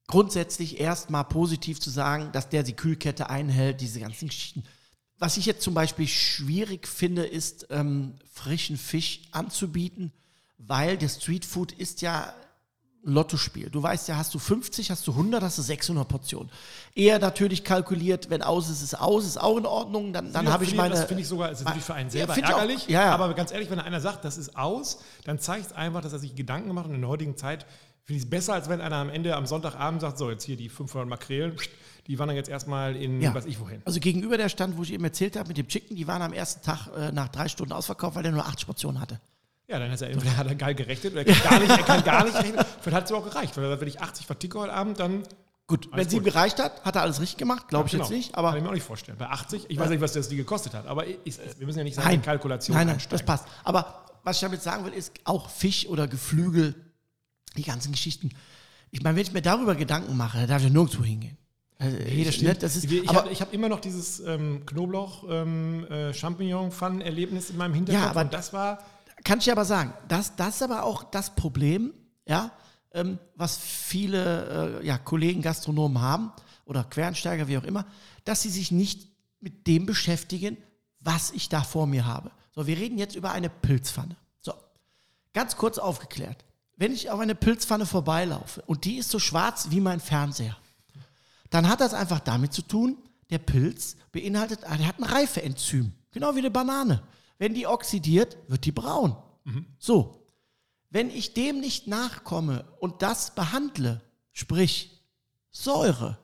grundsätzlich 0.07 0.81
erstmal 0.81 1.23
positiv 1.23 1.79
zu 1.79 1.89
sagen, 1.89 2.31
dass 2.33 2.49
der 2.49 2.63
die 2.63 2.75
Kühlkette 2.75 3.29
einhält, 3.29 3.79
diese 3.79 4.01
ganzen 4.01 4.27
Geschichten. 4.27 4.63
Was 5.17 5.37
ich 5.37 5.45
jetzt 5.45 5.61
zum 5.61 5.73
Beispiel 5.73 6.07
schwierig 6.07 6.87
finde, 6.87 7.25
ist, 7.25 7.67
ähm, 7.69 8.15
frischen 8.29 8.75
Fisch 8.75 9.21
anzubieten, 9.31 10.11
weil 10.57 10.97
der 10.97 11.07
Streetfood 11.07 11.71
ist 11.71 12.01
ja 12.01 12.33
Lottospiel. 13.05 13.69
Du 13.69 13.83
weißt 13.83 14.07
ja, 14.07 14.15
hast 14.15 14.33
du 14.33 14.39
50, 14.39 14.89
hast 14.89 15.05
du 15.07 15.11
100, 15.11 15.43
hast 15.43 15.57
du 15.57 15.61
600 15.61 16.07
Portionen. 16.07 16.49
Eher 16.95 17.19
natürlich 17.19 17.63
kalkuliert, 17.63 18.29
wenn 18.29 18.41
aus 18.41 18.69
ist, 18.69 18.81
ist 18.81 18.99
aus, 18.99 19.25
ist 19.25 19.37
auch 19.39 19.57
in 19.57 19.65
Ordnung, 19.65 20.13
dann, 20.13 20.31
dann 20.31 20.45
Ja, 20.45 20.51
habe 20.53 20.63
ich 20.63 20.73
meine... 20.75 20.95
Das 20.95 21.05
finde 21.05 21.21
ich 21.21 21.27
sogar, 21.27 21.51
es 21.51 21.59
ist 21.59 21.65
natürlich 21.65 21.83
für 21.83 21.93
einen 21.93 22.09
Ja, 22.09 22.11
selber 22.13 22.33
finde 22.33 22.49
ich 22.49 22.55
auch. 22.55 22.59
ärgerlich. 22.59 22.87
Ja, 22.87 23.01
ja. 23.07 23.11
Aber 23.13 23.33
ganz 23.33 23.51
ehrlich, 23.51 23.69
wenn 23.69 23.79
einer 23.79 23.99
sagt, 23.99 24.23
das 24.23 24.37
ist 24.37 24.55
aus, 24.57 24.99
dann 25.25 25.37
zeigt 25.39 25.65
es 25.67 25.71
einfach, 25.73 26.01
dass 26.01 26.13
er 26.13 26.19
sich 26.19 26.33
Gedanken 26.35 26.73
macht. 26.73 26.87
Und 26.87 26.95
in 26.95 27.01
der 27.01 27.09
heutigen 27.09 27.35
Zeit 27.35 27.65
finde 28.05 28.17
ich 28.19 28.23
es 28.23 28.29
besser, 28.29 28.53
als 28.53 28.69
wenn 28.69 28.79
einer 28.79 28.95
am 28.97 29.09
Ende 29.09 29.35
am 29.35 29.45
Sonntagabend 29.45 29.99
sagt, 30.01 30.17
so, 30.17 30.29
jetzt 30.29 30.43
hier 30.43 30.55
die 30.55 30.69
500 30.69 31.07
Makrelen, 31.07 31.55
die 32.07 32.19
wandern 32.19 32.35
jetzt 32.37 32.49
erstmal 32.49 32.95
in 32.95 33.21
Ja. 33.21 33.33
weiß 33.33 33.45
ich 33.45 33.59
wohin. 33.59 33.81
Also 33.85 33.99
gegenüber 33.99 34.37
der 34.37 34.47
Stand, 34.49 34.77
wo 34.77 34.83
ich 34.83 34.93
eben 34.93 35.03
erzählt 35.03 35.35
habe 35.35 35.49
mit 35.49 35.57
dem 35.57 35.67
Chicken, 35.67 35.95
die 35.97 36.07
waren 36.07 36.21
am 36.21 36.31
ersten 36.33 36.61
Tag 36.63 36.87
äh, 36.95 37.11
nach 37.11 37.27
drei 37.29 37.47
Stunden 37.49 37.73
ausverkauft, 37.73 38.15
weil 38.15 38.23
der 38.23 38.31
nur 38.31 38.45
80 38.45 38.65
Portionen 38.65 39.01
hatte. 39.01 39.19
Ja, 39.67 39.79
dann 39.79 39.91
ist 39.91 40.01
er 40.01 40.09
entweder 40.09 40.35
hat 40.37 40.47
er 40.47 40.55
geil 40.65 40.75
gerechnet 40.75 41.13
oder 41.13 41.25
er 41.25 41.33
kann 41.33 41.43
gar 41.51 41.59
nicht, 41.59 41.69
er 41.71 41.83
kann 41.83 42.03
gar 42.03 42.23
nicht 42.25 42.35
rechnen. 42.37 42.65
Vielleicht 42.81 42.97
hat 42.97 43.05
es 43.05 43.11
auch 43.11 43.23
gereicht. 43.23 43.55
Weil 43.57 43.79
wenn 43.79 43.87
ich 43.87 44.01
80 44.01 44.25
verticke 44.25 44.59
heute 44.59 44.73
Abend, 44.73 44.99
dann 44.99 45.23
Gut, 45.65 45.87
wenn 45.93 46.07
sie 46.09 46.17
ihm 46.17 46.23
gereicht 46.23 46.59
hat, 46.59 46.83
hat 46.83 46.97
er 46.97 47.03
alles 47.03 47.21
richtig 47.21 47.37
gemacht, 47.37 47.69
glaube 47.69 47.85
ich 47.87 47.93
Genau. 47.93 48.03
jetzt 48.03 48.11
nicht. 48.11 48.33
Kann 48.33 48.43
ich 48.43 48.49
Aber 48.49 48.61
mir 48.61 48.67
auch 48.67 48.73
nicht 48.73 48.83
vorstellen. 48.83 49.17
Bei 49.17 49.29
80, 49.29 49.65
ich 49.69 49.79
weiß 49.79 49.89
nicht, 49.89 50.01
was 50.01 50.11
das 50.11 50.27
die 50.27 50.35
gekostet 50.35 50.73
hat, 50.73 50.85
aber 50.87 51.07
ich, 51.07 51.17
ich, 51.23 51.37
wir 51.57 51.65
müssen 51.65 51.77
ja 51.77 51.83
nicht 51.85 51.95
sagen, 51.95 52.07
nein, 52.09 52.15
in 52.15 52.21
Kalkulation 52.21 52.75
nein, 52.75 52.87
nein, 52.87 52.95
einsteigen. 52.95 53.25
das 53.25 53.25
passt. 53.25 53.47
Aber 53.63 54.03
was 54.23 54.35
ich 54.37 54.41
damit 54.41 54.61
sagen 54.61 54.83
will, 54.85 54.93
ist 54.93 55.13
auch 55.23 55.49
Fisch 55.49 55.87
oder 55.87 56.07
Geflügel, 56.07 56.75
die 57.55 57.63
ganzen 57.63 57.93
Geschichten. 57.93 58.31
Ich 58.91 59.01
meine, 59.03 59.15
wenn 59.15 59.23
ich 59.23 59.31
mir 59.31 59.41
darüber 59.41 59.75
Gedanken 59.75 60.17
mache, 60.17 60.39
dann 60.39 60.47
darf 60.49 60.57
ich 60.61 60.67
ja 60.67 60.73
nirgendwo 60.73 61.03
hingehen. 61.03 61.37
Also, 61.79 61.97
jeder 61.97 62.31
Stimmt. 62.31 62.49
Schnitt, 62.49 62.63
das 62.63 62.75
ist, 62.75 62.83
ich 62.91 63.09
aber, 63.09 63.23
habe 63.23 63.33
hab 63.35 63.53
immer 63.53 63.69
noch 63.69 63.79
dieses 63.79 64.19
ähm, 64.19 64.65
Knoblauch 64.65 65.23
ähm, 65.29 65.87
äh, 65.89 66.11
in 66.11 67.57
meinem 67.57 67.73
Hinterkopf 67.73 68.03
Ja, 68.03 68.09
aber- 68.11 68.21
und 68.21 68.33
das 68.33 68.53
war 68.53 68.79
kann 69.23 69.39
ich 69.39 69.51
aber 69.51 69.65
sagen, 69.65 69.93
das, 70.07 70.35
das 70.35 70.55
ist 70.55 70.63
aber 70.63 70.83
auch 70.83 71.03
das 71.03 71.35
Problem, 71.35 71.93
ja, 72.27 72.51
ähm, 72.91 73.19
was 73.35 73.57
viele 73.57 74.81
äh, 74.81 74.85
ja, 74.85 74.97
Kollegen 74.97 75.41
Gastronomen 75.41 76.01
haben 76.01 76.31
oder 76.65 76.83
Quereinsteiger, 76.83 77.47
wie 77.47 77.57
auch 77.57 77.63
immer, 77.63 77.85
dass 78.25 78.41
sie 78.41 78.49
sich 78.49 78.71
nicht 78.71 79.07
mit 79.39 79.67
dem 79.67 79.85
beschäftigen, 79.85 80.57
was 80.99 81.31
ich 81.31 81.49
da 81.49 81.63
vor 81.63 81.87
mir 81.87 82.05
habe. 82.05 82.31
So, 82.55 82.67
wir 82.67 82.77
reden 82.77 82.97
jetzt 82.97 83.15
über 83.15 83.31
eine 83.31 83.49
Pilzpfanne. 83.49 84.15
So, 84.41 84.53
ganz 85.33 85.57
kurz 85.57 85.77
aufgeklärt. 85.77 86.45
Wenn 86.75 86.93
ich 86.93 87.09
auf 87.09 87.19
eine 87.19 87.35
Pilzpfanne 87.35 87.85
vorbeilaufe 87.85 88.61
und 88.65 88.85
die 88.85 88.97
ist 88.97 89.09
so 89.09 89.19
schwarz 89.19 89.67
wie 89.69 89.81
mein 89.81 89.99
Fernseher, 89.99 90.57
dann 91.49 91.69
hat 91.69 91.81
das 91.81 91.93
einfach 91.93 92.19
damit 92.19 92.53
zu 92.53 92.61
tun, 92.61 92.97
der 93.29 93.37
Pilz 93.39 93.95
beinhaltet, 94.11 94.63
er 94.63 94.87
hat 94.87 94.99
ein 94.99 95.03
Reifeenzym, 95.03 95.93
genau 96.11 96.35
wie 96.35 96.39
eine 96.39 96.51
Banane. 96.51 97.03
Wenn 97.37 97.53
die 97.53 97.67
oxidiert, 97.67 98.37
wird 98.47 98.65
die 98.65 98.71
braun. 98.71 99.15
So, 99.79 100.27
wenn 100.89 101.09
ich 101.09 101.33
dem 101.33 101.59
nicht 101.59 101.87
nachkomme 101.87 102.65
und 102.79 103.01
das 103.01 103.33
behandle, 103.35 104.01
sprich 104.31 105.01
Säure, 105.51 106.19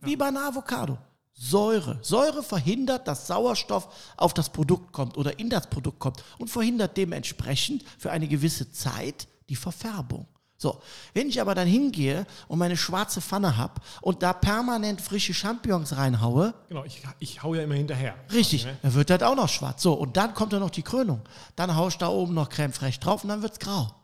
wie 0.00 0.16
bei 0.16 0.26
einer 0.28 0.46
Avocado, 0.46 0.98
Säure. 1.32 1.98
Säure 2.02 2.42
verhindert, 2.42 3.06
dass 3.06 3.28
Sauerstoff 3.28 3.88
auf 4.16 4.34
das 4.34 4.50
Produkt 4.50 4.92
kommt 4.92 5.16
oder 5.16 5.38
in 5.38 5.50
das 5.50 5.70
Produkt 5.70 6.00
kommt 6.00 6.24
und 6.38 6.48
verhindert 6.48 6.96
dementsprechend 6.96 7.84
für 7.96 8.10
eine 8.10 8.26
gewisse 8.26 8.72
Zeit 8.72 9.28
die 9.48 9.56
Verfärbung. 9.56 10.26
So, 10.60 10.82
wenn 11.14 11.28
ich 11.28 11.40
aber 11.40 11.54
dann 11.54 11.68
hingehe 11.68 12.26
und 12.48 12.58
meine 12.58 12.76
schwarze 12.76 13.20
Pfanne 13.20 13.56
habe 13.56 13.80
und 14.02 14.24
da 14.24 14.32
permanent 14.32 15.00
frische 15.00 15.32
Champignons 15.32 15.96
reinhaue, 15.96 16.52
genau, 16.68 16.82
ich, 16.84 17.00
ich 17.20 17.42
hau 17.44 17.54
ja 17.54 17.62
immer 17.62 17.76
hinterher. 17.76 18.16
richtig, 18.32 18.64
Ne? 18.64 18.76
dann 18.82 18.92
wird 18.94 19.08
das 19.08 19.22
auch 19.22 19.36
noch 19.36 19.48
schwarz. 19.48 19.82
So, 19.82 19.92
und 19.94 20.16
dann 20.16 20.34
kommt 20.34 20.52
da 20.52 20.58
noch 20.58 20.70
die 20.70 20.82
Krönung. 20.82 21.20
Dann 21.54 21.76
haust 21.76 22.00
du 22.00 22.06
da 22.06 22.08
oben 22.08 22.34
noch 22.34 22.48
Creme 22.48 22.72
fraiche 22.72 22.98
drauf 22.98 23.22
und 23.22 23.28
dann 23.28 23.40
wird's 23.40 23.60
grau. 23.60 23.94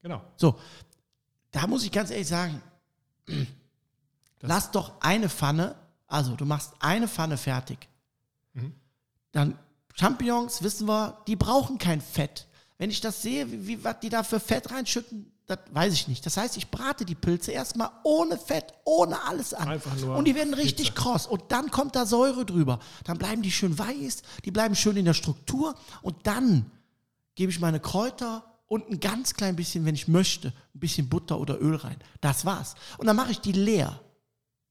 Genau. 0.00 0.22
So, 0.36 0.56
da 1.50 1.66
muss 1.66 1.82
ich 1.82 1.90
ganz 1.90 2.10
ehrlich 2.12 2.28
sagen, 2.28 2.62
lass 4.42 4.70
doch 4.70 4.92
eine 5.00 5.28
Pfanne, 5.28 5.74
also 6.06 6.36
du 6.36 6.44
machst 6.44 6.72
eine 6.78 7.08
Pfanne 7.08 7.36
fertig. 7.36 7.88
Dann 9.32 9.58
Champignons, 9.94 10.62
wissen 10.62 10.86
wir, 10.86 11.18
die 11.26 11.34
brauchen 11.36 11.78
kein 11.78 12.00
Fett. 12.00 12.46
Wenn 12.78 12.90
ich 12.90 13.00
das 13.00 13.22
sehe, 13.22 13.50
wie, 13.50 13.66
wie 13.66 13.84
was 13.84 13.98
die 14.00 14.08
da 14.08 14.22
für 14.22 14.38
Fett 14.38 14.70
reinschütten, 14.70 15.32
das 15.46 15.58
weiß 15.70 15.92
ich 15.92 16.08
nicht. 16.08 16.26
Das 16.26 16.36
heißt, 16.36 16.56
ich 16.56 16.70
brate 16.70 17.04
die 17.04 17.14
Pilze 17.14 17.52
erstmal 17.52 17.90
ohne 18.02 18.36
Fett, 18.36 18.74
ohne 18.84 19.22
alles 19.24 19.54
an. 19.54 19.68
Einfach 19.68 19.94
nur 19.96 20.16
und 20.16 20.26
die 20.26 20.34
werden 20.34 20.54
richtig 20.54 20.88
Hitze. 20.88 21.00
kross. 21.00 21.26
Und 21.26 21.44
dann 21.48 21.70
kommt 21.70 21.94
da 21.94 22.04
Säure 22.04 22.44
drüber. 22.44 22.80
Dann 23.04 23.18
bleiben 23.18 23.42
die 23.42 23.52
schön 23.52 23.78
weiß, 23.78 24.22
die 24.44 24.50
bleiben 24.50 24.74
schön 24.74 24.96
in 24.96 25.04
der 25.04 25.14
Struktur. 25.14 25.74
Und 26.02 26.26
dann 26.26 26.70
gebe 27.36 27.52
ich 27.52 27.60
meine 27.60 27.78
Kräuter 27.78 28.44
und 28.66 28.90
ein 28.90 28.98
ganz 28.98 29.34
klein 29.34 29.54
bisschen, 29.54 29.84
wenn 29.84 29.94
ich 29.94 30.08
möchte, 30.08 30.48
ein 30.74 30.80
bisschen 30.80 31.08
Butter 31.08 31.38
oder 31.38 31.60
Öl 31.60 31.76
rein. 31.76 31.96
Das 32.20 32.44
war's. 32.44 32.74
Und 32.98 33.06
dann 33.06 33.16
mache 33.16 33.30
ich 33.30 33.40
die 33.40 33.52
leer. 33.52 34.00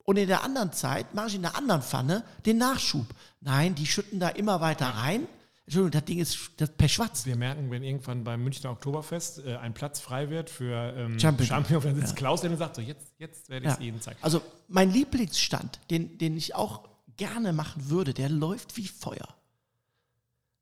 Und 0.03 0.17
in 0.17 0.27
der 0.27 0.43
anderen 0.43 0.73
Zeit 0.73 1.15
mache 1.15 1.27
ich 1.27 1.35
in 1.35 1.41
der 1.41 1.55
anderen 1.55 1.81
Pfanne 1.81 2.23
den 2.45 2.57
Nachschub. 2.57 3.07
Nein, 3.39 3.75
die 3.75 3.87
schütten 3.87 4.19
da 4.19 4.29
immer 4.29 4.61
weiter 4.61 4.87
rein. 4.87 5.27
Entschuldigung, 5.65 5.91
das 5.99 6.05
Ding 6.05 6.19
ist 6.19 6.37
das 6.57 6.69
per 6.71 6.87
Schwarz. 6.87 7.25
Wir 7.25 7.35
merken, 7.35 7.71
wenn 7.71 7.81
irgendwann 7.83 8.23
beim 8.23 8.43
Münchner 8.43 8.69
Oktoberfest 8.71 9.39
äh, 9.45 9.55
ein 9.57 9.73
Platz 9.73 9.99
frei 9.99 10.29
wird 10.29 10.49
für 10.51 10.93
ähm, 10.95 11.19
Champignon. 11.19 11.47
Champignon, 11.47 11.81
dann 11.83 11.95
sitzt 11.95 12.15
Klaus 12.15 12.41
der 12.41 12.51
und 12.51 12.57
sagt 12.57 12.75
so, 12.75 12.81
jetzt, 12.83 13.13
jetzt 13.17 13.49
werde 13.49 13.65
ich 13.65 13.71
es 13.71 13.77
Ja. 13.79 13.83
jedem 13.85 13.99
zeigen. 14.01 14.19
Also 14.21 14.41
mein 14.67 14.91
Lieblingsstand, 14.91 15.79
den, 15.89 16.19
den 16.19 16.37
ich 16.37 16.53
auch 16.53 16.87
gerne 17.17 17.51
machen 17.51 17.89
würde, 17.89 18.13
der 18.13 18.29
läuft 18.29 18.77
wie 18.77 18.87
Feuer. 18.87 19.35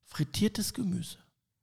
Frittiertes 0.06 0.74
Gemüse. 0.74 1.18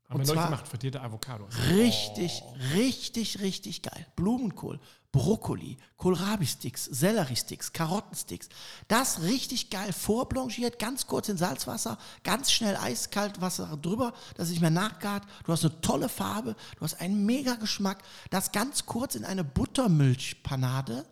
Haben 0.09 0.18
wir 0.18 0.20
und 0.20 0.26
neulich 0.26 0.33
zwar- 0.35 0.44
gemacht, 0.46 0.68
verdierte 0.68 1.00
Avocado. 1.00 1.46
Richtig, 1.70 2.42
richtig, 2.74 3.40
richtig 3.40 3.83
geil. 3.83 4.07
Blumenkohl, 4.16 4.81
Brokkoli, 5.12 5.76
Kohlrabi-Sticks, 5.96 6.84
Selleriesticks, 6.84 7.72
Karottensticks. 7.72 8.48
Das 8.86 9.22
richtig 9.22 9.70
geil 9.70 9.92
vorblanchiert, 9.92 10.78
ganz 10.78 11.08
kurz 11.08 11.28
in 11.28 11.36
Salzwasser, 11.36 11.98
ganz 12.22 12.52
schnell 12.52 12.76
eiskalt 12.76 13.40
Wasser 13.40 13.76
drüber, 13.76 14.12
dass 14.36 14.46
es 14.46 14.50
nicht 14.50 14.60
mehr 14.60 14.70
nachgart. 14.70 15.24
Du 15.44 15.52
hast 15.52 15.64
eine 15.64 15.80
tolle 15.80 16.08
Farbe, 16.08 16.54
du 16.76 16.82
hast 16.82 17.00
einen 17.00 17.26
mega 17.26 17.56
Geschmack. 17.56 17.98
Das 18.30 18.52
ganz 18.52 18.86
kurz 18.86 19.16
in 19.16 19.24
eine 19.24 19.42
Buttermilchpanade, 19.42 21.04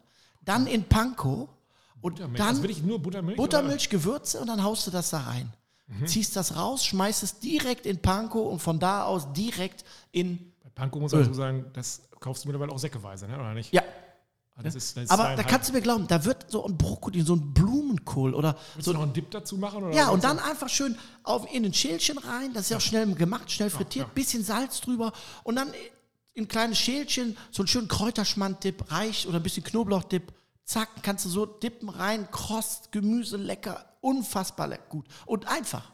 dann 0.44 0.68
in 0.68 0.84
Panko 0.84 1.48
und 2.00 2.20
dann 2.20 2.40
also 2.40 2.62
will 2.62 2.70
ich 2.70 2.82
nur 2.82 3.00
Buttermilch? 3.00 3.36
Buttermilch, 3.36 3.90
Gewürze 3.90 4.40
und 4.40 4.46
dann 4.46 4.62
haust 4.62 4.86
du 4.86 4.92
das 4.92 5.10
da 5.10 5.22
rein. 5.22 5.52
Mhm. 5.88 6.06
Ziehst 6.06 6.36
das 6.36 6.54
raus, 6.54 6.84
schmeißt 6.84 7.24
es 7.24 7.40
direkt 7.40 7.84
in 7.84 8.00
Panko 8.00 8.42
und 8.42 8.60
von 8.60 8.78
da 8.78 9.04
aus 9.04 9.32
direkt 9.32 9.84
in 10.12 10.52
Panko 10.78 11.00
muss 11.00 11.10
man 11.10 11.22
dazu 11.22 11.34
sagen, 11.34 11.64
das 11.72 12.02
kaufst 12.20 12.44
du 12.44 12.48
mittlerweile 12.48 12.72
auch 12.72 12.78
säckeweise, 12.78 13.26
ne? 13.26 13.34
oder 13.38 13.54
nicht? 13.54 13.72
Ja, 13.72 13.82
Ah, 14.56 14.62
Das 14.64 14.74
ist, 14.74 14.96
das 14.96 15.08
aber 15.10 15.36
da 15.36 15.44
kannst 15.44 15.68
du 15.68 15.72
mir 15.72 15.80
glauben, 15.80 16.08
da 16.08 16.24
wird 16.24 16.50
so 16.50 16.66
ein 16.66 16.76
Brokkoli, 16.76 17.22
so 17.22 17.34
ein 17.36 17.54
Blumenkohl 17.54 18.34
oder 18.34 18.56
Willst 18.74 18.86
so. 18.86 18.92
du 18.92 18.98
noch 18.98 19.04
einen 19.04 19.12
Dip 19.12 19.30
dazu 19.30 19.56
machen? 19.56 19.84
Oder 19.84 19.94
Ja, 19.94 20.08
und 20.08 20.24
dann 20.24 20.40
einfach 20.40 20.68
schön 20.68 20.98
auf, 21.22 21.46
in 21.54 21.64
ein 21.64 21.72
Schälchen 21.72 22.18
rein, 22.18 22.52
das 22.54 22.64
ist 22.64 22.70
ja 22.70 22.78
auch 22.78 22.80
schnell 22.80 23.14
gemacht, 23.14 23.52
schnell 23.52 23.70
frittiert, 23.70 24.08
ja. 24.08 24.12
bisschen 24.14 24.42
Salz 24.42 24.80
drüber 24.80 25.12
und 25.44 25.54
dann 25.54 25.72
in 26.34 26.48
kleines 26.48 26.76
Schälchen 26.78 27.36
so 27.52 27.62
einen 27.62 27.68
schönen 27.68 27.86
Kräuterschmand-Dip 27.86 28.90
reicht 28.90 29.26
oder 29.26 29.36
ein 29.38 29.42
bisschen 29.44 29.62
Knoblauch-Dip. 29.62 30.32
Zack, 30.64 30.88
kannst 31.02 31.24
du 31.24 31.28
so 31.28 31.46
dippen 31.46 31.88
rein, 31.88 32.28
kross, 32.32 32.82
Gemüse 32.90 33.36
lecker, 33.36 33.84
unfassbar 34.00 34.66
lecker, 34.66 34.86
gut 34.88 35.06
und 35.26 35.46
einfach. 35.46 35.92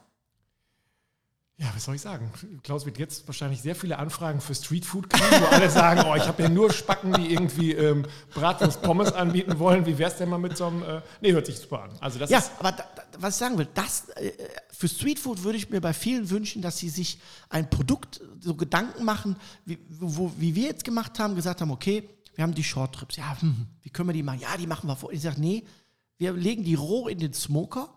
Ja, 1.57 1.67
was 1.73 1.85
soll 1.85 1.95
ich 1.95 2.01
sagen? 2.01 2.33
Klaus 2.65 2.85
wird 2.85 2.99
jetzt 2.99 3.29
wahrscheinlich 3.29 3.63
sehr 3.63 3.77
viele 3.77 4.01
Anfragen 4.01 4.41
für 4.41 4.57
Streetfood 4.57 5.09
kriegen, 5.09 5.41
wo 5.41 5.47
alle 5.47 5.71
sagen, 5.71 6.03
oh, 6.05 6.17
ich 6.17 6.27
habe 6.27 6.43
ja 6.43 6.49
nur 6.49 6.73
Spacken, 6.73 7.13
die 7.13 7.33
irgendwie 7.33 7.73
ähm, 7.73 8.05
Bratwurst 8.35 8.83
Pommes 8.83 9.13
anbieten 9.13 9.61
wollen. 9.61 9.87
Wie 9.87 9.97
wär's 9.97 10.17
denn 10.17 10.31
mal 10.31 10.39
mit 10.39 10.57
so 10.57 10.67
einem... 10.67 10.83
Äh, 10.83 11.01
nee, 11.21 11.31
hört 11.33 11.47
sich 11.47 11.57
super 11.59 11.85
an. 11.85 11.91
Also 12.01 12.19
das 12.19 12.29
Ja, 12.29 12.39
ist... 12.39 12.51
aber 12.59 12.73
da, 12.73 12.85
was 13.19 13.35
ich 13.35 13.39
sagen 13.39 13.57
will, 13.57 13.69
das, 13.73 14.09
äh, 14.17 14.33
für 14.73 14.89
Streetfood 14.89 15.45
würde 15.45 15.57
ich 15.57 15.71
mir 15.71 15.81
bei 15.81 15.93
vielen 15.93 16.29
wünschen, 16.29 16.61
dass 16.61 16.79
sie 16.79 16.89
sich 16.89 17.21
ein 17.51 17.71
Produkt 17.71 18.21
so 18.41 18.57
Gedanken 18.57 19.05
machen, 19.05 19.37
wie, 19.65 19.79
wo, 19.89 20.33
wie 20.37 20.57
wir 20.57 20.65
jetzt 20.67 20.83
gemacht 20.83 21.21
haben, 21.21 21.37
gesagt 21.37 21.61
haben, 21.61 21.71
okay, 21.71 22.09
wir 22.35 22.43
haben 22.43 22.57
die 22.57 22.65
Short 22.65 22.97
Trips, 22.97 23.15
ja, 23.15 23.41
hm, 23.41 23.69
wie 23.83 23.91
können 23.91 24.09
wir 24.09 24.13
die 24.13 24.25
machen? 24.25 24.41
Ja, 24.41 24.57
die 24.57 24.67
machen 24.67 24.89
wir 24.89 24.97
vor. 24.97 25.13
Ich 25.13 25.23
sage, 25.23 25.41
nee, 25.41 25.63
wir 26.19 26.33
legen 26.33 26.65
die 26.65 26.75
roh 26.75 27.07
in 27.07 27.21
den 27.21 27.33
Smoker, 27.33 27.89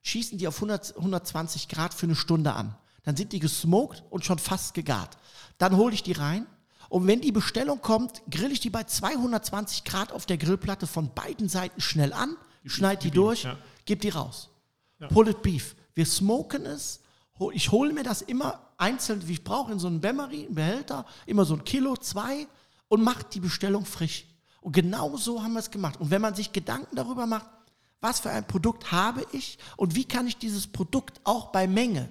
schießen 0.00 0.38
die 0.38 0.48
auf 0.48 0.54
100, 0.56 0.96
120 0.96 1.68
Grad 1.68 1.92
für 1.92 2.06
eine 2.06 2.14
Stunde 2.16 2.54
an. 2.54 2.74
Dann 3.04 3.16
sind 3.16 3.32
die 3.32 3.40
gesmoked 3.40 4.02
und 4.10 4.24
schon 4.24 4.38
fast 4.38 4.74
gegart. 4.74 5.16
Dann 5.58 5.76
hole 5.76 5.94
ich 5.94 6.02
die 6.02 6.12
rein 6.12 6.46
und 6.88 7.06
wenn 7.06 7.20
die 7.20 7.32
Bestellung 7.32 7.80
kommt, 7.80 8.22
grill 8.30 8.52
ich 8.52 8.60
die 8.60 8.68
bei 8.70 8.84
220 8.84 9.84
Grad 9.84 10.12
auf 10.12 10.26
der 10.26 10.36
Grillplatte 10.36 10.86
von 10.86 11.14
beiden 11.14 11.48
Seiten 11.48 11.80
schnell 11.80 12.12
an, 12.12 12.36
schneid 12.66 13.02
die 13.02 13.08
ihm, 13.08 13.14
durch, 13.14 13.44
ja. 13.44 13.56
gib 13.86 14.02
die 14.02 14.10
raus. 14.10 14.50
Pulled 15.08 15.42
Beef. 15.42 15.74
Wir 15.94 16.06
smoken 16.06 16.66
es. 16.66 17.00
Ich 17.52 17.72
hole 17.72 17.92
mir 17.92 18.04
das 18.04 18.22
immer 18.22 18.60
einzeln, 18.76 19.26
wie 19.26 19.32
ich 19.32 19.42
brauche, 19.44 19.72
in 19.72 19.78
so 19.78 19.88
einen 19.88 20.00
Bemery, 20.00 20.44
einen 20.44 20.54
Behälter, 20.54 21.06
immer 21.26 21.44
so 21.44 21.54
ein 21.54 21.64
Kilo, 21.64 21.96
zwei 21.96 22.46
und 22.88 23.02
mache 23.02 23.24
die 23.32 23.40
Bestellung 23.40 23.84
frisch. 23.84 24.26
Und 24.60 24.72
genau 24.72 25.16
so 25.16 25.42
haben 25.42 25.54
wir 25.54 25.60
es 25.60 25.70
gemacht. 25.70 25.98
Und 25.98 26.10
wenn 26.10 26.20
man 26.20 26.34
sich 26.34 26.52
Gedanken 26.52 26.94
darüber 26.94 27.26
macht, 27.26 27.46
was 28.00 28.20
für 28.20 28.30
ein 28.30 28.46
Produkt 28.46 28.92
habe 28.92 29.24
ich 29.32 29.58
und 29.76 29.94
wie 29.94 30.04
kann 30.04 30.26
ich 30.26 30.36
dieses 30.36 30.66
Produkt 30.66 31.20
auch 31.24 31.46
bei 31.52 31.66
Menge. 31.66 32.10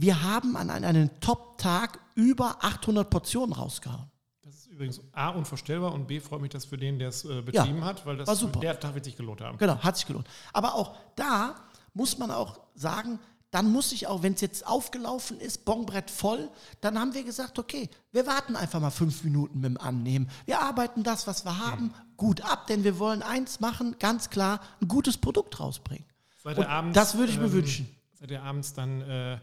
Wir 0.00 0.22
haben 0.22 0.56
an 0.56 0.70
einem, 0.70 1.10
Top-Tag 1.20 1.98
über 2.14 2.64
800 2.64 3.10
Portionen 3.10 3.52
rausgehauen. 3.52 4.10
Das 4.40 4.54
ist 4.54 4.66
übrigens 4.68 5.02
A, 5.12 5.28
unvorstellbar 5.28 5.92
und 5.92 6.06
B, 6.06 6.20
freut 6.20 6.40
mich 6.40 6.48
das 6.50 6.64
für 6.64 6.78
den, 6.78 6.98
der 6.98 7.10
es 7.10 7.26
äh, 7.26 7.42
betrieben 7.42 7.84
hat, 7.84 8.06
weil 8.06 8.16
das 8.16 8.26
war 8.26 8.34
super. 8.34 8.60
der 8.60 8.80
Tag 8.80 8.94
wird 8.94 9.04
sich 9.04 9.14
gelohnt 9.14 9.42
haben. 9.42 9.58
Genau, 9.58 9.78
hat 9.78 9.98
sich 9.98 10.06
gelohnt. 10.06 10.26
Aber 10.54 10.74
auch 10.74 10.96
da 11.16 11.54
muss 11.92 12.16
man 12.16 12.30
auch 12.30 12.60
sagen, 12.74 13.18
dann 13.50 13.70
muss 13.70 13.92
ich 13.92 14.06
auch, 14.06 14.22
wenn 14.22 14.32
es 14.32 14.40
jetzt 14.40 14.66
aufgelaufen 14.66 15.38
ist, 15.38 15.66
Bonbrett 15.66 16.10
voll, 16.10 16.48
dann 16.80 16.98
haben 16.98 17.12
wir 17.12 17.22
gesagt, 17.22 17.58
okay, 17.58 17.90
wir 18.10 18.26
warten 18.26 18.56
einfach 18.56 18.80
mal 18.80 18.90
fünf 18.90 19.22
Minuten 19.22 19.60
mit 19.60 19.70
dem 19.70 19.76
Annehmen. 19.76 20.30
Wir 20.46 20.62
arbeiten 20.62 21.02
das, 21.02 21.26
was 21.26 21.44
wir 21.44 21.58
haben, 21.58 21.92
gut 22.16 22.40
ab, 22.40 22.68
denn 22.68 22.84
wir 22.84 22.98
wollen 22.98 23.22
eins 23.22 23.60
machen, 23.60 23.96
ganz 23.98 24.30
klar, 24.30 24.60
ein 24.80 24.88
gutes 24.88 25.18
Produkt 25.18 25.60
rausbringen. 25.60 26.06
Abends, 26.42 26.94
das 26.94 27.18
würde 27.18 27.32
ich 27.32 27.38
mir 27.38 27.46
ähm, 27.46 27.52
wünschen. 27.52 27.96
Seid 28.14 28.30
ihr 28.30 28.42
abends 28.42 28.72
dann 28.72 29.02
äh, 29.02 29.38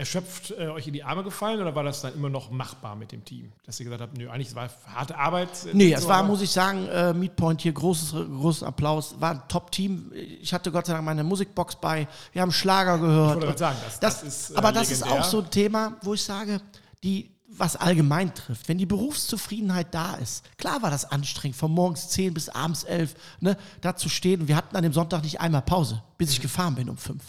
erschöpft 0.00 0.50
äh, 0.58 0.68
euch 0.68 0.86
in 0.86 0.92
die 0.92 1.04
Arme 1.04 1.22
gefallen 1.22 1.60
oder 1.60 1.74
war 1.74 1.84
das 1.84 2.00
dann 2.00 2.14
immer 2.14 2.28
noch 2.28 2.50
machbar 2.50 2.96
mit 2.96 3.12
dem 3.12 3.24
Team? 3.24 3.52
Dass 3.64 3.78
ihr 3.78 3.84
gesagt 3.84 4.02
habt, 4.02 4.16
nö, 4.18 4.28
eigentlich 4.28 4.48
es 4.48 4.54
war 4.54 4.68
harte 4.86 5.16
Arbeit. 5.16 5.48
äh, 5.66 5.70
Nee, 5.74 5.90
so, 5.90 5.96
es 6.02 6.08
war, 6.08 6.16
aber- 6.18 6.28
muss 6.28 6.40
ich 6.42 6.50
sagen, 6.50 6.86
äh, 6.88 7.12
Meetpoint 7.12 7.60
hier, 7.60 7.72
großes, 7.72 8.12
großes 8.12 8.62
Applaus. 8.64 9.14
War 9.20 9.30
ein 9.32 9.42
Top-Team. 9.48 10.10
Ich 10.40 10.52
hatte 10.52 10.72
Gott 10.72 10.86
sei 10.86 10.94
Dank 10.94 11.04
meine 11.04 11.22
Musikbox 11.22 11.76
bei. 11.76 12.08
Wir 12.32 12.42
haben 12.42 12.50
Schlager 12.52 12.98
gehört. 12.98 13.34
wollte 13.34 13.46
gerade 13.46 13.58
sagen, 13.58 13.78
das- 13.84 14.00
das, 14.00 14.20
das 14.20 14.28
ist, 14.28 14.50
äh, 14.50 14.56
aber 14.56 14.72
das 14.72 14.90
ist 14.90 15.00
legendär. 15.00 15.20
auch 15.20 15.28
so 15.28 15.40
ein 15.42 15.50
Thema, 15.50 15.96
wo 16.02 16.14
ich 16.14 16.22
sage, 16.24 16.60
die, 17.04 17.30
was 17.52 17.76
allgemein 17.76 18.34
trifft. 18.34 18.68
Wenn 18.68 18.78
die 18.78 18.86
Berufszufriedenheit 18.86 19.92
da 19.94 20.14
ist, 20.14 20.44
klar 20.56 20.80
war 20.82 20.90
das 20.90 21.10
anstrengend, 21.10 21.56
von 21.56 21.70
morgens 21.72 22.08
10 22.08 22.32
bis 22.32 22.48
abends 22.48 22.84
11, 22.84 23.14
ne, 23.40 23.56
da 23.80 23.94
zu 23.96 24.08
stehen. 24.08 24.40
Und 24.42 24.48
wir 24.48 24.56
hatten 24.56 24.74
an 24.76 24.82
dem 24.82 24.92
Sonntag 24.92 25.22
nicht 25.22 25.40
einmal 25.40 25.62
Pause, 25.62 26.02
bis 26.16 26.30
ich 26.30 26.40
gefahren 26.40 26.74
bin 26.74 26.88
um 26.88 26.96
5. 26.96 27.22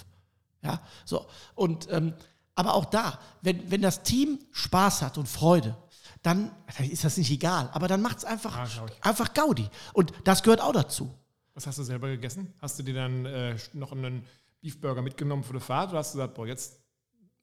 Ja, 0.63 0.79
so. 1.05 1.25
Und, 1.55 1.87
ähm, 1.91 2.13
aber 2.55 2.73
auch 2.73 2.85
da, 2.85 3.19
wenn, 3.41 3.69
wenn 3.71 3.81
das 3.81 4.03
Team 4.03 4.39
Spaß 4.51 5.01
hat 5.01 5.17
und 5.17 5.27
Freude, 5.27 5.75
dann 6.21 6.51
ist 6.89 7.03
das 7.03 7.17
nicht 7.17 7.31
egal. 7.31 7.69
Aber 7.73 7.87
dann 7.87 8.01
macht 8.01 8.19
es 8.19 8.25
einfach, 8.25 8.55
Ja, 8.55 8.85
ich. 8.85 9.03
einfach 9.03 9.33
Gaudi. 9.33 9.67
Und 9.93 10.13
das 10.23 10.43
gehört 10.43 10.61
auch 10.61 10.73
dazu. 10.73 11.13
Was 11.53 11.65
hast 11.67 11.79
du 11.79 11.83
selber 11.83 12.07
gegessen? 12.07 12.53
Hast 12.61 12.77
du 12.79 12.83
dir 12.83 12.93
dann 12.93 13.25
äh, 13.25 13.55
noch 13.73 13.91
einen 13.91 14.25
Beefburger 14.61 15.01
mitgenommen 15.01 15.43
für 15.43 15.53
die 15.53 15.59
Fahrt 15.59 15.89
oder 15.89 15.99
hast 15.99 16.13
du 16.13 16.19
gesagt, 16.19 16.35
boah, 16.35 16.45
jetzt. 16.47 16.77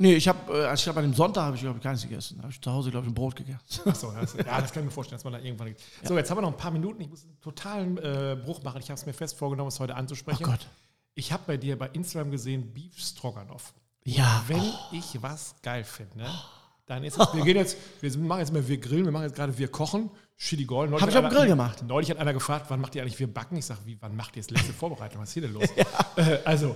Nee, 0.01 0.15
ich 0.15 0.29
habe, 0.29 0.53
äh, 0.53 0.65
also 0.67 0.75
ich 0.81 0.85
glaube, 0.85 1.01
an 1.01 1.07
dem 1.07 1.15
Sonntag 1.15 1.43
habe 1.43 1.57
ich, 1.57 1.63
glaube 1.63 1.79
ich, 1.79 1.83
keins 1.83 2.03
gegessen. 2.03 2.37
Da 2.37 2.45
habe 2.45 2.53
ich 2.53 2.63
zu 2.63 2.71
Hause, 2.71 2.91
glaube 2.93 3.07
ich, 3.07 3.11
ein 3.11 3.15
Brot 3.15 3.35
gegessen. 3.35 3.59
Achso, 3.85 4.13
das, 4.13 4.35
ja, 4.35 4.61
das 4.61 4.73
kann 4.73 4.83
ich 4.83 4.87
mir 4.87 4.91
vorstellen, 4.93 5.17
dass 5.19 5.25
man 5.25 5.33
da 5.33 5.41
irgendwann. 5.41 5.75
So, 6.05 6.17
jetzt 6.17 6.31
haben 6.31 6.39
wir 6.39 6.43
noch 6.43 6.53
ein 6.53 6.57
paar 6.57 6.71
Minuten. 6.71 7.01
Ich 7.01 7.09
muss 7.11 7.25
einen 7.25 7.41
totalen 7.41 7.99
äh, 7.99 8.37
Bruch 8.43 8.63
machen. 8.63 8.81
Ich 8.81 8.89
habe 8.91 8.99
es 9.01 9.05
mir 9.07 9.13
fest 9.13 9.37
vorgenommen, 9.37 9.69
es 9.69 9.81
heute 9.81 9.97
anzusprechen. 9.97 10.45
Oh 10.45 10.51
Gott. 10.51 10.69
Ich 11.15 11.33
habe 11.33 11.43
bei 11.49 11.57
dir 11.57 11.77
bei 11.77 11.89
Instagram 11.89 12.31
gesehen 12.31 12.73
Beef 12.73 12.97
Stroganoff. 12.97 13.75
Ja. 14.17 14.45
Wenn 14.47 14.63
ich 14.93 15.21
was 15.21 15.55
geil 15.63 15.85
finde, 15.85 16.27
dann 16.87 17.05
ist 17.05 17.19
es, 17.19 17.35
wir 17.35 17.45
gehen 17.45 17.57
jetzt, 17.57 17.77
wir 18.01 18.17
machen 18.19 18.41
jetzt 18.41 18.53
mal 18.53 18.67
wir 18.67 18.79
grillen, 18.79 19.05
wir 19.05 19.13
machen 19.13 19.25
jetzt 19.25 19.37
gerade 19.37 19.57
wir 19.59 19.69
kochen, 19.69 20.11
Shitty 20.37 20.65
Gold. 20.65 20.91
Neulich 20.91 21.03
Hab 21.03 21.11
ich 21.11 21.17
auf 21.17 21.29
dem 21.29 21.37
Grill 21.37 21.47
gemacht. 21.47 21.85
Neulich 21.87 22.11
hat 22.11 22.17
einer 22.17 22.33
gefragt, 22.33 22.67
wann 22.69 22.81
macht 22.81 22.95
ihr 22.95 23.03
eigentlich 23.03 23.19
wir 23.19 23.33
backen? 23.33 23.57
Ich 23.57 23.67
sage, 23.67 23.81
wie, 23.85 23.99
wann 24.01 24.17
macht 24.17 24.37
ihr 24.37 24.43
das 24.43 24.51
letzte 24.51 24.73
Vorbereitung? 24.73 25.21
Was 25.21 25.29
ist 25.29 25.35
hier 25.35 25.43
denn 25.43 25.53
los? 25.53 25.69
Äh, 26.17 26.39
also, 26.45 26.75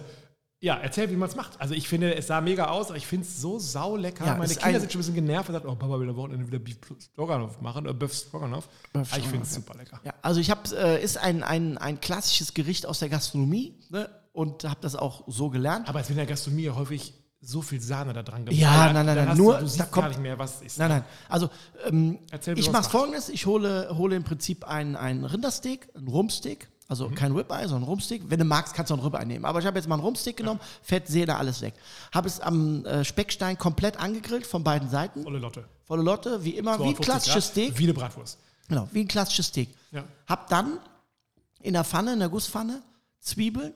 ja, 0.61 0.77
erzähl, 0.77 1.11
wie 1.11 1.17
man 1.17 1.29
es 1.29 1.35
macht. 1.35 1.61
Also 1.61 1.75
ich 1.75 1.89
finde, 1.89 2.15
es 2.15 2.29
sah 2.29 2.41
mega 2.41 2.67
aus, 2.67 2.89
aber 2.89 2.97
ich 2.97 3.07
finde 3.07 3.27
es 3.27 3.41
so 3.41 3.59
saulecker. 3.59 4.25
Ja, 4.25 4.37
Meine 4.37 4.55
Kinder 4.55 4.79
sind 4.79 4.93
schon 4.93 5.01
ein 5.01 5.03
bisschen 5.03 5.15
genervt 5.17 5.49
und 5.49 5.55
sagen, 5.55 5.69
oh 5.69 5.75
Papa 5.75 5.99
will 5.99 6.09
am 6.09 6.15
Wochenende 6.15 6.47
wieder 6.47 6.61
Beef 6.61 6.79
Stroganoff 7.01 7.61
machen, 7.61 7.85
oder 7.85 7.95
Beef 7.95 8.15
Stroganoff. 8.15 8.69
Beef 8.93 9.13
Aber 9.13 9.19
ich 9.19 9.27
finde 9.27 9.45
Stroganoff, 9.45 9.49
es 9.49 9.55
super 9.55 9.75
lecker. 9.77 10.01
Ja, 10.05 10.15
also 10.23 10.39
ich 10.39 10.51
habe, 10.53 10.61
äh, 10.77 11.03
ist 11.03 11.19
ein, 11.19 11.43
ein, 11.43 11.79
ein 11.79 12.01
klassisches 12.01 12.55
Gericht 12.55 12.87
aus 12.87 13.01
der 13.01 13.09
Gastronomie 13.09 13.81
ne? 13.91 14.09
und 14.33 14.63
habe 14.63 14.81
das 14.81 14.95
auch 14.95 15.25
so 15.27 15.51
gelernt. 15.51 15.89
Aber 15.89 15.99
es 15.99 16.09
wird 16.09 16.11
in 16.11 16.19
der 16.19 16.27
Gastronomie 16.27 16.63
ja 16.63 16.77
häufig 16.77 17.15
so 17.45 17.61
viel 17.61 17.81
Sahne 17.81 18.13
da 18.13 18.23
dran 18.23 18.47
Ja, 18.51 18.87
Da- 18.87 18.93
nein, 18.93 19.05
nein, 19.07 19.17
nein, 19.27 19.37
nur- 19.37 19.55
Du, 19.55 19.59
du 19.59 19.65
da 19.65 19.69
siehst 19.69 19.91
kommt- 19.91 19.95
gar 20.05 20.09
nicht 20.09 20.21
mehr, 20.21 20.39
was 20.39 20.63
ist. 20.63 20.79
Nein, 20.79 20.89
nein. 20.91 21.05
Also 21.29 21.51
ähm, 21.87 22.21
ich 22.55 22.71
mache 22.71 22.89
folgendes: 22.89 23.29
Ich 23.29 23.47
hole, 23.47 23.89
hole 23.97 24.15
im 24.17 24.23
Prinzip 24.25 24.65
ein, 24.65 24.95
ein 24.97 25.25
Rindersteak, 25.25 25.89
ein 25.97 26.07
Rumpsteak. 26.09 26.69
Also 26.89 27.09
Mhm. 27.09 27.15
kein 27.15 27.33
Ribeye, 27.33 27.67
sondern 27.69 27.85
Rumpsteak. 27.85 28.23
Wenn 28.29 28.39
du 28.39 28.45
magst, 28.45 28.75
kannst 28.75 28.91
du 28.91 28.95
auch 28.95 28.99
ein 28.99 29.05
Ribeye 29.05 29.25
nehmen. 29.27 29.45
Aber 29.45 29.59
ich 29.61 29.67
habe 29.67 29.79
jetzt 29.79 29.89
mal 29.89 29.95
einen 29.97 30.05
Rumpsteak 30.05 30.37
genommen, 30.37 30.61
Fett, 30.83 31.09
Sehne, 31.09 31.37
alles 31.37 31.63
weg. 31.63 31.75
Habe 32.13 32.29
es 32.29 32.39
am 32.39 32.85
äh, 32.85 33.05
Speckstein 33.05 33.57
komplett 33.59 33.99
angegrillt 33.99 34.47
von 34.47 34.63
beiden 34.63 34.89
Seiten. 34.91 35.23
Volle 35.23 35.39
Lotte. 35.39 35.65
Volle 35.85 36.03
Lotte, 36.03 36.45
wie 36.45 36.51
immer, 36.51 36.79
wie 36.79 36.85
ein 36.91 36.97
250 36.97 37.05
klassisches 37.05 37.45
Grad, 37.45 37.51
Steak. 37.53 37.79
Wie 37.79 37.85
eine 37.85 37.95
Bratwurst. 37.95 38.39
Genau, 38.69 38.89
wie 38.93 39.01
ein 39.01 39.09
klassisches 39.09 39.47
Steak. 39.47 39.71
Ja. 39.91 40.05
Hab 40.27 40.49
dann 40.49 40.79
in 41.61 41.73
der 41.73 41.85
Pfanne, 41.85 42.13
in 42.13 42.19
der 42.21 42.29
Gusspfanne, 42.29 42.83
Zwiebeln, 43.21 43.73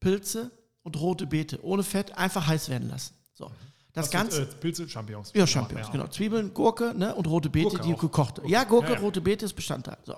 Pilze 0.00 0.50
und 0.82 0.98
rote 1.00 1.26
Beete 1.26 1.62
ohne 1.64 1.82
Fett 1.82 2.16
einfach 2.16 2.46
heiß 2.46 2.68
werden 2.68 2.88
lassen. 2.88 3.14
So. 3.34 3.50
Das 3.92 4.06
Was 4.06 4.10
Ganze. 4.12 4.40
Mit, 4.42 4.52
äh, 4.52 4.56
Pilze, 4.56 4.88
Champignons. 4.88 5.32
Ja, 5.34 5.46
Champignons, 5.46 5.90
genau. 5.90 6.06
Zwiebeln, 6.06 6.54
Gurke 6.54 6.94
ne, 6.96 7.14
und 7.14 7.26
rote 7.26 7.50
Beete, 7.50 7.70
Gurke 7.70 7.86
die 7.86 7.94
auch. 7.94 7.98
gekocht. 8.00 8.36
Gurke. 8.36 8.50
Ja, 8.50 8.64
Gurke, 8.64 8.88
Ja, 8.90 8.94
ja. 8.94 9.00
rote 9.00 9.20
Beete 9.20 9.44
ist 9.46 9.54
Bestandteil. 9.54 9.98
So. 10.04 10.16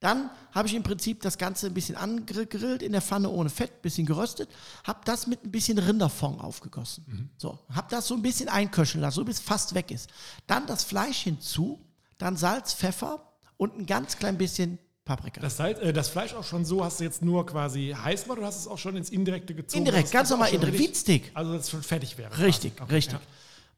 Dann 0.00 0.30
habe 0.52 0.68
ich 0.68 0.74
im 0.74 0.82
Prinzip 0.82 1.20
das 1.22 1.38
Ganze 1.38 1.66
ein 1.66 1.74
bisschen 1.74 1.96
angegrillt 1.96 2.82
in 2.82 2.92
der 2.92 3.00
Pfanne 3.00 3.30
ohne 3.30 3.48
Fett, 3.48 3.80
bisschen 3.82 4.06
geröstet, 4.06 4.50
habe 4.84 5.00
das 5.04 5.26
mit 5.26 5.44
ein 5.44 5.50
bisschen 5.50 5.78
Rinderfond 5.78 6.40
aufgegossen. 6.40 7.04
Mhm. 7.06 7.30
So, 7.38 7.58
habe 7.74 7.86
das 7.90 8.06
so 8.08 8.14
ein 8.14 8.20
bisschen 8.22 8.48
einköcheln 8.48 9.00
lassen, 9.00 9.16
so 9.16 9.24
bis 9.24 9.38
es 9.38 9.42
fast 9.42 9.74
weg 9.74 9.90
ist. 9.90 10.10
Dann 10.46 10.66
das 10.66 10.84
Fleisch 10.84 11.20
hinzu, 11.22 11.80
dann 12.18 12.36
Salz, 12.36 12.74
Pfeffer 12.74 13.32
und 13.56 13.78
ein 13.78 13.86
ganz 13.86 14.16
klein 14.18 14.36
bisschen 14.36 14.78
Paprika. 15.04 15.40
Das, 15.40 15.56
Salz, 15.56 15.78
äh, 15.80 15.92
das 15.92 16.08
Fleisch 16.08 16.34
auch 16.34 16.44
schon 16.44 16.64
so, 16.64 16.84
hast 16.84 17.00
du 17.00 17.04
jetzt 17.04 17.22
nur 17.22 17.44
quasi 17.44 17.94
heiß 17.96 18.22
gemacht 18.22 18.38
oder 18.38 18.46
hast 18.46 18.64
du 18.64 18.68
es 18.68 18.72
auch 18.74 18.78
schon 18.78 18.96
ins 18.96 19.10
Indirekte 19.10 19.54
gezogen? 19.54 19.84
Indirekt, 19.84 20.10
ganz 20.10 20.30
normal 20.30 20.52
indirekt, 20.52 20.96
Steak. 20.96 21.30
Also, 21.34 21.52
dass 21.52 21.64
es 21.64 21.70
schon 21.70 21.82
fertig 21.82 22.16
wäre. 22.16 22.38
Richtig, 22.38 22.76
quasi. 22.76 22.84
Okay, 22.84 22.94
richtig. 22.94 23.14
ja. 23.14 23.20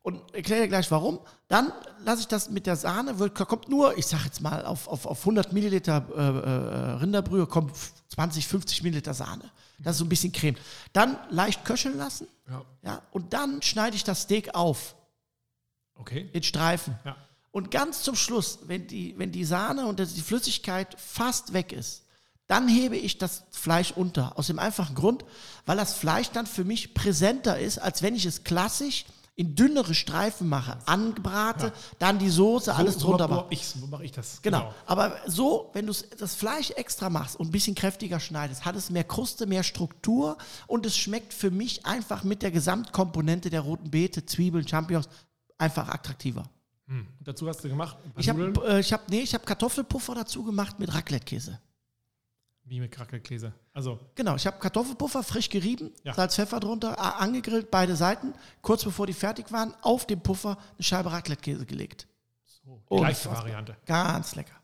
Und 0.02 0.20
erkläre 0.34 0.62
dir 0.62 0.68
gleich 0.68 0.88
warum. 0.92 1.18
Dann 1.48 1.72
lasse 2.04 2.20
ich 2.20 2.28
das 2.28 2.48
mit 2.48 2.66
der 2.66 2.76
Sahne, 2.76 3.18
wird, 3.18 3.34
kommt 3.34 3.68
nur, 3.68 3.98
ich 3.98 4.06
sage 4.06 4.22
jetzt 4.26 4.40
mal, 4.40 4.64
auf, 4.64 4.86
auf, 4.86 5.04
auf 5.04 5.18
100 5.20 5.52
Milliliter 5.52 6.06
äh, 6.16 6.20
äh, 6.20 6.90
Rinderbrühe 7.00 7.46
kommt 7.48 7.72
20, 8.10 8.46
50 8.46 8.84
Milliliter 8.84 9.14
Sahne. 9.14 9.50
Das 9.80 9.94
ist 9.94 9.98
so 9.98 10.04
ein 10.04 10.08
bisschen 10.08 10.30
Creme. 10.32 10.56
Dann 10.92 11.18
leicht 11.30 11.64
köcheln 11.64 11.98
lassen. 11.98 12.28
Ja. 12.48 12.64
Ja, 12.82 13.02
und 13.10 13.32
dann 13.34 13.62
schneide 13.62 13.96
ich 13.96 14.04
das 14.04 14.22
Steak 14.22 14.54
auf 14.54 14.94
Okay. 15.96 16.30
in 16.32 16.42
Streifen. 16.44 16.96
Ja. 17.04 17.16
Und 17.56 17.70
ganz 17.70 18.02
zum 18.02 18.16
Schluss, 18.16 18.58
wenn 18.66 18.86
die, 18.86 19.14
wenn 19.16 19.32
die 19.32 19.46
Sahne 19.46 19.86
und 19.86 19.98
die 19.98 20.20
Flüssigkeit 20.20 20.94
fast 21.00 21.54
weg 21.54 21.72
ist, 21.72 22.02
dann 22.48 22.68
hebe 22.68 22.98
ich 22.98 23.16
das 23.16 23.44
Fleisch 23.50 23.92
unter. 23.92 24.38
Aus 24.38 24.48
dem 24.48 24.58
einfachen 24.58 24.94
Grund, 24.94 25.24
weil 25.64 25.78
das 25.78 25.94
Fleisch 25.94 26.28
dann 26.32 26.44
für 26.44 26.64
mich 26.64 26.92
präsenter 26.92 27.58
ist, 27.58 27.78
als 27.78 28.02
wenn 28.02 28.14
ich 28.14 28.26
es 28.26 28.44
klassisch 28.44 29.06
in 29.36 29.54
dünnere 29.54 29.94
Streifen 29.94 30.50
mache, 30.50 30.76
anbrate, 30.84 31.72
dann 31.98 32.18
die 32.18 32.28
Soße, 32.28 32.74
alles 32.74 32.96
so, 32.96 33.06
drunter 33.08 33.26
so, 33.26 33.34
mache. 33.36 33.46
ich, 33.48 33.66
so 33.66 33.86
mache 33.86 34.04
ich 34.04 34.12
das. 34.12 34.42
Genau. 34.42 34.74
Aber 34.84 35.16
so, 35.26 35.70
wenn 35.72 35.86
du 35.86 35.94
das 36.18 36.34
Fleisch 36.34 36.72
extra 36.72 37.08
machst 37.08 37.40
und 37.40 37.48
ein 37.48 37.52
bisschen 37.52 37.74
kräftiger 37.74 38.20
schneidest, 38.20 38.66
hat 38.66 38.76
es 38.76 38.90
mehr 38.90 39.04
Kruste, 39.04 39.46
mehr 39.46 39.62
Struktur 39.62 40.36
und 40.66 40.84
es 40.84 40.94
schmeckt 40.94 41.32
für 41.32 41.50
mich 41.50 41.86
einfach 41.86 42.22
mit 42.22 42.42
der 42.42 42.50
Gesamtkomponente 42.50 43.48
der 43.48 43.62
roten 43.62 43.90
Beete, 43.90 44.26
Zwiebeln, 44.26 44.68
Champignons 44.68 45.08
einfach 45.56 45.88
attraktiver. 45.88 46.50
Hm. 46.88 47.06
Dazu 47.20 47.48
hast 47.48 47.62
du 47.64 47.68
gemacht? 47.68 47.96
ein 48.04 48.12
Ich 48.16 48.28
habe 48.28 48.52
äh, 48.66 48.80
ich 48.80 48.92
hab, 48.92 49.08
nee, 49.08 49.20
ich 49.20 49.34
hab 49.34 49.44
Kartoffelpuffer 49.44 50.14
dazu 50.14 50.44
gemacht 50.44 50.78
mit 50.78 50.94
Raclette-Käse. 50.94 51.58
Wie 52.68 52.80
mit 52.80 52.90
Krackelkäse. 52.90 53.52
Also, 53.72 54.00
Genau, 54.16 54.34
ich 54.34 54.44
habe 54.46 54.58
Kartoffelpuffer 54.58 55.22
frisch 55.22 55.48
gerieben, 55.48 55.92
Ja. 56.02 56.14
Salz, 56.14 56.34
Pfeffer 56.34 56.58
drunter, 56.58 56.98
angegrillt, 57.20 57.70
beide 57.70 57.94
Seiten. 57.94 58.34
Kurz 58.60 58.82
bevor 58.82 59.06
die 59.06 59.12
fertig 59.12 59.52
waren, 59.52 59.72
auf 59.82 60.04
den 60.06 60.20
Puffer 60.20 60.58
eine 60.74 60.82
Scheibe 60.82 61.12
Raclette-Käse 61.12 61.64
gelegt. 61.64 62.08
so, 62.44 62.82
die 62.90 62.96
leichte 63.00 63.28
Unfassbar. 63.28 63.44
Variante. 63.44 63.76
Ganz 63.86 64.34
lecker. 64.34 64.54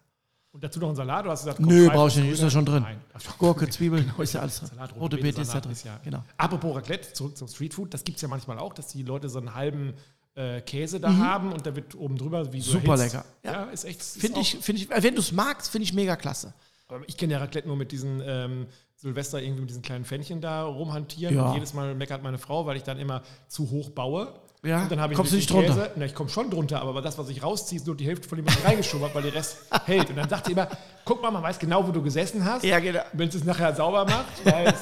Und 0.51 0.63
dazu 0.65 0.81
noch 0.81 0.89
einen 0.89 0.97
Salat? 0.97 1.25
Du 1.25 1.31
hast 1.31 1.45
gesagt, 1.45 1.61
Nö, 1.61 1.89
brauche 1.89 2.09
ich 2.09 2.17
nicht, 2.17 2.33
ist 2.33 2.43
ja 2.43 2.51
schon 2.51 2.67
drin. 2.67 2.83
Nein. 2.83 3.01
Gurke, 3.39 3.71
Zwiebeln, 3.71 4.13
ist 4.19 4.33
ja 4.35 4.41
alles 4.41 4.59
drin. 4.59 4.69
Salat, 4.71 4.95
Rote 4.97 5.17
Beete 5.19 5.41
ist 5.41 5.55
ja 5.55 5.61
drin. 5.61 5.73
ist 5.73 5.85
ja- 5.85 5.99
Genau. 6.05 6.25
Apropos 6.37 6.75
Raclette, 6.77 7.13
zurück 7.13 7.37
zum 7.39 7.47
Streetfood. 7.49 7.95
Das 7.95 8.03
gibt 8.05 8.17
es 8.17 8.23
ja 8.23 8.29
manchmal 8.29 8.59
auch, 8.59 8.75
dass 8.75 8.89
die 8.89 9.03
Leute 9.05 9.29
so 9.31 9.39
einen 9.39 9.55
halben 9.55 9.95
äh, 10.35 10.61
Käse 10.63 10.99
da 11.01 11.15
haben 11.17 11.53
und 11.53 11.67
da 11.67 11.75
wird 11.77 11.95
oben 11.95 12.17
drüber 12.17 12.53
wie 12.53 12.61
so 12.61 12.79
Mhm. 12.79 12.81
Super 12.83 12.95
erhitzt. 12.97 13.15
lecker. 13.15 13.25
Ja, 13.45 13.53
Ja. 13.53 13.65
ist 13.71 13.85
echt. 13.85 14.03
Finde 14.03 14.41
ich, 14.41 14.59
finde 14.61 14.83
ich, 14.83 14.91
äh, 14.91 15.03
wenn 15.03 15.15
du 15.15 15.21
es 15.21 15.33
magst, 15.33 15.71
finde 15.71 15.85
ich 15.85 15.93
mega 15.93 16.17
klasse. 16.17 16.55
Aber 16.89 17.01
Ich 17.07 17.17
kenne 17.17 17.33
ja 17.35 17.39
Raclette 17.39 17.67
nur 17.69 17.77
mit 17.77 17.91
diesen 17.93 18.23
ähm, 18.25 18.67
Silvester 18.97 19.41
irgendwie 19.43 19.63
mit 19.63 19.71
diesen 19.71 19.83
kleinen 19.83 20.05
Pfännchen 20.05 20.41
da 20.41 20.65
rumhantieren. 20.65 21.35
Ja. 21.37 21.49
Und 21.49 21.55
jedes 21.55 21.75
Mal 21.75 21.95
meckert 21.95 22.23
meine 22.23 22.39
Frau, 22.39 22.67
weil 22.67 22.77
ich 22.77 22.83
dann 22.83 22.99
immer 22.99 23.23
zu 23.49 23.71
hoch 23.71 23.91
baue. 23.91 24.33
Ja, 24.65 24.83
Und 24.83 24.93
dann 24.93 25.01
habe 25.01 25.13
ich 25.13 25.17
kommst 25.17 25.33
du 25.33 25.37
nicht 25.37 25.51
drunter? 25.51 25.91
Na, 25.97 26.05
ich 26.05 26.15
komme 26.15 26.31
schon 26.31 26.49
drunter, 26.49 26.81
aber 26.83 27.03
das, 27.03 27.19
was 27.19 27.29
ich 27.31 27.43
rausziehe, 27.43 27.81
ist 27.81 27.87
nur 27.87 27.97
die 27.97 28.07
Hälfte 28.07 28.29
von 28.29 28.37
dem, 28.37 28.47
was 28.47 28.55
ich 28.57 28.65
reingeschoben 28.65 29.03
habe, 29.05 29.15
weil 29.17 29.23
der 29.25 29.35
Rest 29.35 29.57
hält. 29.87 30.09
Und 30.11 30.17
dann 30.17 30.29
sagt 30.29 30.47
sie 30.47 30.53
immer, 30.53 30.69
guck 31.05 31.21
mal, 31.21 31.33
man 31.33 31.43
weiß 31.43 31.59
genau, 31.59 31.85
wo 31.87 31.91
du 31.91 32.01
gesessen 32.01 32.45
hast. 32.45 32.63
Ja, 32.63 32.79
genau. 32.79 33.01
Wenn 33.13 33.29
es 33.29 33.35
es 33.35 33.43
nachher 33.45 33.75
sauber 33.75 34.05
macht. 34.05 34.45
Weil 34.45 34.73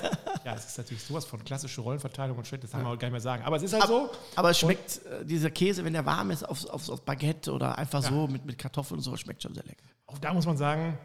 ja, 0.45 0.55
es 0.55 0.67
ist 0.67 0.79
natürlich 0.79 1.03
sowas 1.03 1.25
von 1.25 1.43
klassische 1.45 1.81
Rollenverteilung 1.81 2.37
und 2.37 2.47
Shit, 2.47 2.63
das 2.63 2.71
kann 2.71 2.83
man 2.83 2.93
auch 2.95 2.99
gar 2.99 3.09
nicht 3.09 3.13
mehr 3.13 3.21
sagen. 3.21 3.43
Aber 3.45 3.57
es 3.57 3.63
ist 3.63 3.73
halt 3.73 3.87
so. 3.87 4.11
Aber 4.37 4.51
es 4.51 4.59
schmeckt, 4.59 5.05
äh, 5.07 5.25
dieser 5.25 5.51
Käse, 5.51 5.85
wenn 5.85 5.93
der 5.93 6.07
warm 6.07 6.31
ist, 6.31 6.49
aufs, 6.49 6.67
aufs, 6.67 6.91
aufs 6.91 7.03
Baguette 7.03 7.53
oder 7.53 7.79
einfach 7.79 8.03
so 8.03 8.27
mit, 8.27 8.45
mit 8.45 8.59
Kartoffeln 8.59 8.99
und 8.99 9.03
so, 9.03 9.17
schmeckt 9.17 9.43
schon 9.43 9.55
sehr 9.55 9.65
lecker. 9.65 9.85
Auch 10.07 10.19
da 10.19 10.33
muss 10.33 10.47
man 10.47 10.57
sagen, 10.57 10.99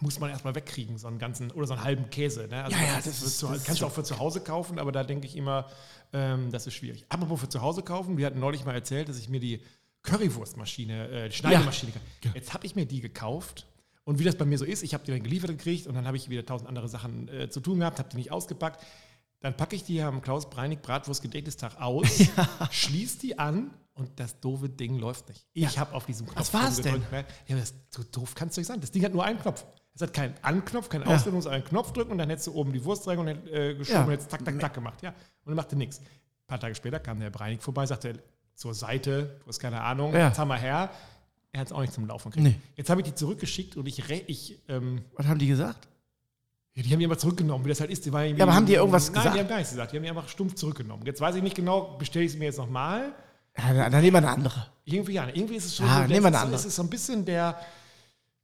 muss 0.00 0.20
man 0.20 0.30
erstmal 0.30 0.54
wegkriegen, 0.54 0.98
so 0.98 1.08
einen 1.08 1.18
ganzen 1.18 1.50
oder 1.50 1.66
so 1.66 1.74
einen 1.74 1.84
halben 1.84 2.10
Käse. 2.10 2.46
Ne? 2.48 2.62
Also 2.62 2.76
Ja, 2.76 2.84
ja, 2.84 2.96
das, 2.96 3.04
das 3.04 3.22
ist, 3.22 3.38
zu, 3.38 3.48
das 3.48 3.64
kannst 3.64 3.82
du 3.82 3.86
auch 3.86 3.92
für 3.92 4.04
zu 4.04 4.18
Hause 4.18 4.40
kaufen, 4.40 4.78
aber 4.78 4.92
da 4.92 5.02
denke 5.04 5.26
ich 5.26 5.36
immer, 5.36 5.66
ähm, 6.12 6.50
das 6.50 6.66
ist 6.66 6.74
schwierig. 6.74 7.04
Apropos 7.08 7.40
für 7.40 7.48
zu 7.48 7.60
Hause 7.60 7.82
kaufen, 7.82 8.16
wir 8.16 8.26
hatten 8.26 8.38
neulich 8.38 8.64
mal 8.64 8.74
erzählt, 8.74 9.08
dass 9.08 9.18
ich 9.18 9.28
mir 9.28 9.40
die 9.40 9.60
Currywurstmaschine, 10.02 11.08
äh, 11.08 11.28
die 11.28 11.36
Schneidemaschine, 11.36 11.92
jetzt 12.34 12.54
habe 12.54 12.66
ich 12.66 12.76
mir 12.76 12.86
die 12.86 13.00
gekauft. 13.00 13.66
Und 14.08 14.18
wie 14.18 14.24
das 14.24 14.36
bei 14.36 14.46
mir 14.46 14.56
so 14.56 14.64
ist, 14.64 14.82
ich 14.82 14.94
habe 14.94 15.04
die 15.04 15.10
dann 15.10 15.22
geliefert 15.22 15.50
gekriegt 15.50 15.86
und 15.86 15.94
dann 15.94 16.06
habe 16.06 16.16
ich 16.16 16.30
wieder 16.30 16.46
tausend 16.46 16.66
andere 16.66 16.88
Sachen 16.88 17.28
äh, 17.28 17.50
zu 17.50 17.60
tun 17.60 17.78
gehabt, 17.80 17.98
habe 17.98 18.08
die 18.08 18.16
nicht 18.16 18.32
ausgepackt. 18.32 18.82
Dann 19.40 19.54
packe 19.54 19.76
ich 19.76 19.84
die 19.84 20.00
am 20.00 20.22
Klaus 20.22 20.48
Breinig 20.48 20.80
Bratwurst 20.80 21.20
Gedächtnistag 21.20 21.78
aus, 21.78 22.06
schließe 22.70 23.18
die 23.18 23.38
an 23.38 23.70
und 23.92 24.18
das 24.18 24.40
doofe 24.40 24.70
Ding 24.70 24.98
läuft 24.98 25.28
nicht. 25.28 25.46
Ich 25.52 25.78
habe 25.78 25.94
auf 25.94 26.06
diesen 26.06 26.26
Knopf 26.26 26.38
Was 26.38 26.54
war's 26.54 26.80
denn? 26.80 26.94
rumgedrückt. 26.94 27.30
Ja, 27.48 27.56
das, 27.56 27.74
so 27.90 28.02
doof 28.10 28.34
kannst 28.34 28.56
du 28.56 28.60
nicht 28.62 28.68
sein. 28.68 28.80
Das 28.80 28.90
Ding 28.90 29.04
hat 29.04 29.12
nur 29.12 29.24
einen 29.24 29.38
Knopf. 29.40 29.66
Es 29.94 30.00
hat 30.00 30.14
keinen 30.14 30.34
Anknopf, 30.40 30.88
keinen 30.88 31.02
Auslöser, 31.02 31.24
du 31.30 31.36
musst 31.36 31.48
einen 31.48 31.64
Knopf 31.64 31.92
drücken 31.92 32.12
und 32.12 32.18
dann 32.18 32.30
hättest 32.30 32.46
du 32.46 32.54
oben 32.54 32.72
die 32.72 32.82
Wurst 32.84 33.06
rein 33.08 33.18
und 33.18 33.28
äh, 33.28 33.74
geschoben 33.74 33.94
Ja. 34.00 34.04
und 34.04 34.10
hättest 34.12 34.30
tak, 34.30 34.42
tak, 34.42 34.58
tak 34.58 34.72
gemacht. 34.72 35.02
Ja. 35.02 35.10
Und 35.44 35.52
er 35.52 35.56
machte 35.56 35.76
nichts. 35.76 35.98
Ein 35.98 36.06
paar 36.46 36.60
Tage 36.60 36.74
später 36.74 36.98
kam 36.98 37.20
der 37.20 37.28
Breinig 37.30 37.60
vorbei, 37.62 37.84
sagte 37.84 38.22
zur 38.54 38.72
Seite, 38.74 39.38
du 39.42 39.48
hast 39.48 39.58
keine 39.58 39.82
Ahnung, 39.82 40.14
Ja. 40.14 40.28
jetzt 40.28 40.38
haben 40.38 40.48
wir 40.48 40.56
her. 40.56 40.90
Er 41.52 41.60
hat 41.60 41.68
es 41.68 41.72
auch 41.72 41.80
nicht 41.80 41.92
zum 41.92 42.06
Laufen 42.06 42.30
gekriegt. 42.30 42.46
Nee. 42.56 42.60
Jetzt 42.76 42.90
habe 42.90 43.00
ich 43.00 43.06
die 43.06 43.14
zurückgeschickt 43.14 43.76
und 43.76 43.86
ich, 43.86 44.02
ich 44.26 44.58
ähm, 44.68 45.02
Was 45.16 45.26
haben 45.26 45.38
die 45.38 45.46
gesagt? 45.46 45.88
ja, 46.74 46.82
die 46.82 46.92
haben 46.92 46.98
die 47.00 47.06
aber 47.06 47.18
zurückgenommen, 47.18 47.64
wie 47.64 47.70
das 47.70 47.80
halt 47.80 47.90
ist. 47.90 48.04
Die 48.06 48.12
waren 48.12 48.36
Ja, 48.36 48.44
aber 48.44 48.54
haben 48.54 48.66
die 48.66 48.74
irgendwas 48.74 49.06
Nein, 49.10 49.14
gesagt? 49.14 49.34
die 49.36 49.40
haben 49.40 49.48
gar 49.48 49.56
nichts 49.56 49.70
gesagt. 49.72 49.92
Die 49.92 49.96
haben 49.96 50.02
die 50.04 50.10
einfach 50.10 50.28
stumpf 50.28 50.54
zurückgenommen. 50.54 51.04
Jetzt 51.06 51.20
weiß 51.20 51.34
ich 51.36 51.42
nicht 51.42 51.56
genau, 51.56 51.96
bestelle 51.98 52.24
ich 52.26 52.32
sie 52.32 52.38
mir 52.38 52.44
jetzt 52.46 52.58
nochmal. 52.58 53.12
Ja, 53.56 53.72
dann 53.72 53.90
dann 53.90 54.00
nehmen 54.02 54.12
wir 54.14 54.18
eine 54.18 54.30
andere. 54.30 54.66
Irgendwie 54.84 55.12
ja. 55.14 55.26
Irgendwie 55.26 55.56
ist 55.56 55.64
es 55.64 55.76
schon 55.76 55.86
Ja, 55.86 56.02
so, 56.02 56.06
nehmen 56.06 56.22
wir 56.22 56.28
eine 56.28 56.38
andere. 56.38 56.54
es 56.56 56.64
ist 56.66 56.76
so 56.76 56.82
ein 56.82 56.90
bisschen 56.90 57.24
der, 57.24 57.58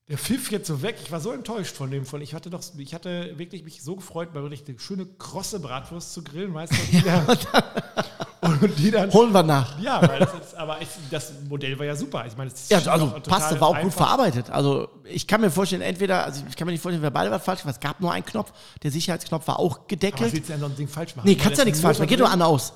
der 0.08 0.18
Pfiff 0.18 0.50
jetzt 0.50 0.66
so 0.66 0.82
weg. 0.82 0.96
Ich 1.02 1.10
war 1.12 1.20
so 1.20 1.32
enttäuscht 1.32 1.74
von 1.76 1.90
dem. 1.90 2.04
Von, 2.04 2.20
ich 2.20 2.34
hatte 2.34 2.50
doch, 2.50 2.60
ich 2.76 2.92
hatte 2.94 3.38
wirklich 3.38 3.64
mich 3.64 3.82
so 3.82 3.96
gefreut, 3.96 4.34
mal 4.34 4.42
wirklich 4.42 4.62
eine 4.68 4.78
schöne 4.78 5.06
krosse 5.06 5.60
Bratwurst 5.60 6.12
zu 6.12 6.22
grillen, 6.22 6.52
weißt 6.52 6.72
du? 6.72 6.76
Und 6.76 6.92
die, 6.92 7.02
dann, 7.02 7.26
und 8.60 8.78
die 8.78 8.90
dann. 8.90 9.12
Holen 9.14 9.32
wir 9.32 9.42
nach. 9.42 9.78
Ja, 9.80 10.06
weil 10.06 10.18
das 10.20 10.34
ist, 10.34 10.54
aber 10.56 10.82
ich, 10.82 10.88
das 11.10 11.32
Modell 11.48 11.78
war 11.78 11.86
ja 11.86 11.96
super. 11.96 12.26
Ich 12.26 12.36
meine, 12.36 12.50
es 12.50 12.60
ist 12.64 12.70
Ja, 12.70 12.78
also 12.92 13.06
passte, 13.26 13.58
war 13.60 13.68
auch 13.68 13.74
gut 13.76 13.84
einfach. 13.84 13.96
verarbeitet. 14.06 14.50
Also 14.50 14.88
ich 15.04 15.26
kann 15.26 15.40
mir 15.40 15.50
vorstellen, 15.50 15.80
entweder, 15.80 16.24
also 16.24 16.44
ich 16.48 16.54
kann 16.56 16.66
mir 16.66 16.72
nicht 16.72 16.82
vorstellen, 16.82 17.02
wer 17.02 17.10
beide 17.10 17.30
was 17.30 17.42
falsch. 17.42 17.64
Es 17.64 17.80
gab 17.80 18.00
nur 18.00 18.12
einen 18.12 18.26
Knopf, 18.26 18.52
der 18.82 18.90
Sicherheitsknopf 18.90 19.46
war 19.48 19.58
auch 19.58 19.78
Aber 19.78 19.86
gedeckelt. 19.88 20.32
willst 20.34 20.48
du 20.50 20.52
denn 20.52 20.60
so 20.60 20.66
ein 20.66 20.76
Ding 20.76 20.88
falsch 20.88 21.16
machen? 21.16 21.26
Nee, 21.26 21.36
kannst 21.36 21.58
ja 21.58 21.64
nichts 21.64 21.80
falsch 21.80 21.98
machen. 21.98 22.08
Geht 22.08 22.18
nur 22.18 22.30
an 22.30 22.42
aus. 22.42 22.74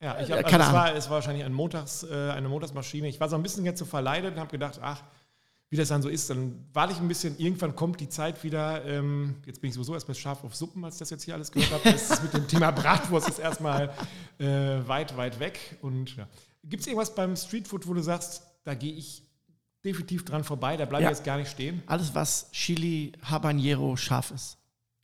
Ja, 0.00 0.16
ich 0.20 0.28
Äh, 0.28 0.32
hab, 0.34 0.38
also 0.38 0.50
keine 0.50 0.62
es, 0.62 0.68
Ahnung. 0.68 0.80
war, 0.82 0.94
es 0.94 1.04
war 1.06 1.14
wahrscheinlich 1.16 1.44
ein 1.44 1.52
Montags, 1.52 2.04
äh, 2.04 2.30
eine 2.30 2.48
Montagsmaschine. 2.48 3.08
Ich 3.08 3.18
war 3.18 3.28
so 3.28 3.34
ein 3.34 3.42
bisschen 3.42 3.64
jetzt 3.64 3.80
so 3.80 3.84
verleidet 3.84 4.34
und 4.34 4.38
habe 4.40 4.50
gedacht, 4.52 4.78
ach, 4.80 5.02
wie 5.70 5.76
das 5.76 5.88
dann 5.88 6.00
so 6.02 6.08
ist, 6.08 6.30
dann 6.30 6.66
warte 6.72 6.94
ich 6.94 6.98
ein 6.98 7.08
bisschen, 7.08 7.38
irgendwann 7.38 7.76
kommt 7.76 8.00
die 8.00 8.08
Zeit 8.08 8.42
wieder, 8.42 8.84
ähm, 8.86 9.36
jetzt 9.46 9.60
bin 9.60 9.68
ich 9.68 9.74
sowieso 9.74 9.92
erstmal 9.94 10.14
scharf 10.14 10.42
auf 10.44 10.54
Suppen, 10.56 10.82
als 10.84 10.94
ich 10.94 10.98
das 11.00 11.10
jetzt 11.10 11.24
hier 11.24 11.34
alles 11.34 11.52
gehört 11.52 11.70
habe. 11.72 11.92
Das 11.92 12.10
ist 12.10 12.22
mit 12.22 12.32
dem 12.32 12.48
Thema 12.48 12.70
Bratwurst 12.72 13.28
ist 13.28 13.38
erstmal 13.38 13.90
äh, 14.38 14.46
weit, 14.86 15.16
weit 15.16 15.38
weg. 15.40 15.76
Und 15.82 16.16
ja. 16.16 16.26
Gibt 16.64 16.80
es 16.80 16.86
irgendwas 16.86 17.14
beim 17.14 17.36
Streetfood, 17.36 17.86
wo 17.86 17.92
du 17.94 18.00
sagst, 18.02 18.42
da 18.64 18.74
gehe 18.74 18.92
ich 18.94 19.22
definitiv 19.84 20.24
dran 20.24 20.42
vorbei, 20.42 20.76
da 20.76 20.86
bleibe 20.86 21.04
Ja. 21.04 21.10
ich 21.10 21.18
jetzt 21.18 21.24
gar 21.26 21.36
nicht 21.36 21.50
stehen, 21.50 21.82
Alles, 21.86 22.14
was 22.14 22.50
Chili, 22.52 23.12
Habanero 23.22 23.96
scharf 23.96 24.30
ist. 24.32 24.56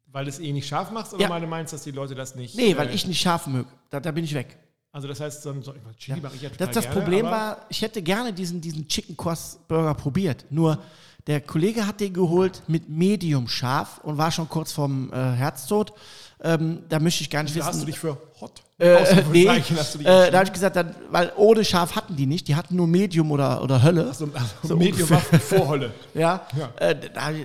weil 0.06 0.24
du 0.24 0.30
es 0.30 0.38
eh 0.40 0.52
nicht 0.52 0.66
scharf 0.68 0.90
machst 0.90 1.12
oder 1.14 1.22
Ja. 1.28 1.40
du 1.40 1.46
meinst, 1.46 1.72
dass 1.72 1.82
die 1.82 1.90
Leute 1.90 2.14
das 2.14 2.34
nicht... 2.36 2.54
Nee, 2.56 2.76
weil 2.76 2.88
äh, 2.88 2.94
ich 2.94 3.06
nicht 3.06 3.20
scharf 3.20 3.46
möge. 3.46 3.68
Da, 3.90 4.00
da 4.00 4.10
bin 4.12 4.24
ich 4.24 4.32
weg. 4.34 4.58
Also 4.94 5.08
das 5.08 5.18
heißt, 5.18 5.42
so, 5.42 5.50
ein- 5.50 5.60
Chili 5.98 6.20
mache 6.20 6.36
ich 6.36 6.42
ja 6.42 6.50
total 6.50 6.68
Das, 6.68 6.74
das 6.76 6.84
gerne, 6.84 7.00
Problem 7.00 7.26
war, 7.26 7.66
ich 7.68 7.82
hätte 7.82 8.00
gerne 8.00 8.32
diesen, 8.32 8.60
diesen 8.60 8.86
Chicken 8.86 9.16
Cross 9.16 9.58
Burger 9.66 9.92
probiert. 9.94 10.44
Nur 10.50 10.78
der 11.26 11.40
Kollege 11.40 11.84
hat 11.84 11.98
den 11.98 12.12
geholt 12.12 12.62
mit 12.68 12.88
Medium 12.88 13.48
scharf 13.48 13.98
und 14.04 14.18
war 14.18 14.30
schon 14.30 14.48
kurz 14.48 14.70
vorm 14.70 15.12
äh, 15.12 15.16
Herztod. 15.16 15.92
Ähm, 16.46 16.80
da 16.90 17.00
möchte 17.00 17.22
ich 17.22 17.30
gar 17.30 17.42
nicht 17.42 17.54
Da 17.54 17.60
wissen. 17.60 17.68
hast 17.68 17.80
du 17.80 17.86
dich 17.86 17.98
für 17.98 18.18
hot 18.38 18.62
Äh, 18.78 19.22
nee, 19.32 19.46
äh, 19.46 20.30
da 20.30 20.38
habe 20.38 20.44
ich 20.44 20.52
gesagt, 20.52 20.76
dann, 20.76 20.94
weil 21.10 21.32
ohne 21.36 21.64
Scharf 21.64 21.96
hatten 21.96 22.16
die 22.16 22.26
nicht, 22.26 22.48
die 22.48 22.54
hatten 22.54 22.76
nur 22.76 22.86
Medium 22.86 23.32
oder, 23.32 23.62
oder 23.62 23.82
Hölle. 23.82 24.12
so, 24.12 24.28
also 24.34 24.46
so 24.62 24.76
Medium 24.76 25.08
war 25.08 25.20
Vorholle. 25.20 25.90
Ja, 26.14 26.46
Ja. 26.58 26.70
Äh, 26.76 26.96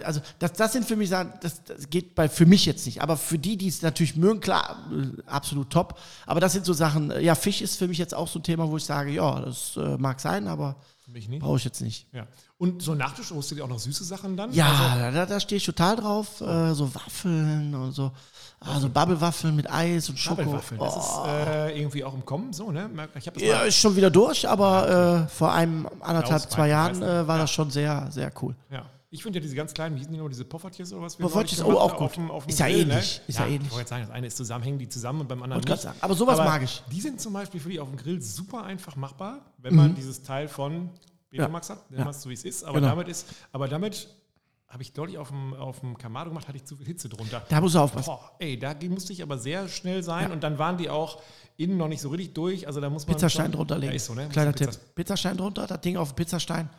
also 0.04 0.20
das, 0.40 0.52
das 0.52 0.74
sind 0.74 0.86
für 0.86 0.98
mich 0.98 1.08
Sachen, 1.08 1.32
das, 1.42 1.64
das 1.64 1.90
geht 1.90 2.14
bei 2.14 2.28
für 2.28 2.46
mich 2.46 2.66
jetzt 2.66 2.86
nicht. 2.86 3.02
Aber 3.02 3.16
für 3.16 3.40
die, 3.40 3.56
die 3.56 3.70
es 3.70 3.82
natürlich 3.82 4.18
mögen, 4.18 4.42
klar, 4.42 4.86
äh, 4.92 5.22
absolut 5.28 5.70
top. 5.70 5.98
Aber 6.26 6.42
das 6.42 6.52
sind 6.52 6.66
so 6.66 6.74
Sachen, 6.74 7.12
äh, 7.12 7.22
ja, 7.22 7.36
Fisch 7.36 7.62
ist 7.62 7.78
für 7.78 7.88
mich 7.88 8.00
jetzt 8.00 8.14
auch 8.14 8.28
so 8.28 8.40
ein 8.40 8.44
Thema, 8.44 8.70
wo 8.70 8.76
ich 8.76 8.84
sage, 8.84 9.12
ja, 9.12 9.40
das 9.40 9.78
äh, 9.78 9.98
mag 9.98 10.20
sein, 10.20 10.46
aber 10.50 10.76
mich 11.12 11.28
nicht. 11.28 11.42
brauche 11.42 11.58
ich 11.58 11.64
jetzt 11.66 11.82
nicht. 11.82 12.08
Ja. 12.14 12.28
Und 12.58 12.82
so 12.82 12.96
Nachtisch, 12.96 13.32
holst 13.32 13.52
du 13.52 13.56
dir 13.56 13.64
auch 13.64 13.70
noch 13.70 13.80
süße 13.80 14.04
Sachen 14.04 14.36
dann? 14.38 14.52
Ja, 14.54 14.68
Also, 14.94 15.16
da, 15.18 15.26
da 15.26 15.40
stehe 15.40 15.58
ich 15.58 15.66
total 15.66 15.96
drauf. 15.96 16.42
Äh, 16.42 16.74
so 16.74 16.94
Waffeln 16.94 17.74
und 17.76 17.92
so. 17.92 18.12
Also 18.60 18.90
Bubble-Waffeln 18.90 19.56
mit 19.56 19.70
Eis 19.72 20.10
und 20.10 20.20
Schoko. 20.20 20.36
Bubble-Waffeln, 20.44 20.80
das 20.82 20.96
ist 20.98 21.18
äh, 21.26 21.80
irgendwie 21.80 22.04
auch 22.04 22.14
im 22.14 22.26
Kommen 22.26 22.52
so, 22.52 22.72
ne? 22.72 22.90
Ich 23.16 23.24
das 23.26 23.42
Ja, 23.42 23.62
ist 23.62 23.78
schon 23.78 23.96
wieder 23.96 24.10
durch, 24.10 24.48
aber 24.50 25.26
äh, 25.26 25.28
vor 25.30 25.54
einem 25.54 25.88
anderthalb, 26.02 26.50
zwei 26.52 26.68
Jahren 26.68 27.02
äh, 27.02 27.26
war 27.28 27.38
das 27.38 27.52
schon 27.52 27.72
sehr, 27.72 28.08
sehr 28.12 28.32
cool. 28.42 28.56
ja. 28.70 28.84
Ich 29.12 29.24
finde 29.24 29.40
ja 29.40 29.42
diese 29.42 29.56
ganz 29.56 29.74
kleinen, 29.74 29.96
wie 29.96 30.00
hießen 30.00 30.14
die 30.14 30.20
noch, 30.20 30.30
diese 30.30 30.46
Poffertjes 30.46 30.94
oder 30.94 31.02
was? 31.02 31.16
Poffertjes, 31.16 31.64
oh, 31.64 31.72
auch 31.74 31.94
gut. 31.94 32.02
Auf 32.02 32.14
dem, 32.14 32.30
auf 32.30 32.46
dem 32.46 32.50
Ist 32.50 32.60
ja 32.60 32.68
Grill, 32.68 32.82
ähnlich, 32.82 33.22
ist 33.28 33.40
ja 33.40 33.46
ähnlich. 33.48 33.62
Ich 33.64 33.72
wollte 33.72 33.80
jetzt 33.80 33.90
sagen, 33.90 34.04
das 34.04 34.12
eine 34.12 34.28
ist 34.28 34.38
zusammen, 34.38 34.64
hängen 34.64 34.78
die 34.78 34.88
zusammen 34.88 35.22
und 35.22 35.28
beim 35.28 35.42
anderen 35.42 35.64
nicht. 35.64 35.82
sagen, 35.82 35.98
aber 36.02 36.14
sowas 36.14 36.38
mag 36.38 36.62
ich. 36.62 36.84
Die 36.92 37.02
sind 37.02 37.20
zum 37.20 37.34
Beispiel 37.34 37.60
für 37.60 37.70
die 37.70 37.80
auf 37.80 37.88
dem 37.90 37.98
Grill 37.98 38.22
super 38.22 38.64
einfach 38.64 38.96
machbar, 38.96 39.42
wenn 39.58 39.76
man 39.76 39.96
dieses 39.96 40.22
Teil 40.22 40.48
von 40.48 40.92
Betamax 41.32 41.70
hat, 41.72 41.90
nennen 41.90 42.04
Mhm. 42.04 42.08
Ja. 42.08 42.14
so 42.14 42.30
wie 42.30 42.34
es 42.34 42.44
ist. 42.46 42.64
Aber 42.64 42.76
Genau. 42.80 42.90
damit 42.92 43.08
ist, 43.08 43.28
aber 43.52 43.68
damit 43.68 44.10
habe 44.68 44.84
ich 44.84 44.94
deutlich 44.94 45.18
auf 45.18 45.30
dem, 45.30 45.56
auf 45.56 45.80
dem 45.80 45.98
Kamado 45.98 46.30
gemacht, 46.30 46.48
hatte 46.48 46.58
ich 46.58 46.66
zu 46.66 46.78
viel 46.78 46.86
Hitze 46.86 47.10
drunter. 47.10 47.44
Da 47.50 47.60
muss 47.62 47.74
er 47.74 47.82
aufpassen. 47.82 48.06
Boah, 48.06 48.32
ey, 48.38 48.60
da 48.60 48.76
musste 48.90 49.12
ich 49.14 49.24
aber 49.24 49.40
sehr 49.40 49.68
schnell 49.68 50.04
sein 50.04 50.32
und 50.32 50.44
dann 50.44 50.60
waren 50.60 50.78
die 50.78 50.90
auch 50.92 51.20
innen 51.58 51.78
noch 51.78 51.88
nicht 51.88 52.02
so 52.02 52.10
richtig 52.10 52.36
durch. 52.36 52.68
Also 52.68 52.80
da 52.80 52.92
muss 52.92 53.08
man 53.08 53.16
Pizzastein 53.16 53.52
drunter 53.52 53.80
legen. 53.80 53.94
Ja, 53.94 54.00
so, 54.00 54.14
ne? 54.14 54.30
Kleiner 54.30 54.54
Tipp. 54.54 54.70
Pizzastein 54.94 55.36
drunter, 55.38 55.66
das 55.66 55.82
Ding 55.82 55.98
auf 55.98 56.12
den 56.14 56.16
Pizzastein. 56.18 56.70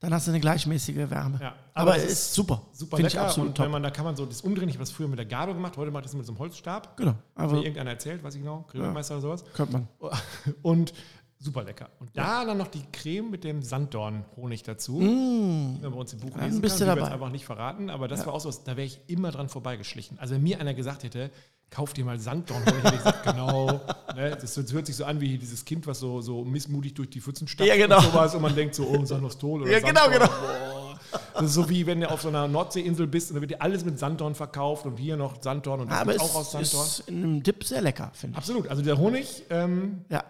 Dann 0.00 0.14
hast 0.14 0.26
du 0.26 0.30
eine 0.30 0.40
gleichmäßige 0.40 1.10
Wärme. 1.10 1.38
Ja, 1.42 1.54
aber 1.74 1.92
aber 1.92 1.96
es 1.98 2.12
ist 2.12 2.34
super. 2.34 2.62
Super 2.72 2.96
Finde 2.96 3.08
ich 3.08 3.14
lecker. 3.14 3.26
absolut 3.26 3.48
und 3.50 3.54
top. 3.54 3.66
wenn 3.66 3.72
man, 3.72 3.82
da 3.82 3.90
kann 3.90 4.06
man 4.06 4.16
so 4.16 4.24
das 4.24 4.40
umdrehen. 4.40 4.68
Ich 4.70 4.76
habe 4.76 4.82
das 4.82 4.90
früher 4.90 5.08
mit 5.08 5.18
der 5.18 5.26
Gabel 5.26 5.54
gemacht, 5.54 5.76
heute 5.76 5.90
mache 5.90 6.00
ich 6.00 6.06
das 6.06 6.14
mit 6.14 6.24
so 6.24 6.32
einem 6.32 6.38
Holzstab. 6.38 6.96
Genau. 6.96 7.14
Aber 7.34 7.52
mir 7.52 7.58
irgendeiner 7.58 7.90
erzählt, 7.90 8.24
weiß 8.24 8.34
ich 8.34 8.40
genau, 8.40 8.64
Grillmeister 8.70 9.14
oder 9.14 9.22
sowas. 9.22 9.44
könnte 9.52 9.74
man. 9.74 9.88
Und 10.62 10.94
super 11.42 11.64
lecker. 11.64 11.88
Und 11.98 12.10
da 12.14 12.44
dann 12.44 12.58
noch 12.58 12.68
die 12.68 12.82
Creme 12.92 13.30
mit 13.30 13.44
dem 13.44 13.62
Sanddorn-Honig 13.62 14.62
dazu. 14.62 15.00
Die 15.00 15.78
man 15.82 15.90
bei 15.92 15.98
uns 15.98 16.12
im 16.12 16.20
Buch 16.20 16.30
Dann 16.30 16.44
lesen 16.44 16.60
bist 16.60 16.78
kann. 16.78 16.86
du 16.86 16.92
Ich 16.92 16.96
dabei. 16.98 17.08
es 17.08 17.14
einfach 17.14 17.30
nicht 17.30 17.44
verraten, 17.46 17.88
aber 17.90 18.08
das 18.08 18.26
war 18.26 18.34
auch 18.34 18.40
so, 18.40 18.50
da 18.50 18.76
wäre 18.76 18.86
ich 18.86 19.00
immer 19.06 19.30
dran 19.30 19.48
vorbeigeschlichen. 19.48 20.18
Also 20.18 20.34
wenn 20.34 20.42
mir 20.42 20.60
einer 20.60 20.74
gesagt 20.74 21.02
hätte, 21.02 21.30
kauf 21.70 21.92
dir 21.94 22.04
mal 22.04 22.18
Sanddorn-Honig, 22.20 22.82
hätte 22.84 22.88
ich 22.94 22.98
gesagt, 22.98 23.22
genau. 23.24 23.80
Ne, 24.14 24.36
das, 24.40 24.54
das 24.54 24.72
hört 24.72 24.86
sich 24.86 24.96
so 24.96 25.04
an 25.04 25.20
wie 25.20 25.38
dieses 25.38 25.64
Kind, 25.64 25.86
was 25.86 25.98
so, 26.00 26.20
so 26.20 26.44
missmutig 26.44 26.94
durch 26.94 27.08
die 27.10 27.20
Pfützen 27.20 27.48
stapft 27.48 27.68
Ja, 27.68 27.76
genau. 27.76 27.96
und 27.98 28.04
sowas 28.04 28.34
und 28.34 28.42
man 28.42 28.54
denkt 28.54 28.74
so, 28.74 28.84
oh, 28.86 29.04
Sanostol 29.04 29.62
oder 29.62 29.70
Ja, 29.72 29.78
genau, 29.80 30.00
Sanddorn. 30.10 30.20
genau. 30.28 30.40
Boah. 30.40 31.00
Das 31.34 31.44
ist 31.46 31.54
so 31.54 31.68
wie 31.70 31.86
wenn 31.86 32.00
du 32.02 32.10
auf 32.10 32.20
so 32.22 32.28
einer 32.28 32.46
Nordseeinsel 32.48 33.06
bist 33.06 33.30
und 33.30 33.36
da 33.36 33.40
wird 33.40 33.50
dir 33.52 33.62
alles 33.62 33.84
mit 33.84 33.98
Sanddorn 33.98 34.34
verkauft 34.34 34.84
und 34.84 34.96
hier 34.98 35.16
noch 35.16 35.40
Sanddorn 35.42 35.80
und 35.80 35.90
das 35.90 35.98
Aber 36.00 36.14
es 36.14 36.20
auch 36.20 36.34
aus 36.34 36.52
Sanddorn. 36.52 36.86
ist 36.86 37.00
in 37.08 37.16
einem 37.24 37.42
Dip 37.42 37.64
sehr 37.64 37.80
lecker, 37.82 38.10
finde 38.14 38.32
ich. 38.34 38.38
Absolut, 38.38 38.68
also 38.68 38.82
der 38.82 38.98
Honig, 38.98 39.44
ähm, 39.48 40.04
Ja. 40.10 40.22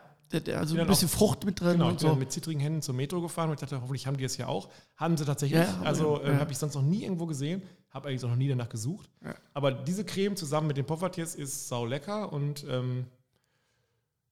Also 0.54 0.78
ein 0.78 0.86
bisschen 0.86 1.08
Frucht 1.08 1.44
mit 1.44 1.60
drin 1.60 1.72
Genau, 1.72 1.86
ich 1.86 1.90
und 1.92 1.98
bin 1.98 2.06
dann 2.08 2.14
so. 2.16 2.20
mit 2.20 2.30
zittrigen 2.32 2.60
Händen 2.60 2.82
zur 2.82 2.94
Metro 2.94 3.20
gefahren 3.20 3.48
und 3.50 3.54
ich 3.54 3.60
dachte, 3.60 3.80
hoffentlich 3.80 4.06
haben 4.06 4.16
die 4.16 4.24
es 4.24 4.36
ja 4.36 4.46
auch. 4.46 4.68
Haben 4.96 5.16
sie 5.16 5.24
tatsächlich. 5.24 5.60
Ja, 5.60 5.72
haben 5.78 5.86
also 5.86 6.22
äh, 6.22 6.36
habe 6.36 6.52
ich 6.52 6.58
sonst 6.58 6.74
noch 6.74 6.82
nie 6.82 7.02
irgendwo 7.02 7.26
gesehen. 7.26 7.62
Habe 7.90 8.08
eigentlich 8.08 8.24
auch 8.24 8.28
noch 8.28 8.36
nie 8.36 8.48
danach 8.48 8.68
gesucht. 8.68 9.10
Aber 9.54 9.72
diese 9.72 10.04
Creme 10.04 10.36
zusammen 10.36 10.68
mit 10.68 10.76
den 10.76 10.84
Poffertiers 10.86 11.34
ist 11.34 11.66
sau 11.68 11.84
lecker 11.84 12.32
und 12.32 12.64
ähm, 12.70 13.06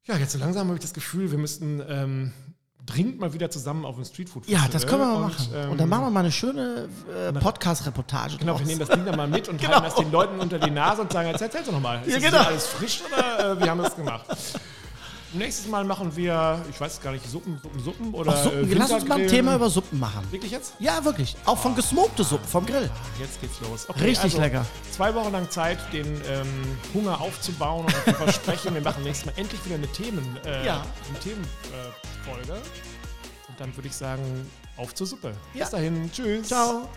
ja, 0.05 0.16
jetzt 0.16 0.32
so 0.32 0.38
langsam 0.38 0.68
habe 0.68 0.76
ich 0.76 0.82
das 0.82 0.94
Gefühl, 0.94 1.30
wir 1.32 1.38
müssten 1.38 1.82
ähm, 1.86 2.32
dringend 2.86 3.18
mal 3.18 3.32
wieder 3.34 3.51
zusammen 3.51 3.84
auf 3.84 3.99
ein 3.99 4.05
Streetfood 4.05 4.49
Ja, 4.49 4.66
das 4.70 4.86
können 4.86 5.03
wir 5.03 5.07
mal 5.07 5.16
und, 5.16 5.22
machen. 5.22 5.49
ähm, 5.55 5.70
und 5.72 5.78
dann 5.80 5.88
machen 5.88 6.05
wir 6.05 6.11
mal 6.11 6.20
eine 6.20 6.32
schöne 6.32 6.88
äh, 7.12 7.32
Podcast-Reportage 7.32 8.38
Genau, 8.38 8.53
draus. 8.53 8.61
wir 8.61 8.66
nehmen 8.68 8.78
das 8.78 8.88
Ding 8.88 9.05
dann 9.05 9.16
mal 9.16 9.28
mit 9.28 9.49
und 9.49 9.59
Genau. 9.61 9.72
halten 9.72 9.84
das 9.86 9.94
den 9.96 10.11
Leuten 10.12 10.38
unter 10.40 10.59
die 10.61 10.70
Nase 10.70 11.03
und 11.03 11.12
sagen, 11.12 11.28
jetzt 11.28 11.42
erzähl 11.42 11.62
doch 11.64 11.72
nochmal. 11.72 12.01
Ist 12.07 12.14
Ja, 12.14 12.20
das 12.20 12.30
genau. 12.30 12.44
alles 12.44 12.66
frisch 12.68 13.03
oder 13.11 13.53
äh, 13.59 13.62
wie 13.62 13.68
haben 13.68 13.78
wir 13.80 13.88
es 13.88 13.96
gemacht? 13.96 14.24
Nächstes 15.35 15.66
Mal 15.68 15.85
machen 15.85 16.16
wir, 16.16 16.64
ich 16.70 16.81
weiß 16.81 17.03
gar 17.03 17.12
nicht, 17.12 17.29
Suppen, 17.29 17.59
Suppen, 17.62 17.81
Suppen 17.85 18.14
oder. 18.14 18.33
Ach, 18.35 18.43
Suppen. 18.45 18.70
äh, 18.70 18.74
Lass 18.74 18.91
uns 18.91 19.07
mal 19.07 19.20
ein. 19.20 19.29
Thema 19.29 19.55
über 19.57 19.68
Suppen 19.68 19.99
machen. 19.99 20.26
Wirklich 20.31 20.53
jetzt? 20.53 20.72
Ja, 20.79 21.05
wirklich. 21.05 21.37
Auch 21.45 21.59
von 21.59 21.74
gesmokte 21.74 22.24
Suppen 22.24 22.49
vom 22.49 22.64
Grill. 22.64 22.91
Jetzt 23.20 23.41
geht's 23.41 23.61
los. 23.61 23.87
Richtig 24.01 24.37
lecker. 24.39 24.64
Zwei 24.91 25.14
Wochen 25.14 25.31
lang 25.33 25.51
Zeit, 25.51 25.79
den 25.93 26.07
ähm, 26.29 26.79
Hunger 26.95 27.20
aufzubauen 27.20 27.85
und 27.85 27.95
zu 28.05 28.14
versprechen. 28.14 28.72
Wir 28.74 28.81
machen 28.81 29.03
nächstes 29.05 29.26
Mal 29.26 29.35
endlich 29.39 29.62
wieder 29.66 29.74
eine 29.74 29.89
Themen, 29.93 30.39
äh, 30.47 30.64
Ja. 30.64 30.87
eine 31.09 31.18
Themenfolge. 31.20 32.53
Äh, 32.55 33.49
und 33.49 33.61
dann 33.61 33.76
würde 33.76 33.89
ich 33.89 33.95
sagen, 33.95 34.22
auf 34.79 34.95
zur 34.95 35.07
Suppe. 35.07 35.35
Ja. 35.53 35.64
Bis 35.64 35.70
dahin. 35.70 36.11
Tschüss. 36.12 36.49
Ciao. 36.49 36.89